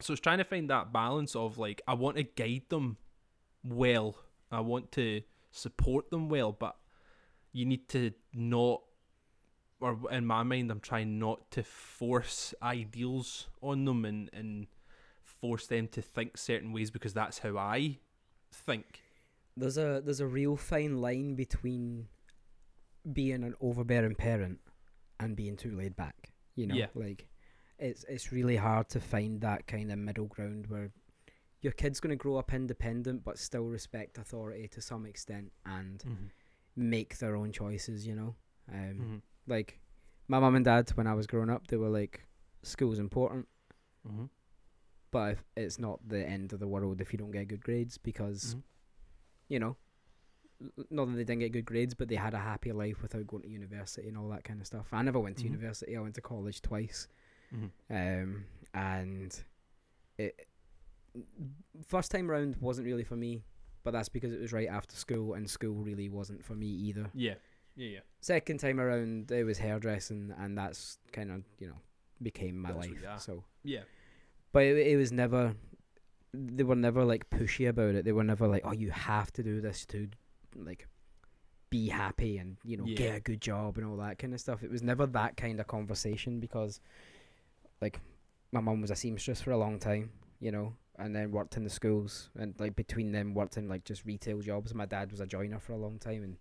so 0.00 0.12
it's 0.12 0.20
trying 0.20 0.38
to 0.38 0.44
find 0.44 0.68
that 0.70 0.92
balance 0.92 1.34
of 1.36 1.58
like 1.58 1.82
I 1.86 1.94
want 1.94 2.16
to 2.16 2.22
guide 2.24 2.62
them 2.68 2.96
well, 3.64 4.16
I 4.50 4.60
want 4.60 4.92
to 4.92 5.22
support 5.50 6.10
them 6.10 6.28
well, 6.28 6.52
but 6.52 6.76
you 7.52 7.64
need 7.66 7.88
to 7.90 8.12
not 8.34 8.82
or 9.80 9.98
in 10.10 10.26
my 10.26 10.42
mind, 10.42 10.70
I'm 10.70 10.80
trying 10.80 11.18
not 11.18 11.50
to 11.52 11.62
force 11.62 12.54
ideals 12.62 13.48
on 13.62 13.84
them 13.86 14.04
and 14.04 14.28
and 14.32 14.66
force 15.24 15.66
them 15.66 15.88
to 15.88 16.02
think 16.02 16.36
certain 16.36 16.72
ways 16.72 16.90
because 16.90 17.14
that's 17.14 17.38
how 17.38 17.56
I 17.56 17.98
think. 18.52 19.00
There's 19.56 19.78
a 19.78 20.02
there's 20.04 20.20
a 20.20 20.26
real 20.26 20.56
fine 20.56 20.98
line 20.98 21.34
between 21.34 22.08
being 23.10 23.42
an 23.42 23.54
overbearing 23.60 24.14
parent 24.14 24.58
and 25.18 25.34
being 25.34 25.56
too 25.56 25.74
laid 25.74 25.96
back. 25.96 26.30
You 26.56 26.66
know, 26.66 26.74
Yeah. 26.74 26.86
like 26.94 27.26
it's 27.80 28.04
it's 28.08 28.30
really 28.32 28.56
hard 28.56 28.88
to 28.90 29.00
find 29.00 29.40
that 29.40 29.66
kind 29.66 29.90
of 29.90 29.98
middle 29.98 30.26
ground 30.26 30.66
where 30.68 30.90
your 31.62 31.72
kid's 31.72 32.00
going 32.00 32.10
to 32.10 32.16
grow 32.16 32.36
up 32.36 32.52
independent 32.54 33.22
but 33.24 33.38
still 33.38 33.64
respect 33.64 34.16
authority 34.18 34.68
to 34.68 34.80
some 34.80 35.04
extent 35.06 35.50
and 35.66 35.98
Mm-hmm. 36.06 36.26
make 36.76 37.18
their 37.18 37.34
own 37.36 37.50
choices. 37.52 38.06
You 38.06 38.14
know, 38.14 38.34
um, 38.72 38.94
Mm-hmm. 39.00 39.16
like 39.46 39.80
my 40.28 40.38
mum 40.38 40.54
and 40.54 40.64
dad 40.64 40.88
when 40.90 41.06
I 41.06 41.14
was 41.14 41.26
growing 41.26 41.50
up, 41.50 41.66
they 41.66 41.76
were 41.76 41.88
like, 42.00 42.26
school's 42.62 42.98
important, 42.98 43.46
Mm-hmm. 44.08 44.26
but 45.10 45.32
if 45.32 45.44
it's 45.56 45.78
not 45.78 45.98
the 46.06 46.24
end 46.26 46.52
of 46.52 46.60
the 46.60 46.68
world 46.68 47.00
if 47.00 47.12
you 47.12 47.18
don't 47.18 47.32
get 47.32 47.48
good 47.48 47.62
grades 47.64 47.98
because 47.98 48.42
Mm-hmm. 48.54 48.60
you 49.48 49.58
know, 49.58 49.76
not 50.90 51.06
that 51.06 51.12
they 51.16 51.24
didn't 51.24 51.40
get 51.40 51.52
good 51.52 51.64
grades, 51.64 51.94
but 51.94 52.08
they 52.08 52.16
had 52.16 52.34
a 52.34 52.38
happy 52.38 52.70
life 52.72 53.00
without 53.02 53.26
going 53.26 53.42
to 53.42 53.48
university 53.48 54.06
and 54.08 54.16
all 54.18 54.28
that 54.28 54.44
kind 54.44 54.60
of 54.60 54.66
stuff. 54.66 54.88
I 54.92 55.02
never 55.02 55.18
went 55.18 55.38
to 55.38 55.42
Mhm. 55.44 55.52
university. 55.52 55.96
I 55.96 56.00
went 56.00 56.14
to 56.16 56.20
college 56.20 56.60
twice, 56.62 57.08
Mm-hmm. 57.54 57.94
um, 57.94 58.44
and 58.74 59.42
it 60.18 60.46
first 61.86 62.10
time 62.10 62.30
round 62.30 62.56
wasn't 62.60 62.86
really 62.86 63.04
for 63.04 63.16
me, 63.16 63.42
but 63.82 63.90
that's 63.92 64.08
because 64.08 64.32
it 64.32 64.40
was 64.40 64.52
right 64.52 64.68
after 64.68 64.94
school, 64.96 65.34
and 65.34 65.48
school 65.48 65.74
really 65.82 66.08
wasn't 66.08 66.44
for 66.44 66.54
me 66.54 66.66
either. 66.68 67.10
Yeah. 67.14 67.34
Yeah. 67.76 67.88
Yeah. 67.88 67.98
Second 68.20 68.58
time 68.60 68.78
around, 68.80 69.30
it 69.32 69.44
was 69.44 69.58
hairdressing, 69.58 70.32
and 70.38 70.56
that's 70.56 70.98
kind 71.12 71.30
of 71.30 71.42
you 71.58 71.68
know 71.68 71.76
became 72.22 72.58
my 72.58 72.72
That's 72.72 72.86
life. 72.88 72.98
So, 73.20 73.44
Yeah. 73.64 73.82
but 74.52 74.62
it, 74.64 74.76
it 74.86 74.96
was 74.96 75.10
never. 75.12 75.54
They 76.32 76.62
were 76.62 76.76
never 76.76 77.04
like 77.04 77.28
pushy 77.30 77.68
about 77.68 77.94
it. 77.96 78.04
They 78.04 78.12
were 78.12 78.22
never 78.24 78.46
like, 78.46 78.62
"Oh, 78.64 78.72
you 78.72 78.90
have 78.90 79.32
to 79.32 79.42
do 79.42 79.60
this 79.60 79.84
to, 79.86 80.08
like, 80.54 80.86
be 81.70 81.88
happy 81.88 82.38
and 82.38 82.56
you 82.64 82.76
know 82.76 82.84
Yeah. 82.86 82.96
get 82.96 83.16
a 83.16 83.20
good 83.20 83.40
job 83.40 83.78
and 83.78 83.86
all 83.86 83.96
that 83.96 84.18
kind 84.18 84.32
of 84.34 84.38
stuff." 84.40 84.62
It 84.62 84.70
was 84.70 84.82
never 84.82 85.06
that 85.06 85.36
kind 85.36 85.58
of 85.58 85.66
conversation 85.66 86.38
because, 86.38 86.80
like, 87.80 88.00
my 88.52 88.60
mum 88.60 88.80
was 88.80 88.90
a 88.90 88.96
seamstress 88.96 89.40
for 89.40 89.52
a 89.52 89.56
long 89.58 89.78
time, 89.78 90.10
you 90.40 90.50
know, 90.50 90.74
and 90.98 91.14
then 91.14 91.30
worked 91.30 91.56
in 91.56 91.64
the 91.64 91.70
schools 91.70 92.30
and 92.36 92.54
like 92.58 92.76
between 92.76 93.12
them 93.12 93.32
worked 93.34 93.56
in 93.56 93.68
like 93.68 93.84
just 93.84 94.04
retail 94.04 94.40
jobs. 94.40 94.74
My 94.74 94.86
dad 94.86 95.10
was 95.10 95.20
a 95.20 95.26
joiner 95.26 95.58
for 95.58 95.72
a 95.72 95.78
long 95.78 95.98
time 95.98 96.22
and 96.22 96.36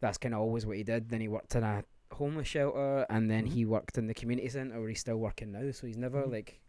that's 0.00 0.18
kind 0.18 0.34
of 0.34 0.40
always 0.40 0.66
what 0.66 0.76
he 0.76 0.82
did. 0.82 1.08
Then 1.10 1.20
he 1.20 1.28
worked 1.28 1.54
in 1.54 1.62
a 1.62 1.84
homeless 2.12 2.48
shelter 2.48 3.06
and 3.10 3.30
then 3.30 3.44
Mhm. 3.46 3.52
he 3.52 3.64
worked 3.64 3.96
in 3.98 4.06
the 4.06 4.14
community 4.14 4.48
centre 4.48 4.78
where 4.80 4.88
he's 4.88 5.00
still 5.00 5.18
working 5.18 5.52
now. 5.52 5.70
So 5.70 5.86
he's 5.86 5.96
never 5.96 6.22
Mhm. 6.24 6.32
like 6.32 6.60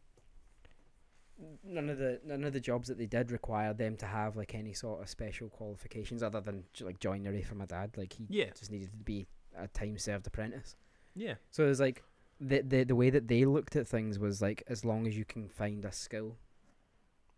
none 1.63 1.89
of 1.89 1.97
the 1.97 2.21
none 2.23 2.43
of 2.45 2.53
the 2.53 2.59
jobs 2.61 2.87
that 2.87 2.97
they 2.97 3.05
did 3.05 3.29
required 3.31 3.77
them 3.77 3.97
to 3.97 4.05
have 4.05 4.37
like 4.37 4.55
any 4.55 4.73
sort 4.73 5.01
of 5.01 5.09
special 5.09 5.49
qualifications 5.49 6.23
other 6.23 6.39
than 6.39 6.63
like 6.79 6.99
joinery 6.99 7.41
for 7.43 7.55
my 7.55 7.65
dad. 7.65 7.97
Like 7.97 8.13
he 8.13 8.25
Yeah. 8.29 8.51
just 8.51 8.71
needed 8.71 8.91
to 8.91 8.97
be 8.97 9.27
a 9.55 9.67
time 9.67 9.97
served 9.97 10.27
apprentice. 10.27 10.75
Yeah. 11.15 11.35
So 11.51 11.65
it 11.65 11.69
was 11.69 11.79
like 11.79 12.03
the 12.39 12.61
the 12.61 12.83
the 12.83 12.95
way 12.95 13.09
that 13.09 13.27
they 13.27 13.45
looked 13.45 13.75
at 13.75 13.87
things 13.87 14.19
was 14.19 14.41
like 14.41 14.63
as 14.67 14.83
long 14.83 15.07
as 15.07 15.17
you 15.17 15.25
can 15.25 15.47
find 15.49 15.85
a 15.85 15.91
skill, 15.91 16.37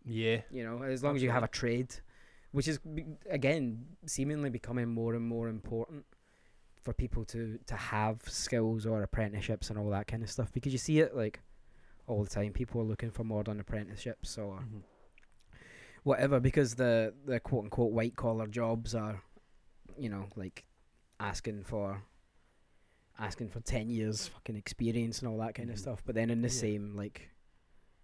Yeah. 0.04 0.42
you 0.50 0.64
know, 0.64 0.82
as 0.82 1.02
long 1.02 1.16
as 1.16 1.22
you 1.22 1.30
have 1.30 1.44
a 1.44 1.48
trade, 1.48 1.94
which 2.52 2.66
is 2.68 2.80
again 3.30 3.86
seemingly 4.06 4.50
becoming 4.50 4.88
more 4.88 5.14
and 5.14 5.24
more 5.24 5.48
important 5.48 6.04
for 6.82 6.92
people 6.94 7.24
to 7.26 7.58
to 7.66 7.74
have 7.76 8.22
skills 8.28 8.86
or 8.86 9.02
apprenticeships 9.02 9.70
and 9.70 9.78
all 9.78 9.90
that 9.90 10.06
kind 10.06 10.22
of 10.22 10.30
stuff 10.30 10.52
because 10.52 10.72
you 10.72 10.78
see 10.78 10.98
it 11.00 11.14
like 11.14 11.40
all 12.06 12.24
the 12.24 12.30
time. 12.30 12.52
People 12.52 12.80
are 12.80 12.84
looking 12.84 13.10
for 13.10 13.24
modern 13.24 13.60
apprenticeships 13.60 14.38
or 14.38 14.60
Mhm. 14.60 14.82
whatever 16.02 16.40
because 16.40 16.74
the 16.76 17.14
the 17.24 17.38
quote 17.40 17.64
unquote 17.64 17.92
white 17.92 18.16
collar 18.16 18.46
jobs 18.46 18.94
are, 18.94 19.22
you 19.96 20.08
know, 20.08 20.26
like 20.36 20.64
asking 21.20 21.64
for 21.64 22.02
asking 23.18 23.48
for 23.48 23.60
ten 23.60 23.88
years 23.90 24.28
fucking 24.28 24.56
experience 24.56 25.20
and 25.20 25.28
all 25.28 25.38
that 25.38 25.54
kind 25.54 25.70
of 25.70 25.76
Mhm. 25.76 25.80
stuff. 25.80 26.02
But 26.04 26.14
then 26.14 26.30
in 26.30 26.40
the 26.42 26.48
Yeah. 26.48 26.54
same 26.54 26.96
like 26.96 27.30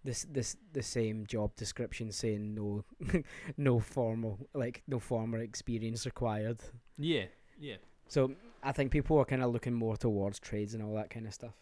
this 0.03 0.23
this 0.29 0.55
the 0.73 0.83
same 0.83 1.25
job 1.25 1.55
description 1.55 2.11
saying 2.11 2.53
no 2.53 2.83
no 3.57 3.79
formal 3.79 4.47
like 4.53 4.83
no 4.87 4.99
formal 4.99 5.41
experience 5.41 6.05
required. 6.05 6.61
Yeah. 6.97 7.25
Yeah. 7.59 7.77
So 8.07 8.35
I 8.61 8.71
think 8.71 8.91
people 8.91 9.17
are 9.17 9.25
kind 9.25 9.41
of 9.41 9.51
looking 9.51 9.73
more 9.73 9.97
towards 9.97 10.39
trades 10.39 10.73
and 10.73 10.83
all 10.83 10.93
that 10.95 11.09
kind 11.09 11.25
of 11.25 11.33
stuff. 11.33 11.55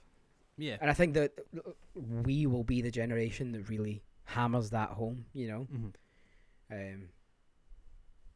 Yeah. 0.57 0.77
And 0.81 0.89
I 0.89 0.93
think 0.93 1.13
that 1.15 1.31
we 1.95 2.45
will 2.45 2.63
be 2.63 2.81
the 2.81 2.91
generation 2.91 3.51
that 3.53 3.69
really 3.69 4.03
hammers 4.25 4.69
that 4.71 4.89
home, 4.91 5.25
you 5.33 5.47
know. 5.47 5.67
Mm-hmm. 5.71 5.89
Um, 6.71 7.09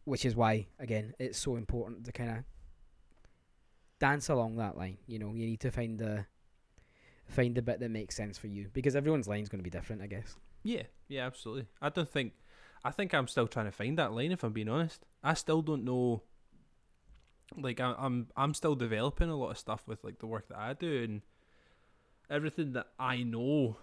which 0.06 0.26
is 0.26 0.36
why, 0.36 0.68
again, 0.80 1.14
it's 1.20 1.38
so 1.38 1.56
important 1.58 2.06
to 2.06 2.12
kind 2.12 2.30
of 2.30 2.38
dance 4.00 4.30
along 4.30 4.58
that 4.58 4.78
line. 4.78 4.98
You 5.08 5.20
know, 5.20 5.34
you 5.34 5.46
need 5.46 5.60
to 5.62 5.72
find 5.72 5.98
the 5.98 6.26
find 7.28 7.56
the 7.56 7.62
bit 7.62 7.80
that 7.80 7.92
makes 7.92 8.16
sense 8.16 8.38
for 8.38 8.48
you 8.48 8.70
because 8.74 8.96
everyone's 8.96 9.28
line's 9.28 9.50
going 9.50 9.60
to 9.60 9.64
be 9.64 9.70
different, 9.70 10.02
I 10.02 10.08
guess. 10.08 10.36
Yeah, 10.64 10.84
yeah, 11.08 11.26
absolutely. 11.26 11.68
I 11.82 11.90
don't 11.90 12.10
think. 12.10 12.34
I 12.84 12.92
think 12.92 13.14
I'm 13.14 13.28
still 13.28 13.48
trying 13.48 13.66
to 13.66 13.72
find 13.72 13.98
that 13.98 14.14
line. 14.14 14.32
If 14.32 14.44
I'm 14.44 14.54
being 14.54 14.70
honest, 14.70 15.06
I 15.24 15.34
still 15.34 15.62
don't 15.62 15.84
know. 15.84 16.24
Like 17.58 17.80
I, 17.80 17.96
I'm, 17.98 18.28
I'm 18.36 18.54
still 18.54 18.76
developing 18.76 19.30
a 19.30 19.36
lot 19.36 19.52
of 19.52 19.58
stuff 19.58 19.84
with 19.88 20.04
like 20.04 20.20
the 20.20 20.28
work 20.28 20.48
that 20.50 20.58
I 20.58 20.74
do 20.74 21.04
and 21.04 21.22
everything 22.30 22.74
that 22.74 22.88
I 23.00 23.24
know, 23.24 23.78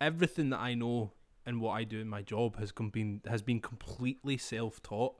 everything 0.00 0.50
that 0.50 0.60
I 0.60 0.74
know 0.74 1.12
and 1.44 1.60
what 1.60 1.72
I 1.72 1.84
do 1.84 2.00
in 2.00 2.08
my 2.08 2.22
job 2.22 2.58
has 2.58 2.72
com- 2.72 2.90
been 2.90 3.20
has 3.26 3.42
been 3.42 3.60
completely 3.60 4.36
self-taught. 4.36 5.14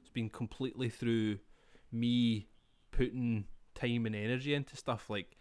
It's 0.00 0.10
been 0.10 0.28
completely 0.28 0.88
through 0.88 1.38
me 1.90 2.48
putting 2.90 3.46
time 3.78 4.06
and 4.06 4.14
energy 4.14 4.54
into 4.54 4.76
stuff. 4.76 5.08
Like 5.08 5.36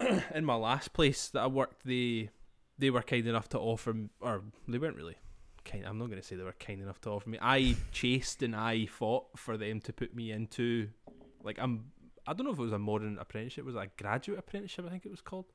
in 0.34 0.44
my 0.44 0.54
last 0.54 0.92
place 0.92 1.28
that 1.28 1.40
I 1.40 1.46
worked, 1.46 1.84
they 1.84 2.30
they 2.78 2.90
were 2.90 3.02
kind 3.02 3.26
enough 3.26 3.48
to 3.50 3.58
offer, 3.58 3.94
or 4.20 4.42
they 4.68 4.78
weren't 4.78 4.96
really 4.96 5.16
kind. 5.64 5.84
I'm 5.86 5.98
not 5.98 6.06
going 6.06 6.20
to 6.20 6.26
say 6.26 6.36
they 6.36 6.42
were 6.44 6.52
kind 6.52 6.80
enough 6.80 7.00
to 7.02 7.10
offer 7.10 7.28
me. 7.28 7.38
I 7.40 7.76
chased 7.92 8.42
and 8.42 8.54
I 8.54 8.86
fought 8.86 9.38
for 9.38 9.56
them 9.56 9.80
to 9.80 9.92
put 9.92 10.14
me 10.14 10.30
into, 10.32 10.88
like 11.42 11.58
I'm. 11.60 11.92
I 12.26 12.32
don't 12.32 12.44
know 12.44 12.52
if 12.52 12.58
it 12.58 12.62
was 12.62 12.72
a 12.72 12.78
modern 12.78 13.18
apprenticeship. 13.18 13.64
Was 13.64 13.76
it 13.76 13.78
a 13.78 14.02
graduate 14.02 14.38
apprenticeship? 14.40 14.84
I 14.86 14.90
think 14.90 15.06
it 15.06 15.10
was 15.10 15.20
called. 15.20 15.46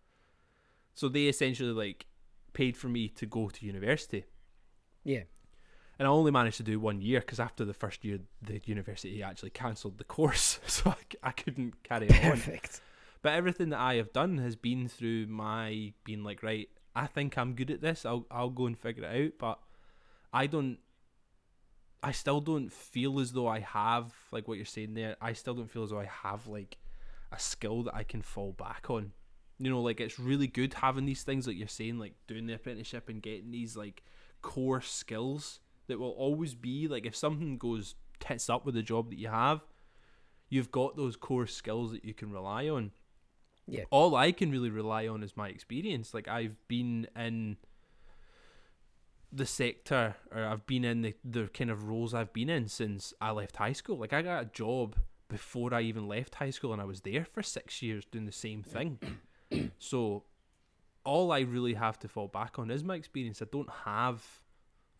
So 0.93 1.09
they 1.09 1.25
essentially 1.27 1.71
like 1.71 2.05
paid 2.53 2.77
for 2.77 2.87
me 2.87 3.09
to 3.09 3.25
go 3.25 3.49
to 3.49 3.65
university, 3.65 4.25
Yeah. 5.03 5.23
And 6.01 6.07
I 6.07 6.09
only 6.09 6.31
managed 6.31 6.57
to 6.57 6.63
do 6.63 6.79
one 6.79 6.99
year 6.99 7.19
because 7.19 7.39
after 7.39 7.63
the 7.63 7.75
first 7.75 8.03
year, 8.03 8.17
the 8.41 8.59
university 8.65 9.21
actually 9.21 9.51
cancelled 9.51 9.99
the 9.99 10.03
course, 10.03 10.59
so 10.65 10.95
I 11.21 11.29
couldn't 11.29 11.83
carry 11.83 12.07
it 12.07 12.25
on. 12.25 12.31
Perfect. 12.31 12.81
But 13.21 13.33
everything 13.33 13.69
that 13.69 13.79
I 13.79 13.97
have 13.97 14.11
done 14.11 14.39
has 14.39 14.55
been 14.55 14.87
through 14.87 15.27
my 15.27 15.93
being 16.03 16.23
like, 16.23 16.41
right, 16.41 16.67
I 16.95 17.05
think 17.05 17.37
I'm 17.37 17.53
good 17.53 17.69
at 17.69 17.81
this. 17.81 18.03
I'll 18.03 18.25
I'll 18.31 18.49
go 18.49 18.65
and 18.65 18.75
figure 18.75 19.03
it 19.03 19.25
out. 19.25 19.33
But 19.37 19.59
I 20.33 20.47
don't. 20.47 20.79
I 22.01 22.13
still 22.13 22.41
don't 22.41 22.73
feel 22.73 23.19
as 23.19 23.31
though 23.33 23.47
I 23.47 23.59
have 23.59 24.11
like 24.31 24.47
what 24.47 24.57
you're 24.57 24.65
saying 24.65 24.95
there. 24.95 25.17
I 25.21 25.33
still 25.33 25.53
don't 25.53 25.69
feel 25.69 25.83
as 25.83 25.91
though 25.91 25.99
I 25.99 26.09
have 26.23 26.47
like 26.47 26.79
a 27.31 27.37
skill 27.37 27.83
that 27.83 27.93
I 27.93 28.01
can 28.05 28.23
fall 28.23 28.53
back 28.53 28.89
on. 28.89 29.11
You 29.59 29.69
know, 29.69 29.83
like 29.83 30.01
it's 30.01 30.17
really 30.17 30.47
good 30.47 30.73
having 30.73 31.05
these 31.05 31.21
things 31.21 31.45
like 31.45 31.57
you're 31.57 31.67
saying, 31.67 31.99
like 31.99 32.15
doing 32.25 32.47
the 32.47 32.55
apprenticeship 32.55 33.07
and 33.07 33.21
getting 33.21 33.51
these 33.51 33.77
like 33.77 34.01
core 34.41 34.81
skills 34.81 35.59
that 35.87 35.99
will 35.99 36.11
always 36.11 36.55
be 36.55 36.87
like 36.87 37.05
if 37.05 37.15
something 37.15 37.57
goes 37.57 37.95
tits 38.19 38.49
up 38.49 38.65
with 38.65 38.75
the 38.75 38.83
job 38.83 39.09
that 39.09 39.17
you 39.19 39.27
have, 39.27 39.61
you've 40.49 40.71
got 40.71 40.95
those 40.95 41.15
core 41.15 41.47
skills 41.47 41.91
that 41.91 42.05
you 42.05 42.13
can 42.13 42.31
rely 42.31 42.67
on 42.69 42.91
Yeah. 43.67 43.85
all 43.89 44.15
I 44.15 44.31
can 44.31 44.51
really 44.51 44.69
rely 44.69 45.07
on 45.07 45.23
is 45.23 45.35
my 45.37 45.49
experience. 45.49 46.13
Like 46.13 46.27
I've 46.27 46.55
been 46.67 47.07
in 47.15 47.57
the 49.31 49.45
sector 49.45 50.15
or 50.33 50.43
I've 50.43 50.65
been 50.65 50.83
in 50.83 51.01
the, 51.03 51.13
the 51.23 51.47
kind 51.47 51.69
of 51.71 51.87
roles 51.87 52.13
I've 52.13 52.33
been 52.33 52.49
in 52.49 52.67
since 52.67 53.13
I 53.21 53.31
left 53.31 53.55
high 53.55 53.71
school. 53.73 53.97
Like 53.97 54.13
I 54.13 54.21
got 54.21 54.41
a 54.41 54.45
job 54.45 54.97
before 55.29 55.73
I 55.73 55.81
even 55.81 56.07
left 56.07 56.35
high 56.35 56.49
school 56.49 56.73
and 56.73 56.81
I 56.81 56.85
was 56.85 57.01
there 57.01 57.23
for 57.23 57.41
six 57.41 57.81
years 57.81 58.03
doing 58.05 58.25
the 58.25 58.31
same 58.33 58.61
thing. 58.61 58.99
so 59.79 60.23
all 61.05 61.31
I 61.31 61.39
really 61.39 61.75
have 61.75 61.97
to 61.99 62.09
fall 62.09 62.27
back 62.27 62.59
on 62.59 62.69
is 62.69 62.83
my 62.83 62.95
experience. 62.95 63.41
I 63.41 63.45
don't 63.49 63.69
have 63.85 64.23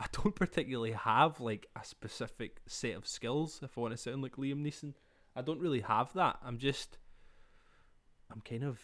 I 0.01 0.05
don't 0.11 0.35
particularly 0.35 0.93
have 0.93 1.39
like 1.39 1.67
a 1.79 1.85
specific 1.85 2.59
set 2.65 2.95
of 2.95 3.07
skills 3.07 3.59
if 3.61 3.77
I 3.77 3.81
want 3.81 3.93
to 3.93 3.97
sound 3.97 4.23
like 4.23 4.35
Liam 4.35 4.65
Neeson. 4.65 4.95
I 5.35 5.43
don't 5.43 5.59
really 5.59 5.81
have 5.81 6.11
that. 6.13 6.39
I'm 6.43 6.57
just 6.57 6.97
I'm 8.31 8.41
kind 8.41 8.63
of 8.63 8.81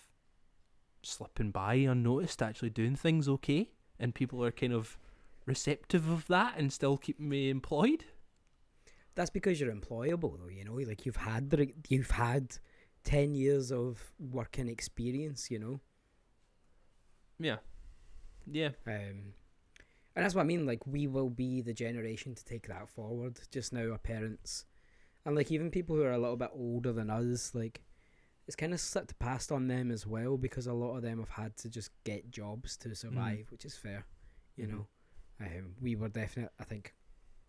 slipping 1.02 1.50
by 1.50 1.74
unnoticed, 1.76 2.42
actually 2.44 2.70
doing 2.70 2.96
things 2.96 3.28
okay, 3.28 3.72
and 4.00 4.14
people 4.14 4.44
are 4.44 4.52
kind 4.52 4.74
of 4.74 5.00
receptive 5.48 6.08
of 6.08 6.28
that 6.28 6.56
and 6.58 6.72
still 6.72 6.98
keeping 6.98 7.30
me 7.30 7.50
employed. 7.50 8.06
That's 9.16 9.32
because 9.32 9.60
you're 9.60 9.74
employable, 9.74 10.38
though. 10.38 10.50
You 10.50 10.66
know, 10.66 10.76
like 10.76 11.08
you've 11.08 11.16
had 11.16 11.50
the 11.50 11.74
you've 11.90 12.12
had 12.12 12.58
ten 13.04 13.34
years 13.34 13.72
of 13.72 14.14
working 14.20 14.68
experience. 14.68 15.50
You 15.50 15.58
know. 15.58 15.80
Yeah. 17.40 17.58
Yeah. 18.46 18.70
Um, 18.86 19.34
and 20.18 20.26
that's 20.26 20.34
what 20.36 20.42
I 20.42 20.46
mean. 20.46 20.66
Like 20.66 20.86
we 20.88 21.06
will 21.06 21.30
be 21.30 21.62
the 21.62 21.74
generation 21.74 22.34
to 22.34 22.44
take 22.44 22.68
that 22.68 22.90
forward. 22.90 23.40
Just 23.52 23.72
now, 23.72 23.92
our 23.92 24.00
parents, 24.00 24.66
and 25.24 25.36
like 25.36 25.52
even 25.52 25.70
people 25.70 25.96
who 25.96 26.02
are 26.02 26.12
a 26.12 26.18
little 26.18 26.36
bit 26.38 26.50
older 26.54 26.92
than 26.92 27.12
us, 27.12 27.54
like 27.54 27.84
it's 28.48 28.56
kind 28.56 28.74
of 28.74 28.80
slipped 28.80 29.20
past 29.20 29.52
on 29.52 29.68
them 29.68 29.92
as 29.92 30.08
well 30.08 30.38
because 30.38 30.66
a 30.66 30.74
lot 30.74 30.96
of 30.96 31.04
them 31.04 31.20
have 31.20 31.30
had 31.30 31.56
to 31.58 31.70
just 31.70 31.92
get 32.04 32.32
jobs 32.32 32.76
to 32.78 32.96
survive, 32.96 33.46
which 33.52 33.64
is 33.64 33.76
fair. 33.78 34.06
You 34.56 34.66
Mhm. 34.66 34.72
know, 34.72 34.88
um, 35.42 35.76
we 35.80 35.96
were 35.96 36.10
definitely. 36.10 36.52
I 36.60 36.64
think 36.64 36.96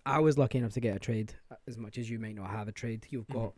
I 0.04 0.18
was 0.20 0.36
lucky 0.36 0.58
enough 0.58 0.72
to 0.74 0.80
get 0.80 0.96
a 0.96 0.98
trade. 0.98 1.34
uh, 1.50 1.56
As 1.66 1.78
much 1.78 1.96
as 1.98 2.10
you 2.10 2.18
might 2.18 2.34
not 2.34 2.50
have 2.50 2.68
a 2.68 2.72
trade, 2.72 3.06
you've 3.10 3.26
Mhm. 3.28 3.34
got. 3.34 3.54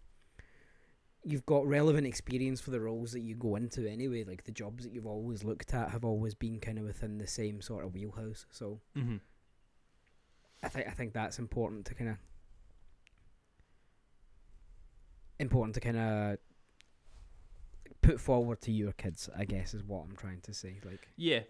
You've 1.23 1.45
got 1.45 1.67
relevant 1.67 2.07
experience 2.07 2.61
for 2.61 2.71
the 2.71 2.81
roles 2.81 3.13
that 3.13 3.21
you 3.21 3.35
go 3.35 3.57
into 3.57 3.87
anyway. 3.89 4.25
Like 4.25 4.45
the 4.45 4.53
jobs 4.53 4.85
that 4.85 4.93
you've 4.93 5.07
always 5.07 5.45
looked 5.45 5.75
at 5.75 5.91
have 5.91 6.05
always 6.05 6.35
been 6.35 6.61
kind 6.61 6.79
of 6.79 6.85
within 6.85 7.19
the 7.19 7.27
same 7.27 7.61
sort 7.61 7.85
of 7.85 7.95
wheelhouse. 7.95 8.47
So 8.51 8.81
Mm-hmm. 8.97 9.17
I 10.63 10.69
think 10.69 10.87
I 10.89 10.91
think 10.91 11.13
that's 11.13 11.39
important 11.39 11.87
to 11.87 11.95
kind 11.95 12.11
of 12.11 12.17
important 15.39 15.75
to 15.75 15.81
kind 15.81 15.97
of 15.97 16.39
put 18.03 18.21
forward 18.21 18.61
to 18.63 18.73
your 18.73 18.93
kids. 18.93 19.29
I 19.37 19.45
guess 19.45 19.75
is 19.75 19.85
what 19.85 20.05
I'm 20.05 20.17
trying 20.17 20.41
to 20.43 20.55
say. 20.55 20.81
Like 20.85 21.09
Yeah, 21.17 21.41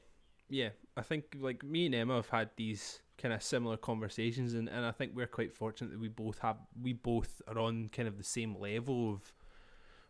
yeah. 0.48 0.70
I 0.96 1.02
think 1.02 1.36
like 1.38 1.64
me 1.64 1.86
and 1.86 1.94
Emma 1.94 2.16
have 2.16 2.28
had 2.28 2.50
these 2.56 3.00
kind 3.18 3.34
of 3.34 3.42
similar 3.42 3.76
conversations, 3.76 4.54
and, 4.54 4.68
and 4.68 4.84
I 4.84 4.92
think 4.92 5.12
we're 5.14 5.26
quite 5.26 5.52
fortunate 5.52 5.90
that 5.90 6.00
we 6.00 6.08
both 6.08 6.38
have 6.38 6.56
we 6.80 6.92
both 6.92 7.42
are 7.48 7.58
on 7.58 7.90
kind 7.92 8.08
of 8.08 8.16
the 8.16 8.24
same 8.24 8.56
level 8.58 9.12
of 9.12 9.32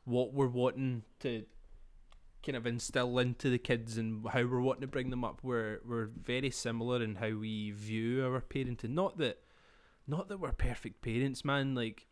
what 0.05 0.32
we're 0.32 0.46
wanting 0.46 1.03
to 1.20 1.44
kind 2.44 2.57
of 2.57 2.66
instill 2.66 3.18
into 3.18 3.51
the 3.51 3.59
kids 3.59 3.98
and 3.98 4.26
how 4.28 4.44
we're 4.44 4.61
wanting 4.61 4.82
to 4.82 4.86
bring 4.86 5.11
them 5.11 5.24
up. 5.24 5.40
We're 5.42 5.80
we're 5.84 6.11
very 6.22 6.51
similar 6.51 7.03
in 7.03 7.16
how 7.16 7.36
we 7.36 7.70
view 7.70 8.24
our 8.24 8.40
parenting. 8.40 8.90
Not 8.90 9.18
that 9.18 9.40
not 10.07 10.28
that 10.28 10.40
we're 10.40 10.53
perfect 10.53 11.03
parents, 11.03 11.44
man. 11.44 11.74
Like 11.74 12.07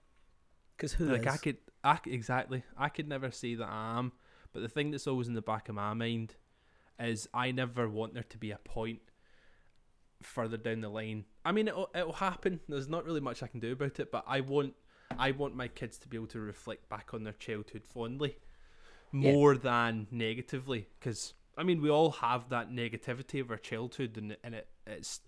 because 0.77 0.93
who 0.93 1.07
like 1.07 1.27
I 1.27 1.37
could, 1.37 1.57
I 1.83 1.99
exactly. 2.07 2.63
I 2.77 2.89
could 2.89 3.09
never 3.09 3.31
say 3.31 3.55
that 3.57 3.69
I 3.69 3.99
am, 3.99 4.13
but 4.53 4.61
the 4.61 4.69
thing 4.69 4.91
that's 4.91 5.07
always 5.07 5.29
in 5.29 5.35
the 5.35 5.43
back 5.43 5.69
of 5.69 5.75
my 5.75 5.93
mind 5.95 6.37
is 7.01 7.29
I 7.35 7.51
never 7.51 7.89
want 7.89 8.15
there 8.15 8.23
to 8.25 8.39
be 8.39 8.51
a 8.51 8.59
point 8.59 9.01
further 10.23 10.57
down 10.57 10.81
the 10.81 10.89
line. 10.89 11.25
I 11.45 11.53
mean, 11.53 11.69
it'll 11.69 11.91
it'll 11.95 12.13
happen. 12.13 12.61
There's 12.69 12.89
not 12.89 13.05
really 13.05 13.21
much 13.21 13.43
I 13.43 13.49
can 13.49 13.61
do 13.61 13.73
about 13.73 13.99
it, 13.99 14.13
but 14.13 14.25
I 14.27 14.41
want 14.41 14.75
I 15.17 15.31
want 15.33 15.55
my 15.57 15.69
kids 15.69 15.99
to 15.99 16.09
be 16.09 16.17
able 16.17 16.27
to 16.29 16.41
reflect 16.41 16.89
back 16.89 17.15
on 17.15 17.25
their 17.25 17.33
childhood 17.35 17.83
fondly, 17.85 18.37
Yeah. 19.13 19.31
more 19.31 19.57
than 19.57 20.07
negatively. 20.11 20.89
Because 20.99 21.35
I 21.57 21.63
mean, 21.63 21.81
we 21.83 21.91
all 21.91 22.11
have 22.13 22.49
that 22.51 22.71
negativity 22.71 23.41
of 23.41 23.51
our 23.51 23.57
childhood, 23.57 24.17
and 24.17 24.37
and 24.45 24.55
it 24.55 24.69
it's 24.87 25.21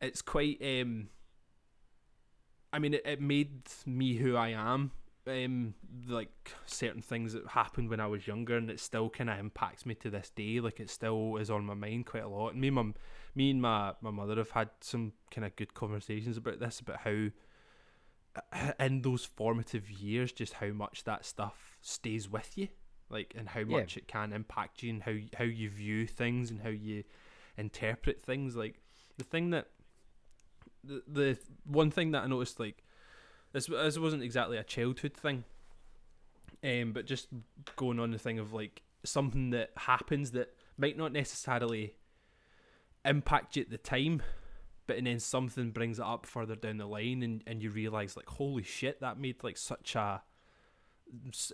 it's 0.00 0.22
quite 0.22 0.60
um 0.62 1.08
I 2.72 2.78
mean, 2.78 2.94
it, 2.94 3.02
it 3.04 3.20
made 3.20 3.62
me 3.86 4.14
who 4.14 4.36
I 4.36 4.48
am. 4.50 4.92
Um, 5.24 5.74
like 6.08 6.52
certain 6.66 7.00
things 7.00 7.32
that 7.34 7.46
happened 7.46 7.88
when 7.90 8.00
I 8.00 8.08
was 8.08 8.26
younger, 8.26 8.56
and 8.56 8.68
it 8.68 8.80
still 8.80 9.08
kind 9.08 9.30
of 9.30 9.38
impacts 9.38 9.86
me 9.86 9.94
to 9.96 10.10
this 10.10 10.30
day. 10.30 10.58
Like 10.58 10.80
it 10.80 10.90
still 10.90 11.36
is 11.36 11.48
on 11.50 11.64
my 11.64 11.74
mind 11.74 12.06
quite 12.06 12.24
a 12.24 12.28
lot. 12.28 12.52
And 12.52 12.60
me, 12.60 12.68
and 12.68 12.74
my, 12.74 12.86
me 13.34 13.50
and 13.50 13.62
my 13.62 13.94
my 14.00 14.10
mother 14.10 14.36
have 14.36 14.50
had 14.50 14.70
some 14.80 15.12
kind 15.30 15.44
of 15.44 15.54
good 15.54 15.74
conversations 15.74 16.36
about 16.36 16.58
this, 16.58 16.80
about 16.80 16.98
how 17.04 17.28
in 18.78 19.02
those 19.02 19.24
formative 19.24 19.90
years, 19.90 20.32
just 20.32 20.54
how 20.54 20.68
much 20.68 21.04
that 21.04 21.24
stuff 21.24 21.76
stays 21.80 22.28
with 22.28 22.56
you, 22.56 22.68
like, 23.10 23.34
and 23.36 23.48
how 23.50 23.60
Yeah. 23.60 23.80
much 23.80 23.96
it 23.96 24.08
can 24.08 24.32
impact 24.32 24.82
you, 24.82 24.90
and 24.90 25.02
how 25.02 25.14
how 25.36 25.44
you 25.44 25.68
view 25.70 26.06
things, 26.06 26.50
and 26.50 26.60
how 26.62 26.70
you 26.70 27.04
interpret 27.56 28.22
things. 28.22 28.56
Like 28.56 28.80
the 29.18 29.24
thing 29.24 29.50
that 29.50 29.68
the 30.84 31.02
the 31.06 31.38
one 31.64 31.90
thing 31.90 32.12
that 32.12 32.24
I 32.24 32.26
noticed, 32.26 32.58
like 32.58 32.82
this 33.52 33.66
this 33.66 33.98
wasn't 33.98 34.22
exactly 34.22 34.56
a 34.56 34.64
childhood 34.64 35.14
thing, 35.14 35.44
um, 36.64 36.92
but 36.92 37.06
just 37.06 37.28
going 37.76 37.98
on 37.98 38.10
the 38.12 38.18
thing 38.18 38.38
of 38.38 38.52
like 38.52 38.82
something 39.04 39.50
that 39.50 39.70
happens 39.76 40.30
that 40.30 40.54
might 40.78 40.96
not 40.96 41.12
necessarily 41.12 41.96
impact 43.04 43.56
you 43.56 43.62
at 43.62 43.70
the 43.70 43.78
time, 43.78 44.22
but 44.86 44.96
and 44.96 45.06
then 45.06 45.18
something 45.20 45.70
brings 45.70 45.98
it 45.98 46.04
up 46.04 46.26
further 46.26 46.56
down 46.56 46.78
the 46.78 46.86
line, 46.86 47.22
and 47.22 47.42
and 47.46 47.62
you 47.62 47.70
realize 47.70 48.16
like 48.16 48.28
holy 48.28 48.62
shit, 48.62 49.00
that 49.00 49.18
made 49.18 49.42
like 49.42 49.56
such 49.56 49.94
a 49.96 50.22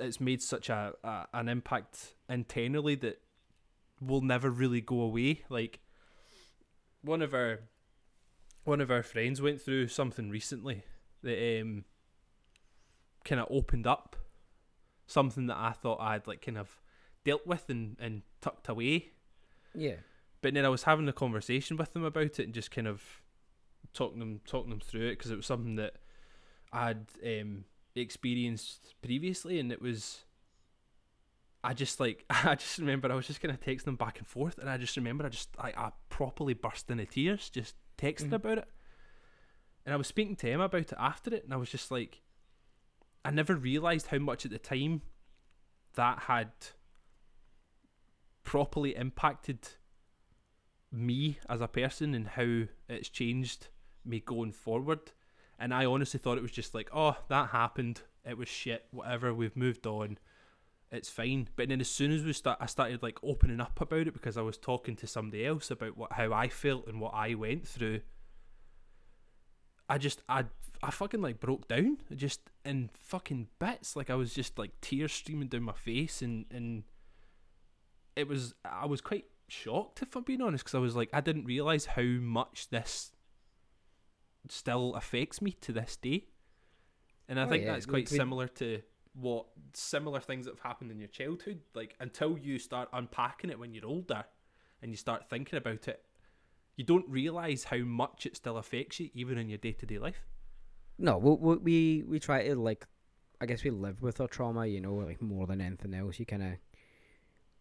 it's 0.00 0.20
made 0.20 0.40
such 0.40 0.68
a, 0.68 0.92
a 1.02 1.26
an 1.34 1.48
impact 1.48 2.14
internally 2.28 2.94
that 2.94 3.20
will 4.00 4.20
never 4.20 4.50
really 4.50 4.80
go 4.80 5.00
away. 5.00 5.42
Like 5.48 5.80
one 7.02 7.22
of 7.22 7.34
our 7.34 7.60
one 8.64 8.80
of 8.80 8.90
our 8.90 9.02
friends 9.02 9.40
went 9.40 9.60
through 9.60 9.88
something 9.88 10.30
recently 10.30 10.84
that 11.22 11.60
um 11.60 11.84
kind 13.24 13.40
of 13.40 13.48
opened 13.50 13.86
up 13.86 14.16
something 15.06 15.46
that 15.46 15.56
I 15.56 15.72
thought 15.72 16.00
I'd 16.00 16.26
like 16.26 16.44
kind 16.44 16.58
of 16.58 16.80
dealt 17.24 17.46
with 17.46 17.68
and, 17.68 17.96
and 17.98 18.22
tucked 18.40 18.68
away. 18.68 19.10
yeah, 19.74 19.96
But 20.42 20.54
then 20.54 20.64
I 20.64 20.68
was 20.68 20.84
having 20.84 21.08
a 21.08 21.12
conversation 21.12 21.76
with 21.76 21.92
them 21.92 22.04
about 22.04 22.38
it 22.38 22.40
and 22.40 22.54
just 22.54 22.70
kind 22.70 22.86
of 22.86 23.17
talking 23.98 24.20
them 24.20 24.40
talking 24.46 24.70
them 24.70 24.80
through 24.80 25.08
it 25.08 25.18
because 25.18 25.30
it 25.30 25.36
was 25.36 25.46
something 25.46 25.74
that 25.76 25.94
I'd 26.72 27.06
um, 27.24 27.64
experienced 27.94 28.94
previously, 29.02 29.58
and 29.58 29.72
it 29.72 29.82
was. 29.82 30.24
I 31.64 31.74
just 31.74 31.98
like 31.98 32.24
I 32.30 32.54
just 32.54 32.78
remember 32.78 33.10
I 33.10 33.16
was 33.16 33.26
just 33.26 33.40
kind 33.40 33.52
of 33.52 33.60
texting 33.60 33.84
them 33.84 33.96
back 33.96 34.18
and 34.18 34.26
forth, 34.26 34.58
and 34.58 34.70
I 34.70 34.76
just 34.76 34.96
remember 34.96 35.26
I 35.26 35.28
just 35.30 35.50
I, 35.58 35.72
I 35.76 35.90
properly 36.08 36.54
burst 36.54 36.90
into 36.90 37.04
tears 37.06 37.50
just 37.50 37.74
texting 37.98 38.28
Mhm. 38.30 38.34
about 38.34 38.58
it, 38.58 38.68
and 39.84 39.92
I 39.92 39.96
was 39.96 40.06
speaking 40.06 40.36
to 40.36 40.46
him 40.48 40.60
about 40.60 40.80
it 40.92 40.98
after 40.98 41.34
it, 41.34 41.44
and 41.44 41.52
I 41.52 41.56
was 41.56 41.70
just 41.70 41.90
like, 41.90 42.22
I 43.24 43.30
never 43.32 43.56
realized 43.56 44.06
how 44.08 44.18
much 44.18 44.44
at 44.44 44.52
the 44.52 44.58
time 44.58 45.02
that 45.94 46.20
had 46.20 46.52
properly 48.44 48.94
impacted 48.96 49.58
me 50.90 51.38
as 51.48 51.60
a 51.60 51.68
person 51.68 52.14
and 52.14 52.28
how 52.28 52.62
it's 52.88 53.08
changed 53.08 53.68
me 54.08 54.20
going 54.20 54.52
forward. 54.52 55.12
And 55.58 55.74
I 55.74 55.84
honestly 55.84 56.20
thought 56.20 56.38
it 56.38 56.42
was 56.42 56.52
just 56.52 56.74
like, 56.74 56.88
oh, 56.94 57.16
that 57.28 57.50
happened. 57.50 58.02
It 58.24 58.38
was 58.38 58.48
shit. 58.48 58.86
Whatever. 58.90 59.34
We've 59.34 59.56
moved 59.56 59.86
on. 59.86 60.18
It's 60.90 61.10
fine. 61.10 61.48
But 61.56 61.68
then 61.68 61.80
as 61.80 61.90
soon 61.90 62.12
as 62.12 62.24
we 62.24 62.32
start, 62.32 62.58
I 62.60 62.66
started 62.66 63.02
like 63.02 63.18
opening 63.22 63.60
up 63.60 63.80
about 63.80 64.06
it 64.06 64.14
because 64.14 64.36
I 64.36 64.42
was 64.42 64.56
talking 64.56 64.96
to 64.96 65.06
somebody 65.06 65.44
else 65.44 65.70
about 65.70 65.96
what 65.96 66.12
how 66.12 66.32
I 66.32 66.48
felt 66.48 66.86
and 66.86 67.00
what 67.00 67.14
I 67.14 67.34
went 67.34 67.66
through. 67.66 68.00
I 69.88 69.98
just 69.98 70.22
I 70.28 70.44
I 70.82 70.90
fucking 70.90 71.20
like 71.20 71.40
broke 71.40 71.68
down 71.68 71.98
just 72.14 72.40
in 72.64 72.90
fucking 72.94 73.48
bits. 73.58 73.96
Like 73.96 74.10
I 74.10 74.14
was 74.14 74.32
just 74.32 74.58
like 74.58 74.80
tears 74.80 75.12
streaming 75.12 75.48
down 75.48 75.62
my 75.62 75.72
face 75.72 76.22
and 76.22 76.46
and 76.50 76.84
it 78.16 78.28
was 78.28 78.54
I 78.64 78.86
was 78.86 79.00
quite 79.00 79.26
shocked 79.48 80.02
if 80.02 80.14
I'm 80.14 80.22
being 80.22 80.42
honest 80.42 80.64
because 80.64 80.74
I 80.74 80.80
was 80.80 80.94
like 80.94 81.08
I 81.12 81.20
didn't 81.20 81.46
realize 81.46 81.86
how 81.86 82.02
much 82.02 82.68
this 82.70 83.12
still 84.48 84.94
affects 84.94 85.40
me 85.42 85.52
to 85.60 85.72
this 85.72 85.96
day, 85.96 86.26
and 87.28 87.38
I 87.38 87.44
Oh, 87.44 87.48
think 87.48 87.64
yeah, 87.64 87.72
that's 87.72 87.86
quite 87.86 88.10
we- 88.10 88.16
similar 88.16 88.48
to 88.48 88.82
what 89.14 89.46
similar 89.72 90.20
things 90.20 90.46
that 90.46 90.52
have 90.54 90.60
happened 90.62 90.90
in 90.92 90.98
your 90.98 91.08
childhood. 91.08 91.60
Like 91.74 91.96
until 92.00 92.38
you 92.38 92.58
start 92.58 92.88
unpacking 92.92 93.50
it 93.50 93.58
when 93.58 93.74
you're 93.74 93.86
older, 93.86 94.24
and 94.80 94.90
you 94.92 94.96
start 94.96 95.28
thinking 95.28 95.56
about 95.56 95.88
it, 95.88 96.04
you 96.76 96.84
don't 96.84 97.08
realize 97.08 97.64
how 97.64 97.78
much 97.78 98.26
it 98.26 98.36
still 98.36 98.56
affects 98.58 99.00
you 99.00 99.10
even 99.14 99.36
in 99.38 99.48
your 99.48 99.58
day 99.58 99.72
to 99.72 99.86
day 99.86 99.98
life. 99.98 100.24
no, 100.98 101.18
we, 101.18 101.32
we 101.34 101.56
we 101.56 102.04
we 102.06 102.18
try 102.20 102.46
to 102.46 102.54
like, 102.54 102.86
I 103.40 103.46
guess 103.46 103.64
we 103.64 103.70
live 103.70 104.02
with 104.02 104.20
our 104.20 104.28
trauma. 104.28 104.66
You 104.66 104.80
know, 104.80 104.94
like 104.94 105.20
more 105.20 105.46
than 105.46 105.60
anything 105.60 105.94
else, 105.94 106.18
you 106.20 106.26
kind 106.26 106.42
of 106.44 106.52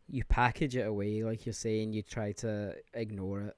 you 0.10 0.24
package 0.26 0.76
it 0.78 0.88
away, 0.88 1.24
like 1.24 1.46
you're 1.46 1.54
saying. 1.54 1.94
You 1.94 2.02
try 2.04 2.32
to 2.34 2.76
ignore 2.94 3.42
it. 3.42 3.58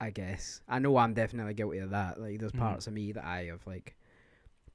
I 0.00 0.10
guess 0.10 0.60
I 0.68 0.78
know 0.78 0.96
I'm 0.96 1.14
definitely 1.14 1.54
guilty 1.54 1.78
of 1.78 1.90
that. 1.90 2.20
Like, 2.20 2.38
there's 2.38 2.52
Mhm. 2.52 2.58
parts 2.58 2.86
of 2.86 2.92
me 2.92 3.12
that 3.12 3.24
I 3.24 3.46
have 3.46 3.66
like 3.66 3.96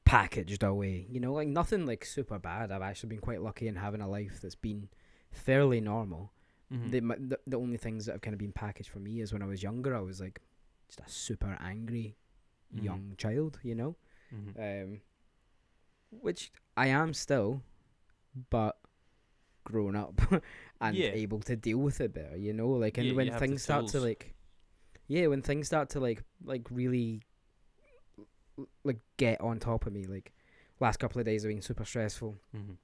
packaged 0.05 0.63
away. 0.63 1.07
You 1.09 1.19
know, 1.19 1.33
like 1.33 1.47
nothing 1.47 1.85
like 1.85 2.03
super 2.05 2.39
bad. 2.39 2.71
I've 2.71 2.81
actually 2.81 3.09
been 3.09 3.19
quite 3.19 3.41
lucky 3.41 3.67
in 3.67 3.75
having 3.75 4.01
a 4.01 4.07
life 4.09 4.39
that's 4.41 4.55
been 4.55 4.89
fairly 5.31 5.79
normal. 5.81 6.31
Mm-hmm. 6.71 6.89
The, 6.89 6.99
the 7.29 7.39
the 7.47 7.57
only 7.57 7.77
things 7.77 8.05
that 8.05 8.13
have 8.13 8.21
kind 8.21 8.33
of 8.33 8.39
been 8.39 8.51
packaged 8.51 8.89
for 8.89 8.99
me 8.99 9.21
is 9.21 9.31
when 9.31 9.41
I 9.41 9.45
was 9.45 9.63
younger, 9.63 9.95
I 9.95 10.01
was 10.01 10.19
like 10.19 10.41
just 10.89 10.99
a 10.99 11.09
super 11.09 11.57
angry 11.61 12.17
Mhm. 12.75 12.83
young 12.83 13.13
child. 13.17 13.59
You 13.63 13.75
know, 13.75 13.95
Mhm. 14.33 14.83
um, 14.83 15.01
which 16.11 16.51
I 16.75 16.87
am 16.87 17.13
still, 17.13 17.61
but 18.49 18.77
grown 19.63 19.95
up 19.95 20.19
and 20.81 20.97
Yeah. 20.97 21.11
able 21.11 21.39
to 21.41 21.55
deal 21.55 21.77
with 21.77 22.01
it 22.01 22.13
better. 22.13 22.35
You 22.37 22.53
know, 22.53 22.69
like 22.69 22.97
and 22.97 23.07
Yeah, 23.09 23.13
when 23.13 23.25
you 23.27 23.31
have 23.31 23.41
the 23.41 23.47
things 23.47 23.63
start 23.63 23.87
to 23.87 23.99
like, 24.01 24.32
yeah, 25.07 25.27
when 25.27 25.41
things 25.41 25.67
start 25.67 25.89
to 25.91 25.99
like 25.99 26.23
like 26.43 26.67
really 26.71 27.21
like 28.83 28.99
get 29.17 29.41
on 29.41 29.59
top 29.59 29.85
of 29.85 29.93
me, 29.93 30.05
like 30.05 30.31
last 30.79 30.97
couple 30.99 31.19
of 31.19 31.25
days 31.25 31.43
have 31.43 31.49
been 31.51 31.61
super 31.61 31.85
stressful. 31.85 32.37
Mhm. 32.55 32.77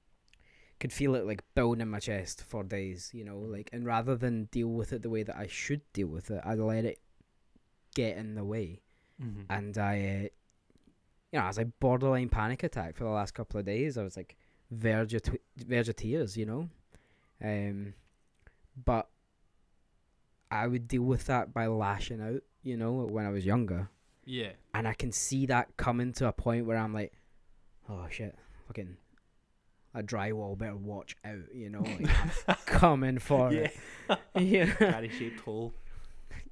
could 0.78 0.92
feel 0.94 1.14
it 1.14 1.26
like 1.26 1.42
building 1.54 1.82
in 1.82 1.88
my 1.90 1.98
chest 1.98 2.42
for 2.42 2.64
days, 2.64 3.10
you 3.12 3.22
know, 3.22 3.38
like 3.38 3.68
and 3.70 3.84
rather 3.84 4.16
than 4.16 4.44
deal 4.46 4.68
with 4.68 4.94
it 4.94 5.02
the 5.02 5.10
way 5.10 5.22
that 5.22 5.36
I 5.36 5.46
should 5.46 5.82
deal 5.92 6.08
with 6.08 6.30
it, 6.30 6.40
I 6.42 6.54
let 6.54 6.86
it 6.86 6.98
get 7.94 8.16
in 8.16 8.34
the 8.34 8.44
way, 8.44 8.80
Mhm. 9.22 9.44
and 9.50 9.76
I, 9.76 9.94
uh, 9.98 10.22
you 10.22 11.34
know, 11.34 11.40
I 11.40 11.48
was 11.48 11.58
like 11.58 11.78
borderline 11.80 12.30
panic 12.30 12.62
attack 12.62 12.96
for 12.96 13.04
the 13.04 13.10
last 13.10 13.32
couple 13.34 13.60
of 13.60 13.66
days. 13.66 13.98
I 13.98 14.02
was 14.02 14.16
like 14.16 14.36
verge 14.70 15.12
of 15.12 15.20
tw- 15.22 15.42
verge 15.58 15.90
of 15.90 15.96
tears, 15.96 16.38
you 16.38 16.46
know, 16.46 16.70
um, 17.42 17.92
but 18.82 19.09
I 20.50 20.66
would 20.66 20.88
deal 20.88 21.02
with 21.02 21.26
that 21.26 21.52
by 21.54 21.66
lashing 21.66 22.20
out, 22.20 22.42
you 22.62 22.76
know, 22.76 22.92
when 22.92 23.24
I 23.26 23.30
was 23.30 23.44
younger 23.46 23.88
yeah. 24.24 24.50
and 24.74 24.86
I 24.88 24.94
can 24.94 25.12
see 25.12 25.46
that 25.46 25.76
coming 25.76 26.12
to 26.14 26.26
a 26.28 26.32
point 26.32 26.66
where 26.66 26.76
I'm 26.76 26.92
like, 26.92 27.12
oh 27.88 28.06
shit, 28.10 28.34
fucking, 28.66 28.96
a 29.94 30.02
drywall 30.02 30.56
better 30.58 30.76
watch 30.76 31.16
out, 31.24 31.52
you 31.54 31.68
know, 31.70 31.84
like, 32.48 32.66
coming 32.66 33.18
for 33.18 33.52
yeah. 33.52 33.68
it. 34.08 34.18
Yeah, 34.36 34.64
Gary 34.78 35.08
shaped 35.08 35.40
hole. 35.40 35.72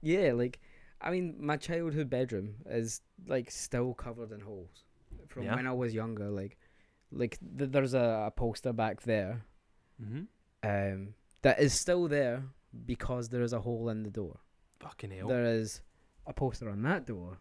yeah, 0.00 0.32
like, 0.32 0.58
I 1.00 1.10
mean, 1.10 1.36
my 1.38 1.56
childhood 1.56 2.08
bedroom 2.10 2.54
is 2.66 3.00
like 3.26 3.50
still 3.50 3.94
covered 3.94 4.32
in 4.32 4.40
holes 4.40 4.84
from 5.28 5.44
Yeah. 5.44 5.54
when 5.56 5.66
I 5.66 5.72
was 5.72 5.94
younger. 5.94 6.28
Like, 6.30 6.56
like 7.12 7.38
th- 7.58 7.70
there's 7.70 7.94
a, 7.94 8.24
a 8.26 8.30
poster 8.30 8.72
back 8.72 9.02
there, 9.02 9.42
Mm-hmm. 10.02 10.22
um, 10.62 11.14
that 11.42 11.58
is 11.60 11.72
still 11.74 12.06
there 12.08 12.44
because 12.86 13.28
there 13.28 13.42
is 13.42 13.52
a 13.52 13.60
hole 13.60 13.88
in 13.88 14.02
the 14.02 14.10
door. 14.10 14.40
Fucking 14.80 15.10
hell. 15.10 15.28
There 15.28 15.44
is 15.44 15.82
a 16.26 16.32
poster 16.32 16.68
on 16.70 16.82
that 16.82 17.06
door 17.06 17.38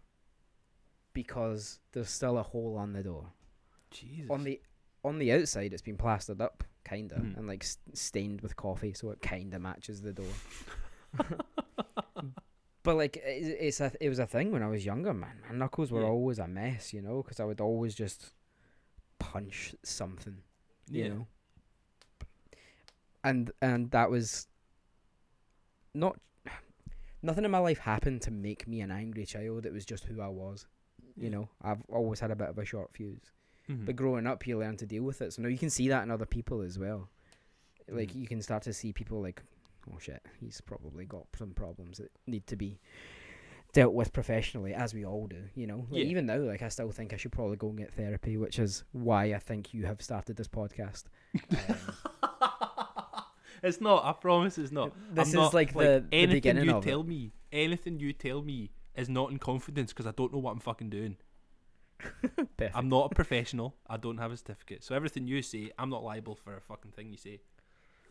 because 1.13 1.79
there's 1.91 2.09
still 2.09 2.37
a 2.37 2.43
hole 2.43 2.77
on 2.77 2.93
the 2.93 3.03
door. 3.03 3.31
Jesus. 3.91 4.29
on 4.29 4.43
the 4.43 4.61
on 5.05 5.17
the 5.17 5.31
outside 5.31 5.71
it's 5.71 5.81
been 5.81 5.95
plastered 5.97 6.41
up 6.41 6.63
kinda 6.83 7.15
Mhm. 7.15 7.37
and 7.37 7.47
like 7.47 7.63
s- 7.63 7.77
stained 7.93 8.41
with 8.41 8.55
coffee 8.57 8.91
so 8.93 9.11
it 9.11 9.21
kinda 9.21 9.57
matches 9.59 10.01
the 10.01 10.11
door 10.11 10.33
but 12.83 12.95
like 12.95 13.15
it, 13.17 13.21
it's 13.59 13.79
a 13.79 13.91
it 14.01 14.09
was 14.09 14.19
a 14.19 14.27
thing 14.27 14.51
when 14.51 14.61
i 14.61 14.67
was 14.67 14.85
younger 14.85 15.13
man 15.13 15.41
my 15.49 15.55
knuckles 15.55 15.89
were 15.91 16.01
Yeah. 16.01 16.07
always 16.09 16.37
a 16.39 16.47
mess 16.49 16.93
you 16.93 17.01
know 17.01 17.23
because 17.23 17.39
i 17.39 17.45
would 17.45 17.61
always 17.61 17.95
just 17.95 18.33
punch 19.19 19.73
something 19.83 20.37
you 20.89 21.03
yeah. 21.03 21.09
know 21.09 21.27
and 23.23 23.51
and 23.61 23.91
that 23.91 24.09
was 24.11 24.47
not 25.97 26.19
nothing 27.21 27.45
in 27.45 27.51
my 27.51 27.57
life 27.57 27.79
happened 27.79 28.21
to 28.21 28.31
make 28.31 28.67
me 28.67 28.81
an 28.81 28.91
angry 28.91 29.25
child 29.25 29.65
it 29.65 29.73
was 29.73 29.85
just 29.85 30.05
who 30.05 30.21
i 30.21 30.27
was 30.27 30.67
you 31.15 31.29
know 31.29 31.49
i've 31.63 31.81
always 31.89 32.19
had 32.19 32.31
a 32.31 32.35
bit 32.35 32.49
of 32.49 32.57
a 32.57 32.65
short 32.65 32.89
fuse 32.93 33.31
Mhm. 33.69 33.85
but 33.85 33.95
growing 33.97 34.25
up, 34.27 34.47
you 34.47 34.57
learn 34.57 34.77
to 34.77 34.85
deal 34.85 35.03
with 35.03 35.21
it. 35.21 35.33
So 35.33 35.41
now 35.41 35.49
you 35.49 35.57
can 35.57 35.69
see 35.69 35.89
that 35.89 36.01
in 36.03 36.09
other 36.09 36.25
people 36.25 36.61
as 36.61 36.79
well. 36.79 37.09
Like 37.89 38.13
Mm. 38.13 38.21
you 38.21 38.25
can 38.27 38.41
start 38.41 38.63
to 38.63 38.71
see 38.71 38.93
people 38.93 39.21
like, 39.21 39.43
oh 39.93 39.99
shit, 39.99 40.21
he's 40.39 40.61
probably 40.61 41.03
got 41.05 41.25
some 41.37 41.51
problems 41.51 41.97
that 41.97 42.09
need 42.27 42.47
to 42.47 42.55
be 42.55 42.79
dealt 43.73 43.93
with 43.93 44.13
professionally, 44.13 44.73
as 44.73 44.93
we 44.93 45.03
all 45.05 45.27
do. 45.27 45.43
You 45.53 45.67
know, 45.67 45.85
like 45.89 45.99
Yeah. 46.03 46.09
even 46.11 46.25
now, 46.27 46.37
like 46.37 46.61
I 46.61 46.69
still 46.69 46.91
think 46.91 47.11
I 47.11 47.17
should 47.17 47.33
probably 47.33 47.57
go 47.57 47.67
and 47.67 47.77
get 47.77 47.93
therapy, 47.93 48.37
which 48.37 48.57
is 48.57 48.85
why 48.93 49.33
I 49.33 49.39
think 49.39 49.73
you 49.73 49.85
have 49.85 50.01
started 50.01 50.37
this 50.37 50.47
podcast. 50.47 51.03
Um, 52.23 52.26
it's 53.63 53.81
not. 53.81 54.05
I 54.05 54.13
promise 54.13 54.57
it's 54.57 54.71
not. 54.71 54.91
This 55.13 55.23
I'm 55.23 55.27
is 55.29 55.33
not, 55.33 55.53
like 55.53 55.73
the- 55.73 55.79
the 55.79 56.05
anything 56.11 56.33
beginning 56.37 56.65
you 56.65 56.75
of 56.77 56.85
it. 56.85 56.89
tell 56.89 57.03
me. 57.03 57.31
Anything 57.51 57.99
you 57.99 58.13
tell 58.13 58.41
me 58.41 58.71
is 58.95 59.07
not 59.09 59.31
in 59.31 59.37
confidence 59.39 59.93
because 59.93 60.05
I 60.07 60.11
don't 60.11 60.33
know 60.33 60.39
what 60.39 60.51
I'm 60.51 60.59
fucking 60.59 60.89
doing. 60.89 61.17
I'm 62.73 62.89
not 62.89 63.11
a 63.11 63.15
professional. 63.15 63.75
I 63.89 63.97
don't 63.97 64.17
have 64.17 64.31
a 64.31 64.37
certificate. 64.37 64.83
So 64.83 64.93
everything 64.95 65.27
you 65.27 65.41
say, 65.41 65.71
I'm 65.79 65.89
not 65.89 66.03
liable 66.03 66.35
for 66.35 66.55
a 66.55 66.61
fucking 66.61 66.91
thing 66.91 67.09
you 67.11 67.17
say. 67.17 67.39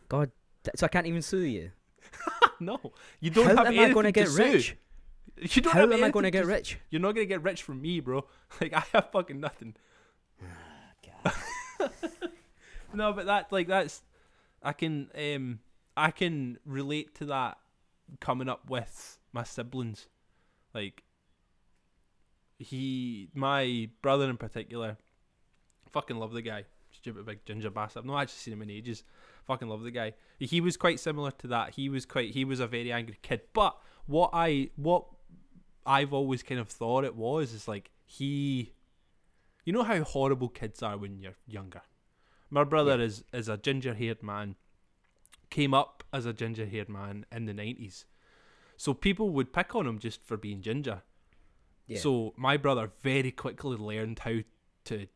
God, 0.09 0.31
so 0.75 0.85
I 0.85 0.89
can't 0.89 1.07
even 1.07 1.21
sue 1.21 1.39
you. 1.39 1.71
no, 2.59 2.79
you 3.19 3.29
don't 3.29 3.45
have 3.47 3.57
How 3.57 3.63
have 3.65 3.73
am 3.73 3.79
I 3.79 3.93
going 3.93 4.05
to 4.05 4.11
get 4.11 4.29
rich? 4.29 4.75
You 5.39 5.61
don't 5.61 5.73
How 5.73 5.83
am 5.83 6.03
I 6.03 6.09
going 6.09 6.23
to 6.23 6.31
get 6.31 6.41
s- 6.43 6.47
rich? 6.47 6.79
You're 6.89 7.01
not 7.01 7.13
going 7.13 7.27
to 7.27 7.33
get 7.33 7.43
rich 7.43 7.61
from 7.61 7.81
me, 7.81 7.99
bro. 7.99 8.25
Like 8.61 8.73
I 8.73 8.83
have 8.93 9.11
fucking 9.11 9.39
nothing. 9.39 9.75
Ah, 11.29 11.33
no, 12.93 13.13
but 13.13 13.25
that 13.25 13.51
like 13.51 13.67
that's 13.67 14.01
I 14.67 14.73
can 14.73 15.09
um 15.15 15.59
I 15.95 16.11
can 16.11 16.57
relate 16.65 17.15
to 17.15 17.25
that 17.27 17.57
coming 18.19 18.49
up 18.49 18.69
with 18.69 19.17
my 19.31 19.43
siblings. 19.43 20.07
Like 20.73 21.03
he 22.59 23.29
my 23.33 23.89
brother 24.01 24.29
in 24.29 24.35
particular 24.35 24.97
fucking 25.93 26.17
love 26.17 26.33
the 26.33 26.41
guy. 26.41 26.65
Stupid 26.91 27.25
big 27.25 27.45
ginger 27.45 27.69
bastard. 27.69 28.01
I've 28.01 28.07
not 28.07 28.23
actually 28.23 28.39
seen 28.39 28.53
him 28.55 28.61
in 28.61 28.69
ages. 28.69 29.05
Fucking 29.45 29.69
love 29.69 29.83
the 29.83 29.91
guy. 29.91 30.15
He 30.37 30.59
was 30.59 30.75
quite 30.75 30.99
similar 30.99 31.31
to 31.31 31.47
that. 31.47 31.75
He 31.75 31.87
was 31.87 32.05
quite 32.05 32.31
he 32.31 32.43
was 32.43 32.59
a 32.59 32.67
very 32.67 32.91
angry 32.91 33.19
kid. 33.21 33.43
But 33.53 33.77
what 34.05 34.31
I 34.33 34.71
what 34.75 35.05
I've 35.85 36.11
always 36.11 36.43
kind 36.43 36.59
of 36.59 36.67
thought 36.67 37.05
it 37.05 37.15
was 37.15 37.53
is 37.53 37.69
like 37.69 37.89
he 38.05 38.73
you 39.63 39.71
know 39.71 39.83
how 39.83 40.03
horrible 40.03 40.49
kids 40.49 40.83
are 40.83 40.97
when 40.97 41.21
you're 41.21 41.37
younger. 41.47 41.83
My 42.49 42.63
brother 42.63 42.99
is 43.01 43.23
is 43.33 43.47
a 43.49 43.57
ginger 43.57 43.93
haired 43.93 44.23
man. 44.23 44.55
Came 45.49 45.73
up 45.73 46.03
as 46.11 46.25
a 46.25 46.33
ginger 46.33 46.65
haired 46.65 46.89
man 46.89 47.25
in 47.31 47.45
the 47.45 47.53
nineties. 47.53 48.05
So 48.77 48.93
people 48.93 49.29
would 49.31 49.53
pick 49.53 49.75
on 49.75 49.87
him 49.87 49.99
just 49.99 50.23
for 50.23 50.37
being 50.37 50.61
ginger. 50.61 51.01
Yeah. 51.87 51.99
So 51.99 52.33
my 52.37 52.57
brother 52.57 52.91
very 53.01 53.31
quickly 53.31 53.77
learned 53.77 54.19
how 54.19 54.39
to 54.85 55.07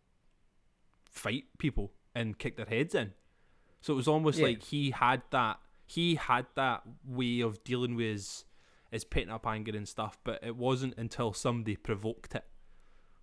fight 1.10 1.46
people 1.58 1.92
and 2.16 2.38
kick 2.40 2.58
their 2.58 2.66
heads 2.66 2.96
in. 2.96 3.14
So 3.82 3.94
it 3.94 3.98
was 3.98 4.08
almost 4.08 4.40
Yeah. 4.40 4.46
like 4.48 4.64
he 4.64 4.92
had 4.92 5.24
that 5.32 5.60
he 5.86 6.16
had 6.16 6.46
that 6.56 6.84
way 7.04 7.42
of 7.42 7.64
dealing 7.64 7.96
with 7.96 8.08
his 8.08 8.46
his 8.92 9.04
pent 9.06 9.30
up 9.30 9.46
anger 9.48 9.76
and 9.76 9.88
stuff, 9.88 10.18
but 10.24 10.44
it 10.44 10.56
wasn't 10.56 10.98
until 10.98 11.32
somebody 11.34 11.76
provoked 11.78 12.36
it. 12.36 12.46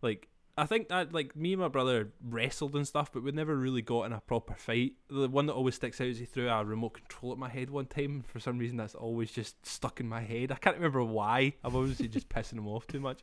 Like 0.00 0.28
I 0.58 0.66
think 0.66 0.88
that 0.88 1.14
like 1.14 1.36
me 1.36 1.52
and 1.52 1.62
my 1.62 1.68
brother 1.68 2.10
wrestled 2.20 2.74
and 2.74 2.86
stuff, 2.86 3.12
but 3.12 3.22
we 3.22 3.30
never 3.30 3.54
really 3.54 3.80
got 3.80 4.04
in 4.04 4.12
a 4.12 4.20
proper 4.20 4.54
fight. 4.54 4.94
The 5.08 5.28
one 5.28 5.46
that 5.46 5.52
always 5.52 5.76
sticks 5.76 6.00
out 6.00 6.08
is 6.08 6.18
he 6.18 6.24
threw 6.24 6.48
a 6.48 6.64
remote 6.64 6.94
control 6.94 7.30
at 7.30 7.38
my 7.38 7.48
head 7.48 7.70
one 7.70 7.86
time. 7.86 8.24
For 8.26 8.40
some 8.40 8.58
reason, 8.58 8.76
that's 8.76 8.96
always 8.96 9.30
just 9.30 9.64
stuck 9.64 10.00
in 10.00 10.08
my 10.08 10.20
head. 10.20 10.50
I 10.50 10.56
can't 10.56 10.76
remember 10.76 11.04
why. 11.04 11.54
I'm 11.62 11.76
obviously 11.76 12.08
just 12.08 12.28
pissing 12.34 12.54
him 12.58 12.66
off 12.66 12.88
too 12.88 12.98
much. 12.98 13.20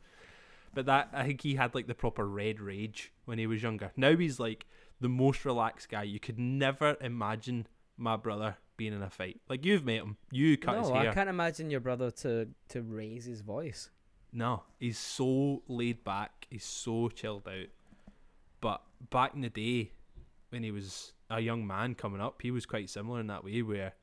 But 0.72 0.86
that 0.86 1.10
I 1.12 1.24
think 1.24 1.42
he 1.42 1.56
had 1.56 1.74
like 1.74 1.86
the 1.86 1.94
proper 1.94 2.26
red 2.26 2.58
rage 2.58 3.12
when 3.26 3.38
he 3.38 3.46
was 3.46 3.62
younger. 3.62 3.92
Now 3.96 4.16
he's 4.16 4.40
like 4.40 4.66
the 5.00 5.08
most 5.08 5.44
relaxed 5.44 5.90
guy. 5.90 6.04
You 6.04 6.18
could 6.18 6.38
never 6.38 6.96
imagine 7.02 7.66
my 7.98 8.16
brother 8.16 8.56
being 8.78 8.94
in 8.94 9.02
a 9.02 9.10
fight. 9.10 9.40
Like 9.48 9.64
you've 9.64 9.84
met 9.84 9.96
him. 9.96 10.16
You 10.30 10.56
cut 10.56 10.78
his 10.78 10.88
no, 10.88 10.94
hair. 10.94 11.10
I 11.10 11.14
can't 11.14 11.28
imagine 11.28 11.70
your 11.70 11.80
brother 11.80 12.10
to 12.10 12.48
to 12.70 12.82
raise 12.82 13.26
his 13.26 13.42
voice. 13.42 13.90
No, 14.36 14.64
he's 14.78 14.98
so 14.98 15.62
laid 15.66 16.04
back. 16.04 16.46
He's 16.50 16.62
so 16.62 17.08
chilled 17.08 17.48
out. 17.48 17.68
But 18.60 18.82
back 19.08 19.32
in 19.32 19.40
the 19.40 19.48
day, 19.48 19.92
when 20.50 20.62
he 20.62 20.70
was 20.70 21.14
a 21.30 21.40
young 21.40 21.66
man 21.66 21.94
coming 21.94 22.20
up, 22.20 22.42
he 22.42 22.50
was 22.50 22.66
quite 22.66 22.90
similar 22.90 23.18
in 23.18 23.28
that 23.28 23.44
way, 23.44 23.62
where 23.62 23.94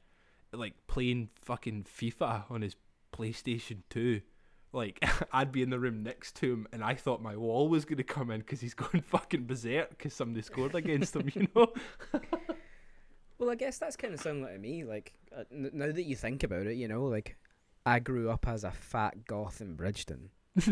like 0.52 0.74
playing 0.88 1.30
fucking 1.36 1.86
FIFA 1.86 2.50
on 2.50 2.64
his 2.64 2.76
PlayStation 3.16 3.84
Two. 3.92 4.22
Like 4.72 5.06
I'd 5.32 5.52
be 5.52 5.62
in 5.62 5.70
the 5.70 5.80
room 5.80 6.02
next 6.02 6.36
to 6.38 6.52
him, 6.52 6.68
and 6.74 6.84
I 6.84 6.96
thought 6.96 7.22
my 7.22 7.38
wall 7.38 7.70
was 7.70 7.86
gonna 7.86 8.02
come 8.02 8.32
in 8.32 8.40
because 8.40 8.60
he's 8.60 8.74
going 8.74 9.04
fucking 9.04 9.46
berserk 9.46 9.92
because 9.92 10.16
somebody 10.16 10.42
scored 10.42 10.74
against 10.74 11.16
him. 11.16 11.30
You 11.36 11.48
know? 11.56 11.74
Well, 13.40 13.52
I 13.52 13.56
guess 13.56 13.78
that's 13.78 13.98
kind 13.98 14.14
of 14.14 14.22
similar 14.22 14.54
to 14.54 14.58
me. 14.58 14.86
Like 14.86 15.12
uh, 15.36 15.44
n- 15.52 15.72
now 15.74 15.92
that 15.92 16.04
you 16.04 16.16
think 16.16 16.44
about 16.44 16.66
it, 16.66 16.76
you 16.76 16.88
know, 16.88 17.04
like 17.04 17.36
I 17.86 18.00
grew 18.00 18.30
up 18.30 18.48
as 18.48 18.64
a 18.64 18.72
fat 18.72 19.26
goth 19.26 19.62
in 19.62 19.76
Bridgeton. 19.76 20.30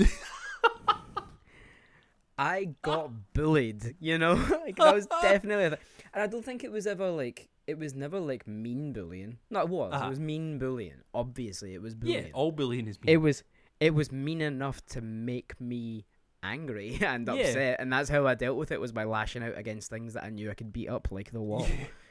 I 2.38 2.70
got 2.82 3.12
bullied, 3.34 3.96
you 4.00 4.18
know, 4.18 4.34
like 4.66 4.76
that 4.78 4.96
was 4.96 5.06
definitely, 5.22 5.70
th- 5.70 5.82
and 6.14 6.24
I 6.24 6.28
don't 6.28 6.44
think 6.44 6.64
it 6.64 6.72
was 6.72 6.88
ever 6.88 7.10
like 7.12 7.50
it 7.68 7.78
was 7.78 7.94
never 7.94 8.20
like 8.20 8.48
mean 8.48 8.94
bullying. 8.94 9.38
No, 9.52 9.60
it 9.62 9.70
was. 9.70 9.94
Uh-huh. 9.94 10.06
It 10.08 10.10
was 10.10 10.20
mean 10.20 10.58
bullying. 10.58 11.02
Obviously, 11.14 11.76
it 11.76 11.82
was 11.82 11.96
yeah, 12.02 12.24
all 12.34 12.52
bullying 12.52 12.88
is 12.88 13.00
mean. 13.02 13.14
it 13.14 13.18
was 13.18 13.44
it 13.80 13.94
was 13.94 14.12
mean 14.12 14.42
enough 14.42 14.84
to 14.88 15.02
make 15.02 15.60
me 15.62 16.06
angry 16.42 16.98
and 17.02 17.28
Yeah. 17.28 17.34
upset, 17.34 17.76
and 17.80 17.94
that's 17.94 18.10
how 18.10 18.26
I 18.26 18.34
dealt 18.34 18.58
with 18.58 18.72
it 18.72 18.82
was 18.82 18.92
by 18.92 19.04
lashing 19.04 19.44
out 19.44 19.56
against 19.58 19.92
things 19.92 20.14
that 20.14 20.24
I 20.24 20.30
knew 20.30 20.50
I 20.50 20.56
could 20.56 20.74
beat 20.74 20.90
up, 20.90 21.10
like 21.12 21.32
the 21.32 21.42
wall. 21.42 21.68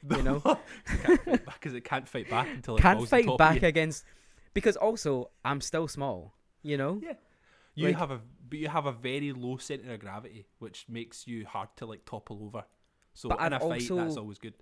you 0.09 0.23
know? 0.23 0.59
because 1.45 1.75
it 1.75 1.83
can't 1.85 2.09
fight 2.09 2.31
back 2.31 2.47
until 2.55 2.77
it 2.77 2.83
can't 2.83 3.09
fight 3.09 3.27
back 3.37 3.63
against 3.65 4.05
because 4.55 4.77
also 4.77 5.31
I'm 5.45 5.61
still 5.61 5.89
small. 5.89 6.35
You 6.63 6.77
know, 6.77 7.01
Yeah. 7.03 7.15
You 7.75 7.87
Like- 7.89 7.97
have 7.97 8.11
a 8.11 8.21
but 8.49 8.59
you 8.59 8.69
have 8.69 8.87
a 8.87 8.93
very 8.93 9.33
low 9.33 9.57
center 9.59 9.95
of 9.95 10.01
gravity, 10.01 10.47
which 10.59 10.89
makes 10.89 11.27
you 11.29 11.47
hard 11.47 11.69
to 11.77 11.87
like 11.87 12.05
topple 12.05 12.43
over. 12.45 12.65
So 13.15 13.29
But 13.29 13.39
in 13.39 13.53
I've 13.53 13.63
a 13.63 13.69
fight, 13.69 13.89
that's 13.89 14.17
always 14.17 14.39
good. 14.39 14.55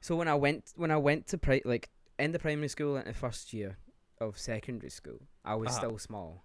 so 0.00 0.16
when 0.16 0.26
I 0.28 0.34
went 0.34 0.72
when 0.76 0.90
I 0.90 0.96
went 0.96 1.26
to 1.28 1.38
pri- 1.38 1.62
like 1.64 1.90
in 2.18 2.32
the 2.32 2.38
primary 2.38 2.68
school 2.68 2.96
into 2.96 3.12
first 3.12 3.52
year 3.52 3.78
of 4.20 4.38
secondary 4.38 4.90
school, 4.90 5.20
I 5.44 5.54
was 5.54 5.68
Uh-huh. 5.68 5.78
still 5.78 5.98
small. 5.98 6.44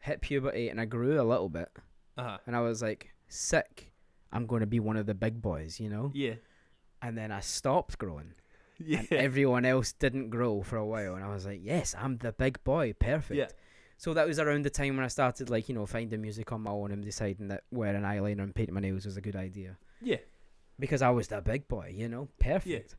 Hit 0.00 0.20
puberty 0.20 0.68
and 0.68 0.80
I 0.80 0.84
grew 0.84 1.20
a 1.20 1.24
little 1.24 1.48
bit, 1.48 1.68
Uh-huh. 2.16 2.38
and 2.46 2.54
I 2.56 2.60
was 2.60 2.80
like 2.82 3.12
sick. 3.28 3.92
I'm 4.32 4.46
going 4.46 4.60
to 4.60 4.66
be 4.66 4.80
one 4.80 4.96
of 4.96 5.06
the 5.06 5.14
big 5.14 5.40
boys, 5.42 5.78
you 5.80 5.88
know. 5.90 6.10
Yeah. 6.14 6.36
and 7.02 7.18
then 7.18 7.30
I 7.30 7.40
stopped 7.40 7.98
growing. 7.98 8.34
Yeah. 8.84 8.98
And 9.10 9.12
everyone 9.12 9.64
else 9.64 9.92
didn't 9.92 10.30
grow 10.30 10.62
for 10.62 10.76
a 10.76 10.84
while, 10.86 11.14
and 11.14 11.24
I 11.24 11.28
was 11.28 11.46
like, 11.46 11.60
yes, 11.62 11.94
I'm 11.96 12.18
the 12.18 12.32
big 12.32 12.62
boy, 12.64 12.92
perfect. 12.98 13.38
Yeah. 13.38 13.48
So 13.98 14.12
that 14.14 14.26
was 14.26 14.40
around 14.40 14.64
the 14.64 14.70
time 14.70 14.96
when 14.96 15.04
I 15.04 15.08
started, 15.08 15.48
like, 15.48 15.68
you 15.68 15.74
know, 15.76 15.86
finding 15.86 16.20
music 16.20 16.50
on 16.50 16.62
my 16.62 16.72
own 16.72 16.90
and 16.90 17.02
deciding 17.04 17.48
that 17.48 17.62
wearing 17.70 18.02
eyeliner 18.02 18.42
and 18.42 18.54
painting 18.54 18.74
my 18.74 18.80
nails 18.80 19.04
was 19.06 19.16
a 19.16 19.20
good 19.20 19.36
idea. 19.36 19.76
yeah. 20.02 20.16
Because 20.76 21.02
I 21.02 21.10
was 21.10 21.28
the 21.28 21.40
big 21.40 21.68
boy, 21.68 21.94
you 21.96 22.08
know? 22.08 22.28
Perfect. 22.40 22.96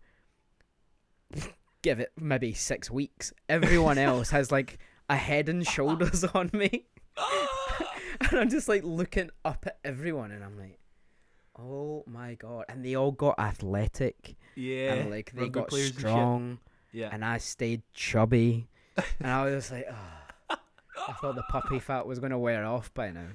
Give 1.81 1.99
it 1.99 2.13
maybe 2.17 2.53
six 2.53 2.89
weeks. 2.89 3.33
Everyone 3.49 3.97
else 4.09 4.29
has, 4.29 4.51
like, 4.53 4.79
a 5.09 5.17
head 5.17 5.49
and 5.49 5.67
shoulders 5.67 6.23
on 6.23 6.49
me. 6.53 6.85
and 8.21 8.39
I'm 8.39 8.49
just, 8.49 8.69
like, 8.69 8.83
looking 8.85 9.29
up 9.43 9.65
at 9.67 9.79
everyone, 9.83 10.31
and 10.31 10.41
I'm 10.41 10.57
like, 10.57 10.79
oh 11.57 12.03
my 12.07 12.35
God. 12.35 12.65
And 12.69 12.83
they 12.83 12.95
all 12.95 13.11
got 13.11 13.39
athletic, 13.39 14.35
Yeah. 14.55 14.93
and, 14.93 15.09
like, 15.11 15.31
they 15.33 15.49
got 15.49 15.67
players 15.69 15.89
and 15.91 15.99
strong, 15.99 16.59
Yeah. 16.91 17.09
and 17.11 17.23
I 17.23 17.37
stayed 17.39 17.81
chubby. 17.93 18.67
and 19.19 19.29
I 19.29 19.45
was 19.45 19.71
like, 19.71 19.87
oh. 19.91 20.55
I 21.07 21.11
thought 21.13 21.35
the 21.35 21.43
puppy 21.49 21.79
fat 21.79 22.07
was 22.07 22.19
going 22.19 22.31
to 22.31 22.37
wear 22.37 22.65
off 22.65 22.93
by 22.93 23.11
now. 23.11 23.27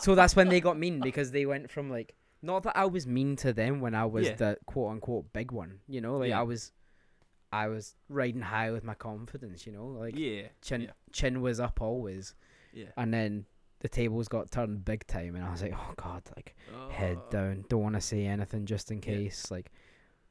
so 0.00 0.14
that's 0.14 0.34
when 0.36 0.48
they 0.48 0.60
got 0.60 0.78
mean 0.78 1.00
because 1.00 1.30
they 1.30 1.46
went 1.46 1.70
from 1.70 1.88
like 1.88 2.14
not 2.42 2.64
that 2.64 2.76
I 2.76 2.84
was 2.86 3.06
mean 3.06 3.36
to 3.36 3.52
them 3.52 3.80
when 3.80 3.94
I 3.94 4.04
was 4.04 4.26
Yeah. 4.26 4.34
the 4.34 4.58
quote 4.66 4.90
unquote 4.90 5.32
big 5.32 5.52
one, 5.52 5.78
you 5.88 6.00
know, 6.00 6.16
like 6.18 6.30
Yeah. 6.30 6.40
I 6.40 6.42
was 6.42 6.72
I 7.52 7.68
was 7.68 7.94
riding 8.08 8.42
high 8.42 8.70
with 8.70 8.82
my 8.84 8.94
confidence, 8.94 9.66
you 9.66 9.72
know, 9.72 9.86
like 9.86 10.16
yeah. 10.18 10.48
chin 10.60 10.82
yeah. 10.82 10.90
chin 11.12 11.40
was 11.40 11.60
up 11.60 11.80
always, 11.80 12.34
Yeah. 12.72 12.86
and 12.96 13.14
then 13.14 13.46
the 13.82 13.88
tables 13.88 14.26
got 14.28 14.50
turned 14.50 14.84
big 14.84 15.06
time, 15.06 15.34
and 15.36 15.44
I 15.44 15.50
was 15.50 15.60
like, 15.62 15.74
oh 15.76 15.92
god, 15.96 16.22
like 16.34 16.56
head 16.90 17.18
Oh. 17.26 17.30
down, 17.30 17.64
don't 17.68 17.82
want 17.82 17.94
to 17.96 18.00
say 18.00 18.24
anything 18.26 18.64
just 18.64 18.90
in 18.90 18.96
Yeah. 18.98 19.02
case, 19.02 19.50
like. 19.50 19.70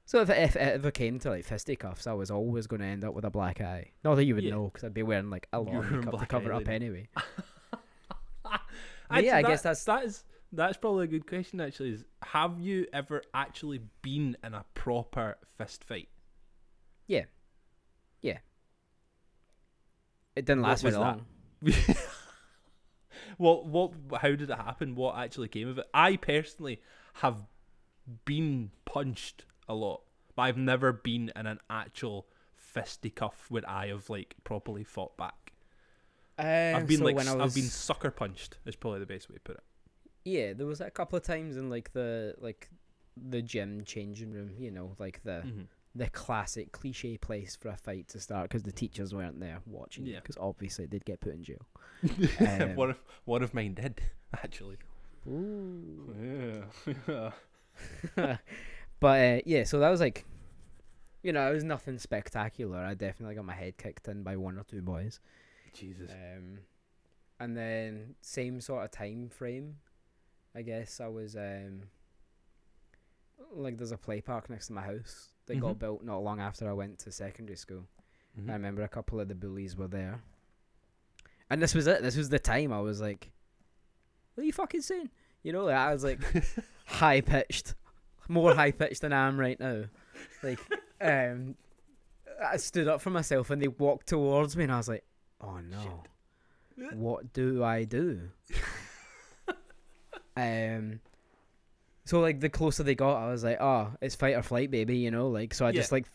So 0.06 0.20
if, 0.22 0.30
if 0.30 0.56
it 0.56 0.60
ever 0.60 0.92
came 0.92 1.20
to 1.20 1.30
like 1.30 1.46
fisticuffs, 1.46 2.06
I 2.08 2.14
was 2.14 2.32
always 2.32 2.66
going 2.68 2.82
to 2.82 2.86
end 2.88 3.06
up 3.06 3.14
with 3.14 3.24
a 3.24 3.30
black 3.30 3.62
eye. 3.62 3.92
Not 4.04 4.16
that 4.16 4.26
you 4.26 4.36
would 4.36 4.44
Yeah. 4.44 4.52
know, 4.52 4.66
because 4.66 4.84
I'd 4.84 4.94
be 4.94 5.04
wearing 5.04 5.30
like 5.30 5.48
a 5.54 5.60
long 5.60 5.68
lot 5.68 5.74
were 5.74 5.80
of 5.84 5.90
wearing 5.92 6.06
makeup 6.06 6.20
to 6.20 6.26
cover 6.26 6.52
up 6.54 6.68
anyway. 6.68 7.08
Actually, 9.10 9.28
yeah, 9.28 9.38
I 9.38 9.42
that- 9.42 9.48
guess 9.48 9.62
that's- 9.62 9.84
that 9.86 10.04
is 10.06 10.24
that's 10.54 10.78
probably 10.78 11.06
a 11.06 11.08
good 11.08 11.28
question. 11.28 11.62
Actually, 11.62 11.92
is 11.92 12.04
have 12.24 12.60
you 12.60 12.88
ever 12.92 13.22
actually 13.34 13.80
been 14.02 14.36
in 14.44 14.54
a 14.54 14.66
proper 14.74 15.38
fist 15.58 15.84
fight? 15.84 16.10
Yeah, 17.08 17.26
yeah. 18.22 18.40
It 20.36 20.46
didn't 20.46 20.62
last 20.64 20.82
very 20.82 20.96
long. 20.96 21.26
what 23.38 23.66
what 23.66 23.92
how 24.22 24.30
did 24.30 24.50
it 24.50 24.58
happen? 24.58 24.96
What 24.96 25.18
actually 25.18 25.48
came 25.48 25.68
of 25.68 25.78
it? 25.78 25.88
I 25.94 26.16
personally 26.18 26.82
have 27.16 27.46
been 28.26 28.72
punched 28.86 29.46
a 29.68 29.74
lot, 29.76 30.02
but 30.36 30.44
I've 30.44 30.58
never 30.58 30.92
been 30.92 31.32
in 31.36 31.46
an 31.46 31.60
actual 31.70 32.28
fisticuff 32.56 33.48
where 33.50 33.68
I 33.70 33.88
have 33.88 34.10
like 34.10 34.36
properly 34.44 34.84
fought 34.84 35.18
back. 35.18 35.54
I've 36.74 36.84
Um, 36.84 36.88
been 36.88 37.00
so 37.00 37.06
like 37.06 37.16
when 37.16 37.28
I 37.28 37.32
s- 37.32 37.36
was, 37.36 37.44
I've 37.44 37.54
been 37.54 37.70
sucker 37.70 38.12
punched. 38.12 38.58
Is 38.66 38.76
probably 38.76 39.00
the 39.00 39.06
best 39.06 39.30
way 39.30 39.36
to 39.36 39.42
put 39.42 39.58
it. 39.58 39.64
yeah, 40.24 40.54
there 40.54 40.68
was 40.68 40.82
a 40.82 40.92
couple 40.92 41.18
of 41.18 41.24
times 41.24 41.58
in 41.58 41.70
like 41.70 41.94
the 41.94 42.36
like 42.40 42.70
the 43.18 43.42
gym 43.42 43.84
changing 43.86 44.32
room, 44.32 44.52
you 44.58 44.72
know, 44.72 44.96
like 45.00 45.22
the 45.24 45.46
Mhm. 45.46 45.68
The 45.94 46.10
classic 46.10 46.72
cliche 46.72 47.18
place 47.18 47.56
for 47.56 47.68
a 47.70 47.76
fight 47.76 48.08
to 48.08 48.20
start 48.20 48.44
because 48.50 48.64
the 48.64 48.72
teachers 48.72 49.14
weren't 49.14 49.40
there 49.40 49.60
watching 49.66 50.06
Yeah. 50.06 50.20
because 50.22 50.38
obviously 50.38 50.86
they'd 50.86 51.04
get 51.06 51.20
put 51.20 51.34
in 51.34 51.44
jail. 51.44 51.66
Um, 52.40 52.76
one 52.76 52.90
of 52.92 52.98
one 53.26 53.44
of 53.44 53.54
mine 53.54 53.74
did 53.74 54.02
actually. 54.44 54.78
Ooh. 55.28 56.64
Yeah. 57.08 57.32
but 59.00 59.20
uh, 59.20 59.42
yeah, 59.46 59.64
so 59.66 59.80
that 59.80 59.90
was 59.90 60.00
like, 60.00 60.26
you 61.24 61.32
know, 61.34 61.50
it 61.50 61.54
was 61.54 61.64
nothing 61.64 62.00
spectacular. 62.00 62.80
I 62.80 62.94
definitely 62.94 63.36
got 63.36 63.46
my 63.46 63.54
head 63.54 63.78
kicked 63.78 64.08
in 64.08 64.24
by 64.24 64.36
one 64.38 64.58
or 64.58 64.64
two 64.64 64.82
boys. 64.82 65.20
Jesus. 65.74 66.10
Um, 66.12 66.60
and 67.40 67.56
then 67.58 68.16
same 68.22 68.62
sort 68.62 68.84
of 68.86 68.92
time 68.92 69.30
frame, 69.30 69.76
I 70.56 70.62
guess 70.62 71.00
I 71.00 71.08
was 71.08 71.36
um, 71.36 71.84
like 73.54 73.78
there's 73.78 73.92
a 73.92 73.98
play 73.98 74.22
park 74.22 74.50
next 74.50 74.68
to 74.68 74.74
my 74.74 74.82
house 74.82 75.30
that 75.48 75.58
Mhm. 75.58 75.62
got 75.62 75.80
built 75.80 76.04
not 76.04 76.18
long 76.24 76.40
after 76.40 76.70
I 76.70 76.74
went 76.74 77.00
to 77.00 77.12
secondary 77.12 77.56
school. 77.58 77.88
Mhm. 78.40 78.50
I 78.50 78.54
remember 78.54 78.82
a 78.84 78.88
couple 78.88 79.20
of 79.20 79.28
the 79.28 79.36
bullies 79.36 79.76
were 79.76 79.88
there, 79.88 80.22
and 81.50 81.62
this 81.62 81.74
was 81.76 81.88
it. 81.88 82.02
This 82.02 82.16
was 82.16 82.30
the 82.30 82.40
time 82.40 82.72
I 82.72 82.80
was 82.80 83.02
like, 83.02 83.32
"What 84.36 84.44
are 84.44 84.46
you 84.46 84.54
fucking 84.54 84.82
saying?" 84.82 85.10
You 85.44 85.52
know, 85.54 85.66
like, 85.66 85.76
I 85.76 85.92
was 85.92 86.04
like 86.04 86.20
high 86.86 87.22
pitched, 87.22 87.76
more 88.28 88.54
high 88.56 88.72
pitched 88.72 89.02
than 89.02 89.12
I 89.14 89.28
am 89.28 89.40
right 89.40 89.60
now. 89.60 89.86
Like, 90.44 90.60
um, 91.02 91.56
I 92.42 92.58
stood 92.58 92.88
up 92.88 93.02
for 93.02 93.10
myself, 93.10 93.50
and 93.50 93.62
they 93.62 93.68
walked 93.68 94.08
towards 94.08 94.56
me, 94.56 94.64
and 94.64 94.72
I 94.74 94.78
was 94.78 94.88
like, 94.88 95.04
"Oh 95.42 95.60
no." 95.60 96.04
what 96.94 97.32
do 97.34 97.64
I 97.64 97.84
do? 97.84 98.30
um, 100.38 101.00
so 102.06 102.20
like 102.20 102.40
the 102.40 102.50
closer 102.50 102.84
they 102.84 102.96
got, 102.96 103.18
I 103.18 103.32
was 103.32 103.44
like, 103.44 103.58
oh, 103.62 103.92
it's 104.02 104.16
fight 104.16 104.36
or 104.36 104.42
flight, 104.44 104.72
baby, 104.72 104.98
you 104.98 105.12
know, 105.12 105.28
like 105.30 105.54
so 105.54 105.66
I 105.66 105.72
just 105.72 105.92
Yeah. 105.92 105.96
like 105.96 106.06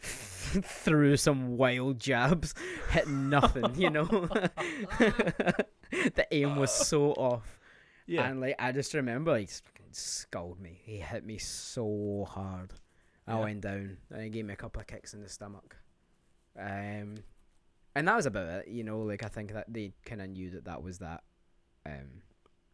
threw 0.00 1.16
some 1.16 1.56
wild 1.56 1.98
jabs, 1.98 2.54
hit 2.90 3.08
nothing, 3.08 3.74
you 3.76 3.90
know. 3.90 4.04
the 4.98 6.26
aim 6.30 6.56
was 6.56 6.70
so 6.72 7.12
off, 7.12 7.58
yeah. 8.06 8.28
and 8.28 8.40
like 8.40 8.56
I 8.58 8.72
just 8.72 8.94
remember 8.94 9.32
like 9.32 9.48
fucking 9.50 9.86
sculled 9.92 10.60
me. 10.60 10.80
He 10.84 10.98
hit 10.98 11.24
me 11.24 11.38
so 11.38 12.26
hard. 12.28 12.72
I 13.26 13.34
Yeah. 13.38 13.40
went 13.44 13.60
down 13.62 13.96
and 14.10 14.22
he 14.22 14.28
gave 14.28 14.44
me 14.44 14.52
a 14.52 14.56
couple 14.56 14.80
of 14.80 14.86
kicks 14.86 15.14
in 15.14 15.22
the 15.22 15.28
stomach. 15.28 15.76
Um, 16.58 17.14
and 17.96 18.06
that 18.08 18.16
was 18.16 18.26
about 18.26 18.48
it. 18.48 18.68
You 18.68 18.84
know, 18.84 19.00
like 19.00 19.24
I 19.24 19.28
think 19.28 19.52
that 19.54 19.72
they 19.72 19.92
kind 20.04 20.20
of 20.20 20.28
knew 20.28 20.50
that 20.50 20.66
that 20.66 20.82
was 20.82 20.98
that. 20.98 21.22
Um, 21.86 22.22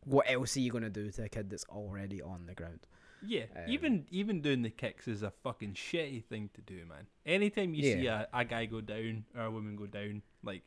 what 0.04 0.30
else 0.30 0.56
are 0.56 0.60
you 0.60 0.70
gonna 0.70 0.90
do 0.90 1.10
to 1.10 1.24
a 1.24 1.28
kid 1.28 1.50
that's 1.50 1.64
already 1.64 2.20
on 2.22 2.46
the 2.46 2.54
ground? 2.54 2.86
Yeah, 3.22 3.44
Um, 3.54 3.64
even 3.68 4.06
even 4.10 4.40
doing 4.40 4.62
the 4.62 4.70
kicks 4.70 5.06
is 5.06 5.22
a 5.22 5.30
fucking 5.30 5.74
shitty 5.74 6.24
thing 6.24 6.48
to 6.54 6.62
do, 6.62 6.86
man. 6.86 7.06
Anytime 7.26 7.74
you 7.74 7.82
see 7.82 8.06
a, 8.06 8.26
a 8.32 8.44
guy 8.46 8.64
go 8.66 8.80
down 8.80 9.24
or 9.36 9.42
a 9.42 9.50
woman 9.50 9.76
go 9.76 9.86
down, 9.86 10.22
like 10.42 10.62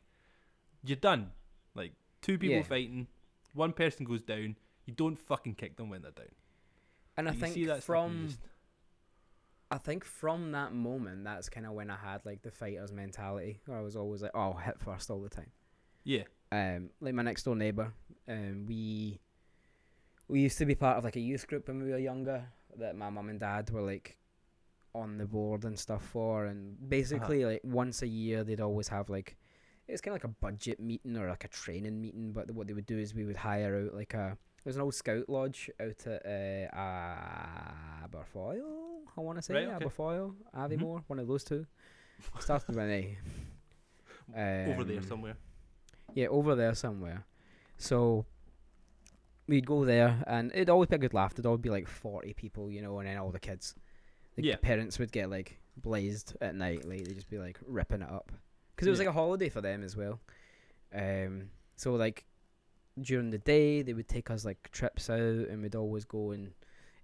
you're 0.84 0.96
done. 0.96 1.32
Like 1.74 1.92
two 2.22 2.38
people 2.38 2.56
Yeah. 2.58 2.62
fighting, 2.62 3.08
one 3.54 3.72
person 3.72 4.04
goes 4.06 4.22
down, 4.22 4.56
you 4.86 4.94
don't 4.94 5.16
fucking 5.18 5.56
kick 5.56 5.76
them 5.76 5.90
when 5.90 6.02
they're 6.02 6.12
down. 6.12 6.26
And 7.16 7.28
I 7.28 7.32
think 7.32 7.54
that 7.66 7.82
stuff 7.82 7.96
and 8.04 8.12
you 8.12 8.18
from 8.20 8.26
just- 8.28 8.40
I 9.70 9.78
think 9.78 10.04
from 10.04 10.52
that 10.52 10.72
moment, 10.72 11.24
that's 11.24 11.48
kind 11.48 11.66
of 11.66 11.72
when 11.72 11.90
I 11.90 11.96
had 11.96 12.24
like 12.24 12.42
the 12.42 12.50
fighter's 12.52 12.92
mentality. 12.92 13.60
Where 13.66 13.78
I 13.78 13.80
was 13.80 13.96
always 13.96 14.22
like, 14.22 14.30
"Oh, 14.34 14.40
I'll 14.40 14.54
hit 14.58 14.78
first 14.78 15.10
all 15.10 15.20
the 15.20 15.28
time." 15.28 15.50
yeah, 16.04 16.24
um, 16.52 16.90
like 17.00 17.14
my 17.14 17.22
next 17.22 17.42
door 17.44 17.56
neighbor, 17.56 17.92
um, 18.28 18.66
we 18.66 19.20
we 20.28 20.40
used 20.40 20.58
to 20.58 20.66
be 20.66 20.74
part 20.74 20.96
of 20.98 21.04
like 21.04 21.16
a 21.16 21.20
youth 21.20 21.46
group 21.46 21.68
when 21.68 21.82
we 21.82 21.90
were 21.90 21.98
younger 21.98 22.44
that 22.78 22.96
my 22.96 23.10
mum 23.10 23.28
and 23.28 23.40
dad 23.40 23.70
were 23.70 23.82
like 23.82 24.16
on 24.94 25.18
the 25.18 25.26
board 25.26 25.64
and 25.64 25.78
stuff 25.78 26.04
for, 26.04 26.46
and 26.46 26.76
basically 26.88 27.44
like 27.44 27.60
once 27.64 28.02
a 28.02 28.06
year 28.06 28.44
they'd 28.44 28.60
always 28.60 28.88
have 28.88 29.10
like 29.10 29.36
it's 29.86 30.00
kind 30.00 30.16
of 30.16 30.22
like 30.22 30.30
a 30.30 30.34
budget 30.40 30.80
meeting 30.80 31.16
or 31.16 31.28
like 31.28 31.44
a 31.44 31.48
training 31.48 32.00
meeting, 32.00 32.32
but 32.32 32.50
what 32.52 32.66
they 32.66 32.72
would 32.72 32.86
do 32.86 32.98
is 32.98 33.14
we 33.14 33.24
would 33.26 33.36
hire 33.36 33.84
out 33.86 33.94
like 33.94 34.14
a 34.14 34.36
there's 34.62 34.76
an 34.76 34.82
old 34.82 34.94
scout 34.94 35.28
lodge 35.28 35.68
out 35.78 36.06
at 36.06 36.24
uh, 36.74 38.06
Aberfoyle, 38.08 39.00
I 39.16 39.20
want 39.20 39.36
to 39.38 39.42
say 39.42 39.54
Right, 39.54 39.68
okay. 39.68 39.84
Aberfoyle, 39.84 40.34
Aviemore, 40.56 41.02
one 41.06 41.18
of 41.18 41.28
those 41.28 41.44
two. 41.44 41.66
Started 42.38 42.68
with 42.68 42.78
an 42.78 42.90
A. 42.90 43.18
over 44.72 44.84
there 44.84 44.98
Um, 44.98 45.06
somewhere. 45.06 45.36
Yeah, 46.14 46.28
over 46.28 46.54
there 46.54 46.74
somewhere. 46.74 47.26
So 47.76 48.24
we'd 49.46 49.66
go 49.66 49.84
there, 49.84 50.24
and 50.26 50.50
it'd 50.52 50.70
always 50.70 50.88
be 50.88 50.96
a 50.96 50.98
good 50.98 51.12
laugh. 51.14 51.34
There'd 51.34 51.46
always 51.46 51.60
be 51.60 51.70
like 51.70 51.86
forty 51.88 52.32
people, 52.32 52.70
you 52.70 52.80
know, 52.82 52.98
and 53.00 53.08
then 53.08 53.18
all 53.18 53.30
the 53.30 53.40
kids. 53.40 53.74
The 54.36 54.42
Yeah. 54.44 54.56
parents 54.56 54.98
would 54.98 55.12
get 55.12 55.28
like 55.30 55.58
blazed 55.76 56.36
at 56.40 56.54
night, 56.54 56.84
like 56.88 57.04
they'd 57.04 57.14
just 57.14 57.28
be 57.30 57.38
like 57.38 57.58
ripping 57.66 58.02
it 58.02 58.08
up, 58.10 58.32
because 58.74 58.86
it 58.86 58.90
was 58.90 58.98
Yeah. 59.00 59.06
like 59.06 59.14
a 59.14 59.18
holiday 59.20 59.48
for 59.48 59.60
them 59.60 59.82
as 59.82 59.96
well. 59.96 60.20
Um, 60.92 61.50
so 61.76 61.94
like 61.94 62.24
during 63.00 63.30
the 63.30 63.38
day, 63.38 63.82
they 63.82 63.92
would 63.92 64.08
take 64.08 64.30
us 64.30 64.44
like 64.44 64.70
trips 64.70 65.10
out, 65.10 65.18
and 65.48 65.62
we'd 65.62 65.74
always 65.74 66.04
go 66.04 66.30
and 66.30 66.54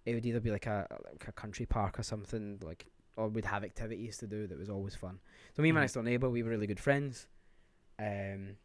it 0.06 0.14
would 0.14 0.24
either 0.24 0.40
be 0.40 0.50
like 0.50 0.66
a 0.66 0.86
like 1.04 1.28
a 1.28 1.32
country 1.32 1.66
park 1.66 1.98
or 1.98 2.02
something 2.04 2.58
like, 2.62 2.86
or 3.16 3.28
we'd 3.28 3.44
have 3.44 3.64
activities 3.64 4.16
to 4.18 4.26
do 4.26 4.46
that 4.46 4.56
was 4.58 4.70
always 4.70 4.94
fun. 4.94 5.20
So 5.54 5.62
me 5.62 5.68
and 5.68 5.74
my 5.74 5.80
Mhm. 5.80 5.82
next 5.82 5.92
door 5.94 6.02
neighbor, 6.04 6.30
we 6.30 6.42
were 6.42 6.50
really 6.50 6.66
good 6.68 6.80
friends. 6.80 7.26
Um, 7.98 8.56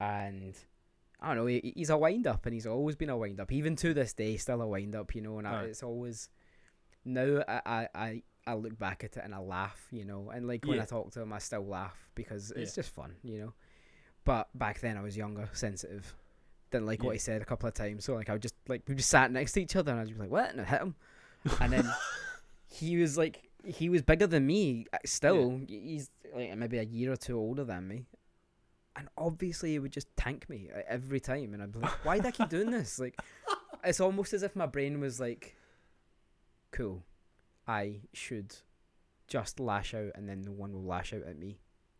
and 0.00 0.54
I 1.20 1.28
don't 1.28 1.36
know, 1.36 1.46
he, 1.46 1.72
he's 1.76 1.90
a 1.90 1.96
wind 1.96 2.26
up, 2.26 2.46
and 2.46 2.54
he's 2.54 2.66
always 2.66 2.96
been 2.96 3.10
a 3.10 3.16
wind 3.16 3.40
up, 3.40 3.50
even 3.52 3.76
to 3.76 3.94
this 3.94 4.12
day, 4.12 4.36
still 4.36 4.60
a 4.62 4.66
wind 4.66 4.94
up, 4.94 5.14
you 5.14 5.22
know. 5.22 5.38
And 5.38 5.46
I, 5.48 5.62
it's 5.64 5.82
always 5.82 6.28
now 7.04 7.42
I, 7.48 7.60
I 7.66 7.88
I 7.94 8.22
I 8.48 8.54
look 8.54 8.78
back 8.78 9.02
at 9.04 9.16
it 9.16 9.22
and 9.24 9.34
I 9.34 9.38
laugh, 9.38 9.86
you 9.90 10.04
know. 10.04 10.30
And 10.30 10.46
like 10.46 10.64
when 10.64 10.76
Yeah. 10.76 10.82
I 10.82 10.86
talk 10.86 11.10
to 11.12 11.20
him, 11.20 11.32
I 11.32 11.38
still 11.38 11.66
laugh 11.66 11.96
because 12.14 12.50
it's 12.52 12.72
Yeah. 12.76 12.82
just 12.82 12.94
fun, 12.94 13.14
you 13.22 13.38
know. 13.38 13.52
But 14.24 14.48
back 14.54 14.80
then 14.80 14.96
I 14.96 15.02
was 15.02 15.16
younger, 15.16 15.48
sensitive, 15.52 16.14
didn't 16.70 16.86
like 16.86 17.02
what 17.02 17.10
Yeah. 17.10 17.14
he 17.14 17.18
said 17.20 17.42
a 17.42 17.44
couple 17.44 17.68
of 17.68 17.74
times. 17.74 18.04
So 18.04 18.14
like 18.14 18.28
I 18.28 18.32
would 18.34 18.42
just 18.42 18.54
like 18.68 18.82
we 18.88 18.94
just 18.96 19.08
sat 19.10 19.30
next 19.32 19.52
to 19.52 19.62
each 19.62 19.74
other, 19.76 19.92
and 19.92 20.00
I'd 20.00 20.08
be 20.08 20.14
like, 20.14 20.30
"What?" 20.30 20.50
and 20.50 20.60
I'd 20.60 20.66
hit 20.68 20.80
him. 20.80 20.94
and 21.60 21.72
then 21.72 21.92
he 22.68 22.96
was 22.98 23.16
like 23.16 23.48
he 23.64 23.88
was 23.88 24.02
bigger 24.02 24.26
than 24.26 24.46
me. 24.46 24.86
uh, 24.92 24.98
Still, 25.04 25.60
he's 25.66 26.10
like 26.34 26.56
maybe 26.56 26.78
a 26.78 26.82
year 26.82 27.12
or 27.12 27.16
two 27.16 27.36
older 27.38 27.64
than 27.64 27.88
me, 27.88 28.06
and 28.96 29.08
obviously 29.18 29.74
it 29.74 29.80
would 29.80 29.92
just 29.92 30.08
tank 30.16 30.48
me 30.48 30.68
every 30.88 31.20
time. 31.20 31.52
And 31.54 31.62
I'd 31.62 31.72
be 31.72 31.78
like, 31.80 32.04
why 32.04 32.18
do 32.18 32.28
I 32.28 32.30
keep 32.30 32.48
doing 32.48 32.70
this? 32.70 32.98
Like, 32.98 33.16
it's 33.84 34.00
almost 34.00 34.32
as 34.32 34.42
if 34.42 34.56
my 34.56 34.66
brain 34.66 35.00
was 35.00 35.20
like, 35.20 35.54
cool, 36.72 37.04
I 37.66 38.00
should 38.12 38.54
just 39.28 39.58
lash 39.60 39.92
out, 39.94 40.12
and 40.14 40.28
then 40.28 40.42
the 40.42 40.52
one 40.52 40.72
will 40.72 40.84
lash 40.84 41.12
out 41.12 41.22
at 41.28 41.38
me. 41.38 41.58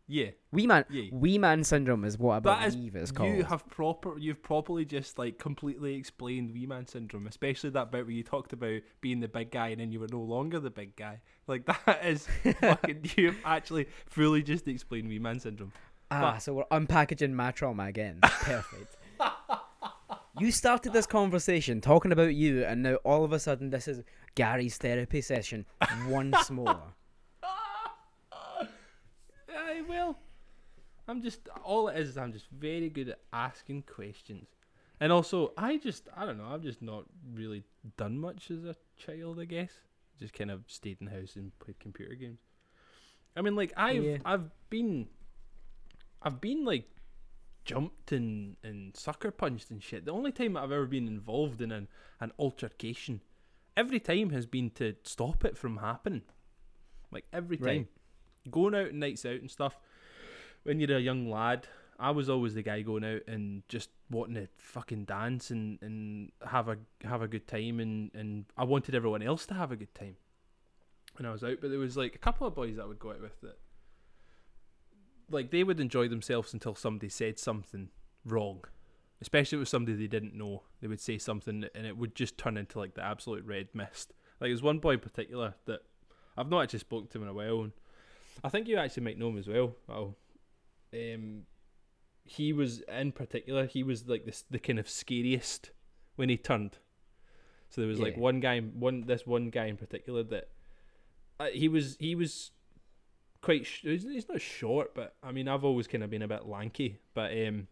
Yeah, 0.09 0.29
Wee 0.53 0.65
man, 0.67 0.85
yeah. 0.89 1.09
wee 1.11 1.37
man 1.37 1.65
syndrome 1.65 2.05
is 2.05 2.17
what 2.17 2.37
I 2.37 2.39
That 2.39 2.67
is- 2.69 2.75
believe 2.77 2.95
it's 2.95 3.11
called. 3.11 3.35
You 3.35 3.43
have 3.43 3.67
proper, 3.67 4.17
you've 4.17 4.41
properly 4.41 4.85
just 4.85 5.19
like 5.19 5.37
completely 5.37 5.95
explained 5.95 6.53
Wee 6.53 6.65
Man 6.65 6.87
syndrome, 6.87 7.27
especially 7.27 7.71
that 7.71 7.91
bit 7.91 8.05
where 8.05 8.13
you 8.13 8.23
talked 8.23 8.53
about 8.53 8.79
being 9.01 9.19
the 9.19 9.27
big 9.27 9.51
guy 9.51 9.67
and 9.67 9.81
then 9.81 9.91
you 9.91 9.99
were 9.99 10.07
no 10.09 10.21
longer 10.21 10.61
the 10.61 10.69
big 10.69 10.95
guy. 10.95 11.19
Like 11.45 11.65
that 11.85 12.05
is 12.05 12.25
fucking. 12.61 13.01
You've 13.17 13.35
actually 13.43 13.87
fully 14.05 14.43
just 14.43 14.65
explained 14.69 15.09
Wee 15.09 15.19
Man 15.19 15.41
syndrome. 15.41 15.73
Ah, 16.09 16.33
But- 16.33 16.39
so 16.39 16.53
we're 16.53 16.65
unpackaging 16.65 17.31
my 17.33 17.51
trauma 17.51 17.83
again. 17.85 18.19
Perfect. 18.21 18.95
you 20.39 20.51
started 20.51 20.93
this 20.93 21.05
conversation 21.07 21.81
talking 21.81 22.11
about 22.11 22.33
you, 22.35 22.63
and 22.63 22.83
now 22.83 22.95
all 23.03 23.23
of 23.25 23.33
a 23.33 23.39
sudden 23.39 23.69
this 23.69 23.87
is 23.87 24.03
Gary's 24.35 24.77
therapy 24.77 25.21
session 25.21 25.65
once 26.07 26.49
more. 26.51 26.81
I 29.49 29.81
will. 29.87 30.17
I'm 31.07 31.21
just 31.21 31.47
all 31.63 31.87
it 31.87 31.97
is. 31.97 32.09
is 32.09 32.17
I'm 32.17 32.33
just 32.33 32.47
very 32.51 32.89
good 32.89 33.09
at 33.09 33.19
asking 33.31 33.83
questions, 33.83 34.47
and 34.99 35.11
also 35.11 35.53
I 35.57 35.77
just 35.77 36.07
I 36.15 36.25
don't 36.25 36.37
know. 36.37 36.47
I've 36.51 36.63
just 36.63 36.81
not 36.81 37.05
really 37.33 37.63
done 37.97 38.17
much 38.19 38.51
as 38.51 38.65
a 38.65 38.75
child. 38.97 39.39
I 39.39 39.45
guess 39.45 39.71
just 40.19 40.33
kind 40.33 40.51
of 40.51 40.63
stayed 40.67 40.97
in 40.99 41.05
the 41.05 41.11
house 41.11 41.35
and 41.35 41.57
played 41.59 41.79
computer 41.79 42.15
games. 42.15 42.39
I 43.35 43.41
mean, 43.41 43.55
like 43.55 43.71
I've 43.77 44.03
Yeah. 44.03 44.17
I've 44.25 44.49
been 44.69 45.07
I've 46.21 46.41
been 46.41 46.65
like 46.65 46.89
jumped 47.65 48.11
and 48.11 48.55
and 48.63 48.95
sucker 48.95 49.31
punched 49.31 49.69
and 49.71 49.83
shit. 49.83 50.05
The 50.05 50.11
only 50.11 50.31
time 50.31 50.55
I've 50.57 50.71
ever 50.71 50.85
been 50.85 51.07
involved 51.07 51.61
in 51.61 51.71
an 51.71 51.87
an 52.19 52.31
altercation, 52.39 53.21
every 53.75 53.99
time 53.99 54.29
has 54.31 54.45
been 54.45 54.69
to 54.71 54.95
stop 55.03 55.45
it 55.45 55.57
from 55.57 55.77
happening. 55.77 56.23
Like 57.11 57.25
every 57.31 57.57
time 57.57 57.65
Right. 57.67 58.51
going 58.51 58.75
out 58.75 58.89
and 58.89 58.99
nights 58.99 59.25
out 59.25 59.39
and 59.41 59.51
stuff. 59.51 59.77
When 60.63 60.79
you're 60.81 60.97
a 60.97 60.99
young 60.99 61.29
lad, 61.29 61.67
I 61.97 62.11
was 62.11 62.29
always 62.29 62.53
the 62.53 62.61
guy 62.61 62.81
going 62.81 63.05
out 63.05 63.21
and 63.27 63.63
just 63.69 63.89
wanting 64.09 64.35
to 64.35 64.47
fucking 64.57 65.05
dance 65.05 65.49
and, 65.49 65.79
and 65.81 66.31
have 66.45 66.67
a 66.67 66.77
have 67.03 67.21
a 67.21 67.27
good 67.27 67.47
time 67.47 67.79
and, 67.79 68.11
and 68.13 68.45
I 68.57 68.65
wanted 68.65 68.93
everyone 68.95 69.21
else 69.21 69.45
to 69.47 69.53
have 69.53 69.71
a 69.71 69.75
good 69.77 69.93
time. 69.95 70.17
When 71.15 71.25
I 71.25 71.31
was 71.31 71.43
out, 71.43 71.57
but 71.61 71.69
there 71.69 71.79
was 71.79 71.95
like 71.97 72.15
a 72.15 72.19
couple 72.19 72.45
of 72.45 72.53
boys 72.53 72.75
that 72.75 72.83
I 72.83 72.85
would 72.85 72.99
go 72.99 73.11
out 73.11 73.21
with 73.21 73.39
that 73.41 73.57
like 75.29 75.51
they 75.51 75.63
would 75.63 75.79
enjoy 75.79 76.07
themselves 76.07 76.53
until 76.53 76.75
somebody 76.75 77.09
said 77.09 77.39
something 77.39 77.89
wrong. 78.25 78.63
Especially 79.19 79.57
with 79.57 79.67
somebody 79.67 79.97
they 79.97 80.07
didn't 80.07 80.35
know. 80.35 80.63
They 80.79 80.87
would 80.87 81.01
say 81.01 81.17
something 81.17 81.65
and 81.73 81.87
it 81.87 81.97
would 81.97 82.15
just 82.15 82.37
turn 82.37 82.55
into 82.55 82.79
like 82.79 82.93
the 82.93 83.03
absolute 83.03 83.43
red 83.45 83.67
mist. 83.73 84.13
Like 84.39 84.49
there's 84.49 84.61
one 84.61 84.79
boy 84.79 84.93
in 84.93 84.99
particular 84.99 85.55
that 85.65 85.81
I've 86.37 86.49
not 86.49 86.63
actually 86.63 86.79
spoken 86.79 87.07
to 87.07 87.17
him 87.17 87.23
in 87.23 87.29
a 87.29 87.33
while 87.33 87.61
and 87.63 87.71
I 88.43 88.49
think 88.49 88.67
you 88.67 88.77
actually 88.77 89.03
might 89.03 89.17
know 89.17 89.29
him 89.29 89.37
as 89.37 89.47
well. 89.47 89.75
Oh, 89.89 90.15
um, 90.93 91.43
he 92.23 92.53
was 92.53 92.81
in 92.81 93.11
particular. 93.11 93.65
He 93.65 93.83
was 93.83 94.07
like 94.07 94.25
this 94.25 94.43
the 94.49 94.59
kind 94.59 94.79
of 94.79 94.89
scariest 94.89 95.71
when 96.15 96.29
he 96.29 96.37
turned. 96.37 96.77
So 97.69 97.81
there 97.81 97.87
was 97.87 97.99
like 97.99 98.15
one 98.15 98.39
guy, 98.39 98.59
one 98.59 99.05
this 99.07 99.25
one 99.25 99.49
guy 99.49 99.65
in 99.65 99.77
particular 99.77 100.23
that 100.23 100.49
uh, 101.39 101.47
he 101.47 101.67
was 101.67 101.97
he 101.99 102.15
was 102.15 102.51
quite. 103.41 103.65
Sh- 103.65 103.81
he's, 103.83 104.03
he's 104.03 104.29
not 104.29 104.41
short, 104.41 104.93
but 104.95 105.15
I 105.23 105.31
mean 105.31 105.47
I've 105.47 105.63
always 105.63 105.87
kind 105.87 106.03
of 106.03 106.09
been 106.09 106.21
a 106.21 106.27
bit 106.27 106.45
lanky. 106.45 106.99
But 107.13 107.31
um, 107.31 107.67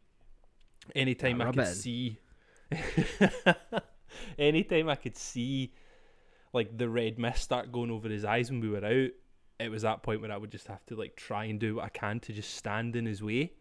anytime 0.96 1.42
I 1.42 1.52
could 1.52 1.60
in. 1.60 1.66
see, 1.74 2.20
anytime 4.40 4.90
I 4.90 4.96
could 4.96 5.18
see 5.18 5.74
like 6.54 6.78
the 6.78 6.90
red 6.90 7.20
mist 7.20 7.44
start 7.44 7.72
going 7.72 7.92
over 7.92 8.08
his 8.08 8.26
eyes 8.26 8.50
when 8.50 8.62
we 8.62 8.70
were 8.70 8.86
out, 8.86 9.12
it 9.60 9.70
was 9.70 9.84
that 9.84 10.04
point 10.04 10.22
where 10.22 10.32
I 10.32 10.38
would 10.38 10.52
just 10.52 10.68
have 10.68 10.86
to 10.88 10.96
like 10.96 11.16
try 11.16 11.46
and 11.46 11.60
do 11.60 11.76
what 11.76 11.86
I 11.86 11.90
can 11.90 12.20
to 12.22 12.34
just 12.34 12.56
stand 12.56 12.96
in 12.96 13.06
his 13.06 13.22
way 13.22 13.54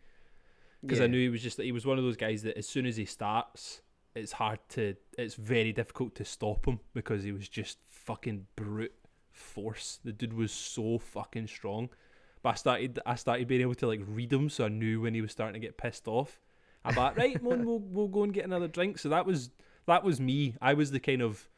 because 0.82 1.00
I 1.00 1.06
knew 1.06 1.20
he 1.20 1.28
was 1.28 1.42
just 1.42 1.60
he 1.60 1.72
was 1.72 1.86
one 1.86 1.98
of 1.98 2.04
those 2.04 2.16
guys 2.16 2.42
that 2.42 2.58
as 2.58 2.66
soon 2.66 2.86
as 2.86 2.96
he 2.96 3.04
starts, 3.04 3.80
it's 4.14 4.32
hard 4.32 4.58
to 4.70 4.94
it's 5.16 5.34
very 5.34 5.72
difficult 5.72 6.14
to 6.16 6.24
stop 6.24 6.66
him 6.66 6.80
because 6.92 7.24
he 7.24 7.32
was 7.32 7.48
just 7.48 7.78
fucking 7.86 8.46
brute 8.56 8.92
force. 9.34 9.98
The 10.04 10.12
dude 10.12 10.32
was 10.32 10.52
so 10.52 10.98
fucking 10.98 11.48
strong. 11.48 11.90
But 12.42 12.50
I 12.50 12.54
started 12.54 12.98
I 13.06 13.14
started 13.14 13.48
being 13.48 13.60
able 13.62 13.74
to 13.76 13.86
like 13.86 14.00
read 14.06 14.32
him, 14.32 14.48
so 14.48 14.66
I 14.66 14.68
knew 14.68 15.00
when 15.00 15.14
he 15.14 15.20
was 15.20 15.32
starting 15.32 15.54
to 15.54 15.66
get 15.66 15.76
pissed 15.76 16.06
off. 16.08 16.40
I'm 16.84 16.94
like, 16.94 17.16
right, 17.16 17.42
Mon, 17.42 17.64
we'll 17.64 17.78
we'll 17.78 18.08
go 18.08 18.22
and 18.24 18.32
get 18.34 18.44
another 18.44 18.68
drink. 18.68 18.98
So 18.98 19.08
that 19.08 19.24
was 19.26 19.50
that 19.86 20.04
was 20.04 20.20
me. 20.20 20.54
I 20.60 20.74
was 20.74 20.90
the 20.90 21.00
kind 21.00 21.22
of 21.22 21.48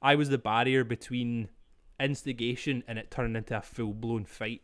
I 0.00 0.14
was 0.14 0.28
the 0.28 0.38
barrier 0.38 0.84
between 0.84 1.48
instigation 2.00 2.84
and 2.86 2.98
it 2.98 3.10
turning 3.10 3.36
into 3.36 3.56
a 3.56 3.60
full 3.62 3.92
blown 3.92 4.24
fight. 4.24 4.62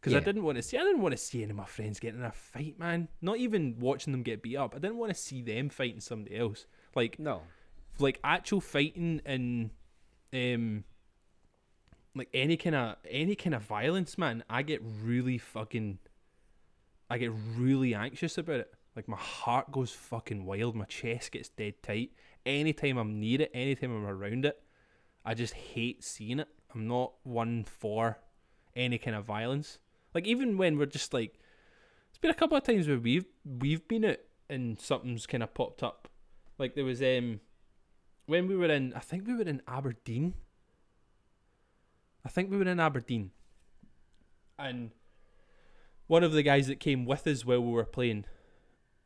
Because 0.00 0.16
I 0.16 0.20
didn't 0.20 0.42
want 0.42 0.56
to 0.56 0.62
see, 0.62 0.76
I 0.76 0.82
didn't 0.82 1.00
want 1.00 1.12
to 1.12 1.18
see 1.18 1.42
any 1.42 1.50
of 1.50 1.56
my 1.56 1.64
friends 1.64 1.98
getting 1.98 2.20
in 2.20 2.26
a 2.26 2.32
fight, 2.32 2.78
man. 2.78 3.08
Not 3.22 3.38
even 3.38 3.76
watching 3.78 4.12
them 4.12 4.22
get 4.22 4.42
beat 4.42 4.56
up. 4.56 4.74
I 4.74 4.78
didn't 4.78 4.98
want 4.98 5.14
to 5.14 5.18
see 5.18 5.40
them 5.40 5.70
fighting 5.70 6.00
somebody 6.00 6.36
else. 6.36 6.66
Like, 6.94 7.18
No. 7.18 7.40
like 7.98 8.20
actual 8.22 8.60
fighting 8.60 9.22
and, 9.24 9.70
um, 10.34 10.84
like 12.14 12.28
any 12.32 12.56
kind 12.56 12.76
of 12.76 12.96
any 13.08 13.34
kind 13.34 13.54
of 13.54 13.62
violence, 13.62 14.16
man. 14.16 14.44
I 14.48 14.62
get 14.62 14.82
really 15.02 15.38
fucking, 15.38 15.98
I 17.10 17.18
get 17.18 17.32
really 17.56 17.94
anxious 17.94 18.38
about 18.38 18.60
it. 18.60 18.74
Like 18.94 19.08
my 19.08 19.16
heart 19.16 19.72
goes 19.72 19.90
fucking 19.90 20.44
wild. 20.44 20.76
My 20.76 20.84
chest 20.84 21.32
gets 21.32 21.48
dead 21.48 21.82
tight. 21.82 22.12
Anytime 22.46 22.98
I'm 22.98 23.18
near 23.18 23.42
it, 23.42 23.50
anytime 23.54 23.90
I'm 23.96 24.06
around 24.06 24.44
it, 24.44 24.62
I 25.24 25.34
just 25.34 25.54
hate 25.54 26.04
seeing 26.04 26.40
it. 26.40 26.48
I'm 26.74 26.86
not 26.86 27.14
one 27.22 27.64
for 27.64 28.18
any 28.76 28.98
kind 28.98 29.16
of 29.16 29.24
violence. 29.24 29.78
Like 30.14 30.26
even 30.26 30.56
when 30.56 30.78
we're 30.78 30.86
just 30.86 31.12
like, 31.12 31.38
it's 32.08 32.18
been 32.18 32.30
a 32.30 32.34
couple 32.34 32.56
of 32.56 32.62
times 32.62 32.86
where 32.86 32.98
we've 32.98 33.26
we've 33.44 33.86
been 33.88 34.04
out 34.04 34.18
and 34.48 34.80
something's 34.80 35.26
kind 35.26 35.42
of 35.42 35.54
popped 35.54 35.82
up. 35.82 36.08
Like 36.58 36.74
there 36.74 36.84
was 36.84 37.02
um 37.02 37.40
when 38.26 38.46
we 38.46 38.56
were 38.56 38.70
in, 38.70 38.94
I 38.94 39.00
think 39.00 39.26
we 39.26 39.34
were 39.34 39.42
in 39.42 39.60
Aberdeen. 39.66 40.34
I 42.24 42.28
think 42.28 42.50
we 42.50 42.56
were 42.56 42.64
in 42.64 42.80
Aberdeen, 42.80 43.30
and 44.58 44.90
one 46.06 46.24
of 46.24 46.32
the 46.32 46.42
guys 46.42 46.66
that 46.68 46.80
came 46.80 47.04
with 47.04 47.26
us 47.26 47.44
while 47.44 47.60
we 47.60 47.72
were 47.72 47.84
playing, 47.84 48.24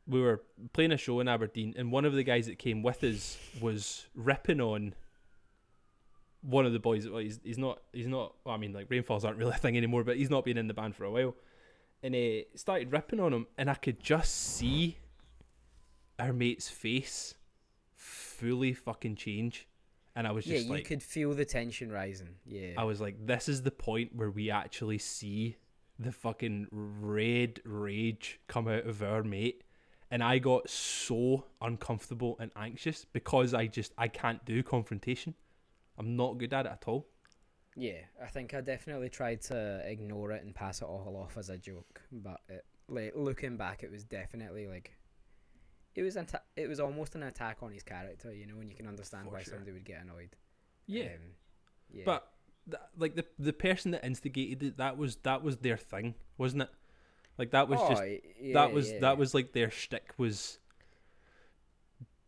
we 0.07 0.21
were 0.21 0.43
playing 0.73 0.93
a 0.93 0.97
show 0.97 1.21
in 1.21 1.29
Aberdeen, 1.29 1.75
and 1.77 1.91
one 1.91 2.05
of 2.05 2.13
the 2.13 2.23
guys 2.23 2.47
that 2.47 2.59
came 2.59 2.83
with 2.83 3.03
us 3.03 3.37
was 3.61 4.07
ripping 4.15 4.61
on 4.61 4.95
one 6.43 6.65
of 6.65 6.73
the 6.73 6.79
boys. 6.79 7.09
Well, 7.09 7.19
he's 7.19 7.41
he's 7.43 7.59
not 7.59 7.81
he's 7.93 8.07
not. 8.07 8.35
Well, 8.45 8.55
I 8.55 8.59
mean, 8.59 8.73
like 8.73 8.87
rainfalls 8.89 9.25
aren't 9.25 9.39
really 9.39 9.53
a 9.53 9.59
thing 9.59 9.77
anymore, 9.77 10.05
but 10.05 10.17
he's 10.17 10.31
not 10.31 10.45
been 10.45 10.59
in 10.59 10.69
the 10.69 10.75
band 10.75 10.95
for 10.95 11.05
a 11.05 11.11
while, 11.11 11.35
and 12.03 12.15
he 12.15 12.47
started 12.55 12.93
ripping 12.93 13.21
on 13.21 13.33
him, 13.33 13.47
and 13.57 13.69
I 13.69 13.75
could 13.75 14.01
just 14.01 14.35
see 14.35 14.99
our 16.19 16.33
mate's 16.33 16.69
face 16.69 17.35
fully 17.95 18.73
fucking 18.73 19.17
change, 19.17 19.67
and 20.19 20.27
I 20.27 20.33
was 20.33 20.45
Yeah, 20.49 20.57
just 20.57 20.67
you 20.67 20.73
like, 20.73 20.85
could 20.85 21.01
feel 21.01 21.33
the 21.33 21.45
tension 21.45 21.93
rising. 21.93 22.35
Yeah. 22.45 22.73
I 22.77 22.83
was 22.83 23.01
like, 23.01 23.25
this 23.25 23.49
is 23.49 23.63
the 23.63 23.71
point 23.71 24.17
where 24.17 24.33
we 24.33 24.51
actually 24.51 24.99
see 24.99 25.59
the 25.97 26.11
fucking 26.11 26.67
red 26.73 27.61
rage 27.65 28.41
come 28.49 28.67
out 28.67 28.85
of 28.85 29.01
our 29.01 29.23
mate. 29.23 29.63
And 30.11 30.21
I 30.21 30.39
got 30.39 30.69
so 30.69 31.45
uncomfortable 31.63 32.37
and 32.41 32.51
anxious 32.57 33.07
because 33.13 33.55
I 33.55 33.69
just 33.69 33.93
I 33.97 34.09
can't 34.09 34.45
do 34.45 34.61
confrontation. 34.65 35.35
I'm 35.97 36.17
not 36.17 36.39
good 36.39 36.53
at 36.53 36.67
it 36.67 36.73
at 36.73 36.83
all. 36.89 37.07
Yeah, 37.77 38.01
I 38.21 38.27
think 38.27 38.55
I 38.55 38.61
definitely 38.61 39.11
tried 39.11 39.41
to 39.43 39.83
ignore 39.85 40.33
it 40.33 40.43
and 40.43 40.53
pass 40.53 40.83
it 40.83 40.87
all 40.87 41.17
off 41.17 41.39
as 41.39 41.49
a 41.49 41.57
joke, 41.57 42.01
but 42.11 42.41
it, 42.49 42.65
like 42.89 43.13
looking 43.15 43.57
back, 43.57 43.85
it 43.85 43.93
was 43.93 44.03
definitely 44.03 44.67
like 44.67 44.98
it 45.99 46.03
was 46.03 46.17
it 46.57 46.69
was 46.69 46.79
almost 46.81 47.15
an 47.17 47.23
attack 47.25 47.59
on 47.63 47.73
his 47.73 47.83
character, 47.83 48.33
you 48.33 48.47
know, 48.47 48.59
and 48.61 48.71
you 48.71 48.77
can 48.77 48.87
understand 48.87 49.25
For 49.27 49.33
why 49.33 49.43
sure. 49.43 49.55
somebody 49.55 49.73
would 49.73 49.85
get 49.85 50.03
annoyed. 50.03 50.31
Yeah. 50.87 51.05
Um, 51.05 51.35
yeah. 51.91 52.03
But 52.05 52.29
th- 52.71 52.83
like 52.97 53.15
the 53.17 53.25
the 53.39 53.53
person 53.53 53.91
that 53.93 54.05
instigated 54.05 54.63
it, 54.63 54.77
that 54.77 54.97
was 54.97 55.17
that 55.25 55.43
was 55.43 55.57
their 55.59 55.77
thing, 55.77 56.15
wasn't 56.37 56.63
it? 56.63 56.71
Like 57.37 57.51
that 57.51 57.69
was 57.69 57.81
Oh, 57.83 57.89
just 57.91 58.03
yeah, 58.41 58.55
that 58.55 58.73
was 58.73 58.91
yeah. 58.93 59.01
that 59.01 59.19
was 59.19 59.35
like 59.35 59.53
their 59.53 59.71
shtick 59.71 60.13
was 60.19 60.59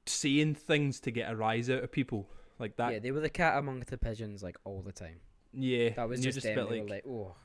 saying 0.06 0.54
things 0.56 1.00
to 1.00 1.10
get 1.10 1.30
a 1.30 1.36
rise 1.36 1.70
out 1.70 1.84
of 1.84 1.92
people. 1.92 2.28
Like 2.58 2.76
that 2.76 2.92
yeah, 2.92 2.98
they 2.98 3.10
were 3.12 3.20
the 3.20 3.30
cat 3.30 3.56
among 3.58 3.80
the 3.80 3.98
pigeons 3.98 4.42
like 4.42 4.56
all 4.64 4.82
the 4.82 4.92
time. 4.92 5.20
yeah. 5.52 5.90
That 5.90 6.08
was 6.08 6.20
just, 6.20 6.38
a 6.38 6.40
them. 6.42 6.54
bit 6.56 6.68
They 6.68 6.80
like, 6.80 6.82
were 6.82 6.94
like, 6.94 7.04
oh, 7.06 7.36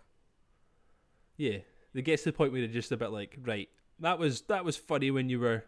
Yeah, 1.37 1.57
it 1.93 2.01
gets 2.01 2.23
to 2.23 2.29
the 2.31 2.33
point 2.37 2.51
where 2.51 2.61
they're 2.61 2.69
just 2.69 2.91
a 2.91 2.97
bit 2.97 3.11
like, 3.11 3.37
right, 3.43 3.69
that 3.99 4.19
was 4.19 4.41
that 4.43 4.65
was 4.65 4.75
funny 4.77 5.11
when 5.11 5.29
you 5.29 5.39
were 5.39 5.63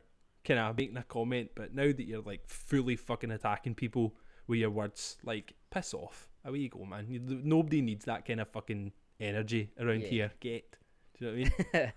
kind 0.47 0.59
of 0.59 0.77
making 0.77 0.97
a 0.97 1.03
comment, 1.03 1.49
but 1.55 1.73
now 1.75 1.87
that 1.87 2.03
you're 2.07 2.21
like 2.21 2.41
fully 2.47 2.95
fucking 2.95 3.31
attacking 3.31 3.75
people 3.75 4.13
with 4.47 4.59
your 4.59 4.69
words. 4.71 5.17
Like, 5.23 5.53
piss 5.69 5.93
off. 5.93 6.29
Away 6.45 6.59
you 6.59 6.69
go, 6.69 6.85
man. 6.85 7.07
You, 7.09 7.19
nobody 7.21 7.81
needs 7.81 8.05
that 8.05 8.25
kind 8.25 8.39
of 8.39 8.47
fucking 8.47 8.93
energy 9.19 9.69
around 9.79 10.01
Yeah. 10.03 10.07
here. 10.07 10.31
Get. 10.39 10.75
Do 11.19 11.25
you 11.25 11.31
know 11.31 11.49
what 11.61 11.71
I 11.73 11.77
mean? 11.79 11.91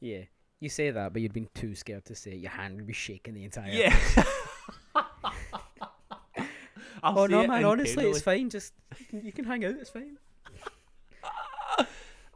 yeah. 0.00 0.20
You 0.58 0.68
say 0.68 0.90
that, 0.90 1.12
but 1.12 1.22
you'd 1.22 1.32
been 1.32 1.48
too 1.54 1.74
scared 1.74 2.04
to 2.06 2.14
say 2.14 2.32
it. 2.32 2.38
Your 2.38 2.50
hand 2.50 2.76
would 2.76 2.86
be 2.86 2.92
shaking 2.92 3.34
the 3.34 3.44
entire. 3.44 3.70
yeah. 3.70 3.96
Oh 7.02 7.24
no, 7.24 7.46
man. 7.46 7.64
Honestly, 7.64 8.10
it's 8.10 8.20
fine. 8.20 8.50
Just 8.50 8.74
you 9.10 9.32
can 9.32 9.46
hang 9.46 9.64
out. 9.64 9.76
It's 9.80 9.88
fine. 9.88 10.18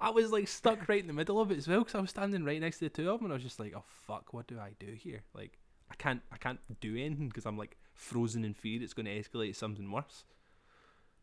I 0.04 0.10
was 0.10 0.30
like 0.30 0.48
stuck 0.48 0.88
right 0.88 1.00
in 1.00 1.06
the 1.06 1.12
middle 1.12 1.40
of 1.40 1.50
it 1.50 1.58
as 1.58 1.66
well 1.66 1.80
because 1.80 1.94
I 1.94 2.00
was 2.00 2.10
standing 2.10 2.44
right 2.44 2.60
next 2.60 2.78
to 2.78 2.84
the 2.84 2.90
two 2.90 3.10
of 3.10 3.18
them, 3.18 3.26
and 3.26 3.32
I 3.32 3.36
was 3.36 3.42
just 3.42 3.58
like, 3.58 3.72
"Oh 3.76 3.84
fuck, 4.06 4.32
what 4.34 4.46
do 4.46 4.58
I 4.58 4.70
do 4.78 4.92
here?" 4.92 5.22
Like, 5.34 5.58
I 5.90 5.94
can't, 5.96 6.20
I 6.32 6.36
can't 6.36 6.60
do 6.80 6.96
anything 6.96 7.28
because 7.28 7.46
I'm 7.46 7.56
like 7.58 7.76
frozen 7.94 8.44
in 8.44 8.54
fear. 8.54 8.82
It's 8.82 8.92
going 8.94 9.06
to 9.06 9.12
escalate 9.22 9.48
to 9.48 9.54
something 9.54 9.90
worse. 9.90 10.24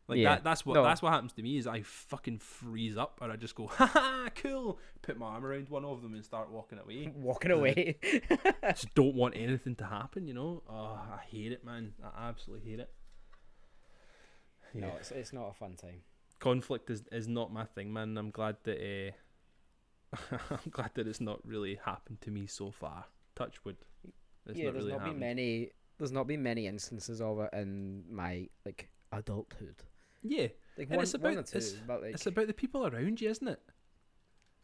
Like 0.08 0.18
Yeah. 0.18 0.34
that. 0.34 0.44
That's 0.44 0.66
what. 0.66 0.74
No. 0.74 0.82
That's 0.82 1.00
what 1.00 1.12
happens 1.12 1.32
to 1.34 1.42
me. 1.42 1.58
Is 1.58 1.66
I 1.68 1.82
fucking 1.82 2.38
freeze 2.38 2.96
up, 2.96 3.20
and 3.22 3.30
I 3.32 3.36
just 3.36 3.54
go, 3.54 3.66
"Ha 3.78 3.86
ha, 3.86 4.28
cool." 4.34 4.78
Put 5.00 5.16
my 5.16 5.26
arm 5.26 5.44
around 5.46 5.68
one 5.68 5.84
of 5.84 6.02
them 6.02 6.14
and 6.14 6.24
start 6.24 6.50
walking 6.50 6.78
away. 6.78 7.12
Walking 7.16 7.50
away. 7.52 7.98
just 8.68 8.92
don't 8.96 9.14
want 9.14 9.36
anything 9.36 9.76
to 9.76 9.84
happen. 9.84 10.26
You 10.26 10.34
know? 10.34 10.62
Oh, 10.68 10.98
I 11.12 11.20
hate 11.28 11.52
it, 11.52 11.64
man. 11.64 11.92
I 12.02 12.28
absolutely 12.28 12.68
hate 12.70 12.80
it. 12.80 12.90
No, 14.74 14.88
it's, 14.98 15.10
it's 15.10 15.32
not 15.32 15.50
a 15.50 15.52
fun 15.52 15.74
time. 15.76 16.00
Conflict 16.42 16.90
is, 16.90 17.02
is 17.12 17.28
not 17.28 17.52
my 17.52 17.64
thing, 17.64 17.92
man. 17.92 18.18
I'm 18.18 18.30
glad 18.30 18.56
that 18.64 18.78
uh, 18.78 20.16
I'm 20.50 20.70
glad 20.70 20.90
that 20.94 21.06
it's 21.06 21.20
not 21.20 21.40
really 21.46 21.78
happened 21.84 22.20
to 22.22 22.30
me 22.30 22.46
so 22.46 22.70
far. 22.70 23.04
Touch 23.34 23.64
wood. 23.64 23.76
It's 24.46 24.58
yeah, 24.58 24.66
not 24.66 24.72
there's 24.74 24.84
really 24.84 24.92
not 24.92 25.00
happened. 25.02 25.20
been 25.20 25.28
many. 25.28 25.70
There's 25.98 26.12
not 26.12 26.26
been 26.26 26.42
many 26.42 26.66
instances 26.66 27.20
of 27.20 27.38
it 27.40 27.50
in 27.52 28.04
my 28.10 28.48
like 28.66 28.88
adulthood. 29.12 29.76
Yeah, 30.24 30.48
Like 30.78 30.88
And 30.88 30.96
one, 30.96 31.02
it's 31.02 31.14
about- 31.14 31.36
or 31.36 31.42
two, 31.42 31.58
it's- 31.58 31.74
but 31.86 32.02
like 32.02 32.14
it's 32.14 32.26
about 32.26 32.46
the 32.46 32.52
people 32.52 32.86
around 32.86 33.20
you, 33.20 33.30
isn't 33.30 33.48
it? 33.48 33.60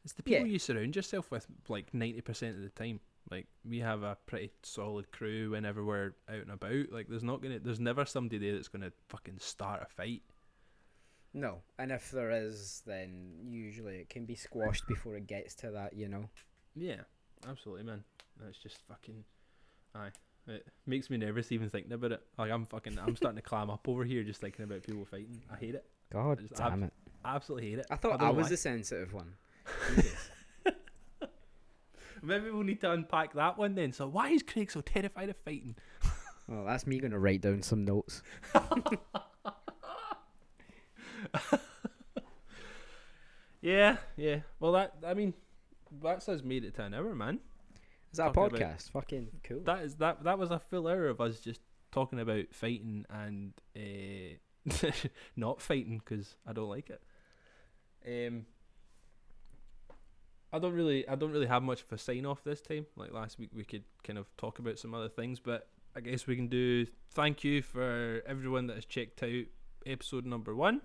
It's 0.05 0.15
the 0.15 0.23
people 0.23 0.47
Yeah. 0.47 0.53
you 0.53 0.59
surround 0.59 0.95
yourself 0.97 1.31
with, 1.31 1.47
like 1.69 1.93
ninety 1.95 2.21
percent 2.21 2.57
of 2.57 2.63
the 2.63 2.71
time. 2.71 3.01
Like 3.31 3.47
we 3.65 3.79
have 3.81 4.03
a 4.03 4.17
pretty 4.27 4.51
solid 4.63 5.11
crew 5.13 5.51
whenever 5.51 5.85
we're 5.85 6.15
out 6.29 6.43
and 6.43 6.51
about. 6.51 6.91
Like 6.93 7.09
there's 7.09 7.23
not 7.23 7.43
gonna, 7.43 7.59
there's 7.59 7.81
never 7.81 8.05
somebody 8.05 8.39
there 8.39 8.55
that's 8.55 8.69
gonna 8.69 8.93
fucking 9.09 9.39
start 9.39 9.83
a 9.83 9.87
fight. 9.87 10.23
No. 11.35 11.59
And 11.79 11.93
if 11.93 12.11
there 12.11 12.31
is, 12.31 12.83
then 12.87 13.33
usually 13.49 13.97
it 13.97 14.09
can 14.09 14.25
be 14.25 14.35
squashed 14.35 14.87
before 14.87 15.17
it 15.17 15.27
gets 15.27 15.55
to 15.57 15.71
that. 15.71 15.95
You 15.95 16.09
know. 16.09 16.29
Yeah, 16.75 17.01
absolutely, 17.49 17.85
man. 17.85 18.05
That's 18.41 18.59
just 18.59 18.79
fucking. 18.89 19.25
Aye, 19.95 20.11
it 20.47 20.67
makes 20.87 21.11
me 21.11 21.17
nervous 21.17 21.51
even 21.53 21.71
thinking 21.71 21.93
about 21.93 22.13
it. 22.13 22.23
Like 22.39 22.51
I'm 22.51 22.67
fucking, 22.67 22.99
I'm 22.99 23.17
starting 23.17 23.37
to 23.37 23.43
clam 23.43 23.71
up 23.71 23.89
over 23.89 24.05
here 24.05 24.23
just 24.23 24.41
thinking 24.41 24.65
about 24.65 24.83
people 24.83 25.05
fighting. 25.05 25.43
I 25.53 25.57
hate 25.57 25.75
it. 25.75 25.85
God 26.13 26.39
Just 26.41 26.55
damn 26.55 26.85
it! 26.85 26.93
Absolutely 27.25 27.71
hate 27.71 27.81
it. 27.81 27.87
I 27.91 27.97
thought 27.97 28.21
don't 28.21 28.29
I, 28.29 28.31
was 28.31 28.45
why. 28.45 28.51
the 28.51 28.57
sensitive 28.57 29.13
one. 29.13 29.35
Maybe 32.23 32.51
we'll 32.51 32.63
need 32.65 32.81
to 32.81 32.91
unpack 32.91 33.35
that 33.35 33.59
one 33.59 33.75
then. 33.75 33.93
So 33.93 34.09
why 34.09 34.31
is 34.31 34.43
Craig 34.43 34.71
so 34.71 34.81
terrified 34.81 35.29
of 35.29 35.37
fighting? 35.37 35.77
well, 36.49 36.65
that's 36.65 36.87
me 36.87 36.99
gonna 36.99 37.19
write 37.19 37.43
down 37.43 37.63
some 37.63 37.85
notes. 37.85 38.23
Yeah, 43.61 43.97
yeah. 44.17 44.41
Well, 44.61 44.73
that 44.73 44.95
I 45.07 45.15
mean, 45.15 45.35
that's 46.01 46.29
us 46.29 46.43
made 46.43 46.65
it 46.65 46.75
to 46.77 46.85
an 46.85 46.95
hour, 46.95 47.15
man. 47.15 47.41
Is 48.13 48.19
that 48.19 48.31
a 48.31 48.33
Talking 48.33 48.57
about- 48.59 48.77
podcast? 48.79 48.91
Fucking 48.93 49.29
cool. 49.43 49.61
That 49.65 49.83
is 49.83 49.97
that. 49.97 50.23
That 50.25 50.39
was 50.39 50.51
a 50.51 50.59
full 50.59 50.87
hour 50.87 51.09
of 51.09 51.21
us 51.21 51.41
just 51.41 51.61
talking 51.91 52.21
about 52.21 52.45
fighting 52.53 53.05
and 53.11 53.53
uh, 53.77 54.71
not 55.37 55.61
fighting 55.61 55.99
because 55.99 56.37
I 56.47 56.53
don't 56.53 56.69
like 56.69 56.91
it. 56.91 57.03
Um, 58.07 58.47
I 60.53 60.59
don't 60.61 60.73
really, 60.75 61.07
I 61.09 61.17
don't 61.17 61.33
really 61.33 61.47
have 61.47 61.63
much 61.63 61.83
of 61.83 61.93
a 61.93 61.99
sign 61.99 62.27
off 62.27 62.45
this 62.45 62.63
time. 62.63 62.87
Like 62.97 63.13
last 63.13 63.39
week, 63.41 63.51
we 63.53 63.65
could 63.65 63.85
kind 64.05 64.19
of 64.21 64.27
talk 64.37 64.61
about 64.61 64.79
some 64.79 64.95
other 64.95 65.09
things, 65.09 65.41
but 65.41 65.67
I 65.97 66.01
guess 66.01 66.29
we 66.29 66.37
can 66.37 66.47
do. 66.47 66.87
Thank 67.11 67.43
you 67.43 67.61
for 67.63 68.23
everyone 68.25 68.69
that 68.69 68.77
has 68.77 68.85
checked 68.87 69.21
out 69.25 69.45
episode 69.85 70.25
number 70.27 70.55
one. 70.55 70.83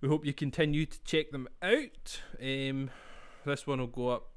We 0.00 0.08
hope 0.08 0.26
you 0.26 0.34
continue 0.34 0.86
to 0.86 0.98
check 1.04 1.30
them 1.30 1.48
out. 1.62 2.20
Um, 2.40 2.90
this 3.44 3.66
one 3.66 3.80
will 3.80 3.86
go 3.86 4.08
up 4.08 4.36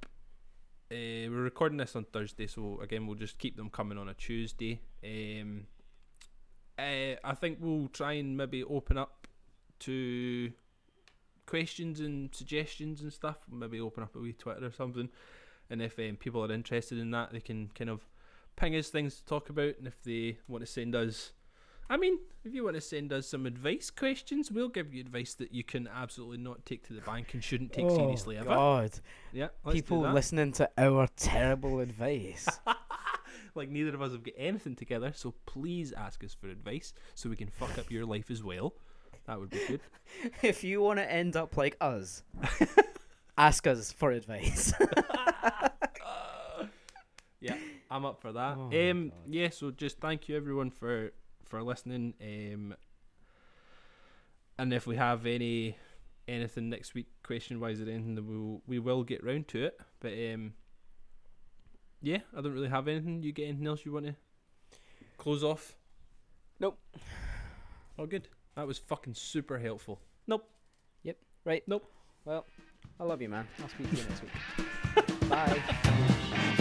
uh, 0.91 1.29
we're 1.29 1.43
recording 1.43 1.77
this 1.77 1.95
on 1.95 2.03
Thursday, 2.05 2.47
so 2.47 2.79
again, 2.81 3.05
we'll 3.05 3.15
just 3.15 3.37
keep 3.37 3.55
them 3.55 3.69
coming 3.69 3.95
on 3.95 4.09
a 4.09 4.15
Tuesday. 4.15 4.81
Um, 5.03 5.67
uh, 6.79 7.13
I 7.23 7.35
think 7.39 7.59
we'll 7.61 7.89
try 7.89 8.13
and 8.13 8.35
maybe 8.35 8.63
open 8.63 8.97
up 8.97 9.27
to 9.81 10.51
questions 11.45 11.99
and 11.99 12.33
suggestions 12.33 13.01
and 13.01 13.13
stuff. 13.13 13.37
Maybe 13.51 13.79
open 13.79 14.01
up 14.01 14.15
a 14.15 14.19
wee 14.19 14.33
Twitter 14.33 14.65
or 14.65 14.71
something. 14.71 15.09
And 15.69 15.79
if 15.79 15.99
um, 15.99 16.17
people 16.19 16.43
are 16.43 16.51
interested 16.51 16.97
in 16.97 17.11
that, 17.11 17.33
they 17.33 17.39
can 17.39 17.69
kind 17.75 17.91
of 17.91 18.01
ping 18.55 18.75
us 18.75 18.89
things 18.89 19.17
to 19.17 19.25
talk 19.25 19.51
about. 19.51 19.77
And 19.77 19.85
if 19.85 20.01
they 20.01 20.39
want 20.47 20.65
to 20.65 20.71
send 20.71 20.95
us, 20.95 21.33
I 21.91 21.97
mean, 21.97 22.19
if 22.43 22.53
you 22.53 22.63
want 22.63 22.75
to 22.75 22.81
send 22.81 23.11
us 23.11 23.27
some 23.27 23.47
advice 23.47 23.89
questions, 23.89 24.51
we'll 24.51 24.69
give 24.69 24.93
you 24.93 25.01
advice 25.01 25.33
that 25.35 25.51
you 25.51 25.63
can 25.63 25.87
absolutely 25.87 26.37
not 26.37 26.63
take 26.63 26.85
to 26.87 26.93
the 26.93 27.01
bank 27.01 27.33
and 27.33 27.43
shouldn't 27.43 27.73
take 27.73 27.89
seriously 27.89 28.37
ever. 28.37 28.51
Oh, 28.51 28.53
God, 28.53 28.91
Yeah, 29.33 29.47
people 29.71 30.01
listening 30.01 30.51
to 30.53 30.69
our 30.77 31.07
terrible 31.15 31.79
advice. 31.79 32.47
like 33.55 33.69
neither 33.69 33.95
of 33.95 34.03
us 34.03 34.11
have 34.11 34.23
got 34.23 34.35
anything 34.37 34.75
together, 34.75 35.11
so 35.15 35.33
please 35.47 35.91
ask 35.91 36.23
us 36.23 36.35
for 36.39 36.47
advice 36.47 36.93
so 37.15 37.27
we 37.27 37.35
can 37.35 37.49
fuck 37.49 37.75
up 37.79 37.89
your 37.89 38.05
life 38.05 38.29
as 38.29 38.43
well. 38.43 38.75
That 39.25 39.39
would 39.39 39.49
be 39.49 39.59
good. 39.67 39.81
if 40.43 40.63
you 40.63 40.81
want 40.81 40.99
to 40.99 41.11
end 41.11 41.35
up 41.35 41.57
like 41.57 41.75
us, 41.81 42.21
ask 43.37 43.65
us 43.65 43.91
for 43.91 44.11
advice. 44.11 44.73
yeah, 47.39 47.57
I'm 47.89 48.05
up 48.05 48.21
for 48.21 48.31
that. 48.31 48.57
Oh 48.57 48.91
um, 48.91 49.11
yeah. 49.27 49.49
So 49.49 49.71
just 49.71 49.99
thank 49.99 50.29
you 50.29 50.37
everyone 50.37 50.69
for 50.69 51.13
for 51.49 51.61
listening. 51.61 52.13
Um, 52.21 52.75
and 54.57 54.73
if 54.73 54.87
we 54.87 54.95
have 54.95 55.25
any 55.25 55.77
anything 56.27 56.69
next 56.69 56.93
week, 56.93 57.07
question 57.23 57.59
wise 57.59 57.81
or 57.81 57.83
anything, 57.83 58.15
then 58.15 58.27
we'll 58.27 58.61
we 58.67 58.79
will 58.79 59.03
get 59.03 59.23
round 59.23 59.47
to 59.49 59.65
it. 59.65 59.79
But 59.99 60.13
um, 60.13 60.53
yeah, 62.01 62.19
I 62.35 62.41
don't 62.41 62.53
really 62.53 62.69
have 62.69 62.87
anything. 62.87 63.23
You 63.23 63.31
get 63.31 63.47
anything 63.47 63.67
else 63.67 63.85
you 63.85 63.91
want 63.91 64.05
to 64.05 64.15
close 65.17 65.43
off? 65.43 65.75
Nope. 66.59 66.77
Oh, 67.97 68.05
good. 68.05 68.27
That 68.55 68.67
was 68.67 68.77
fucking 68.77 69.15
super 69.15 69.57
helpful. 69.57 69.99
Nope. 70.27 70.49
Yep. 71.03 71.17
Right. 71.45 71.63
Nope. 71.67 71.89
Well, 72.25 72.45
I 72.99 73.03
love 73.03 73.21
you, 73.21 73.29
man. 73.29 73.47
I'll 73.61 73.69
speak 73.69 73.89
to 73.89 73.95
you 73.95 74.03
next 74.09 74.23
week. 74.23 75.29
Bye. 75.29 76.55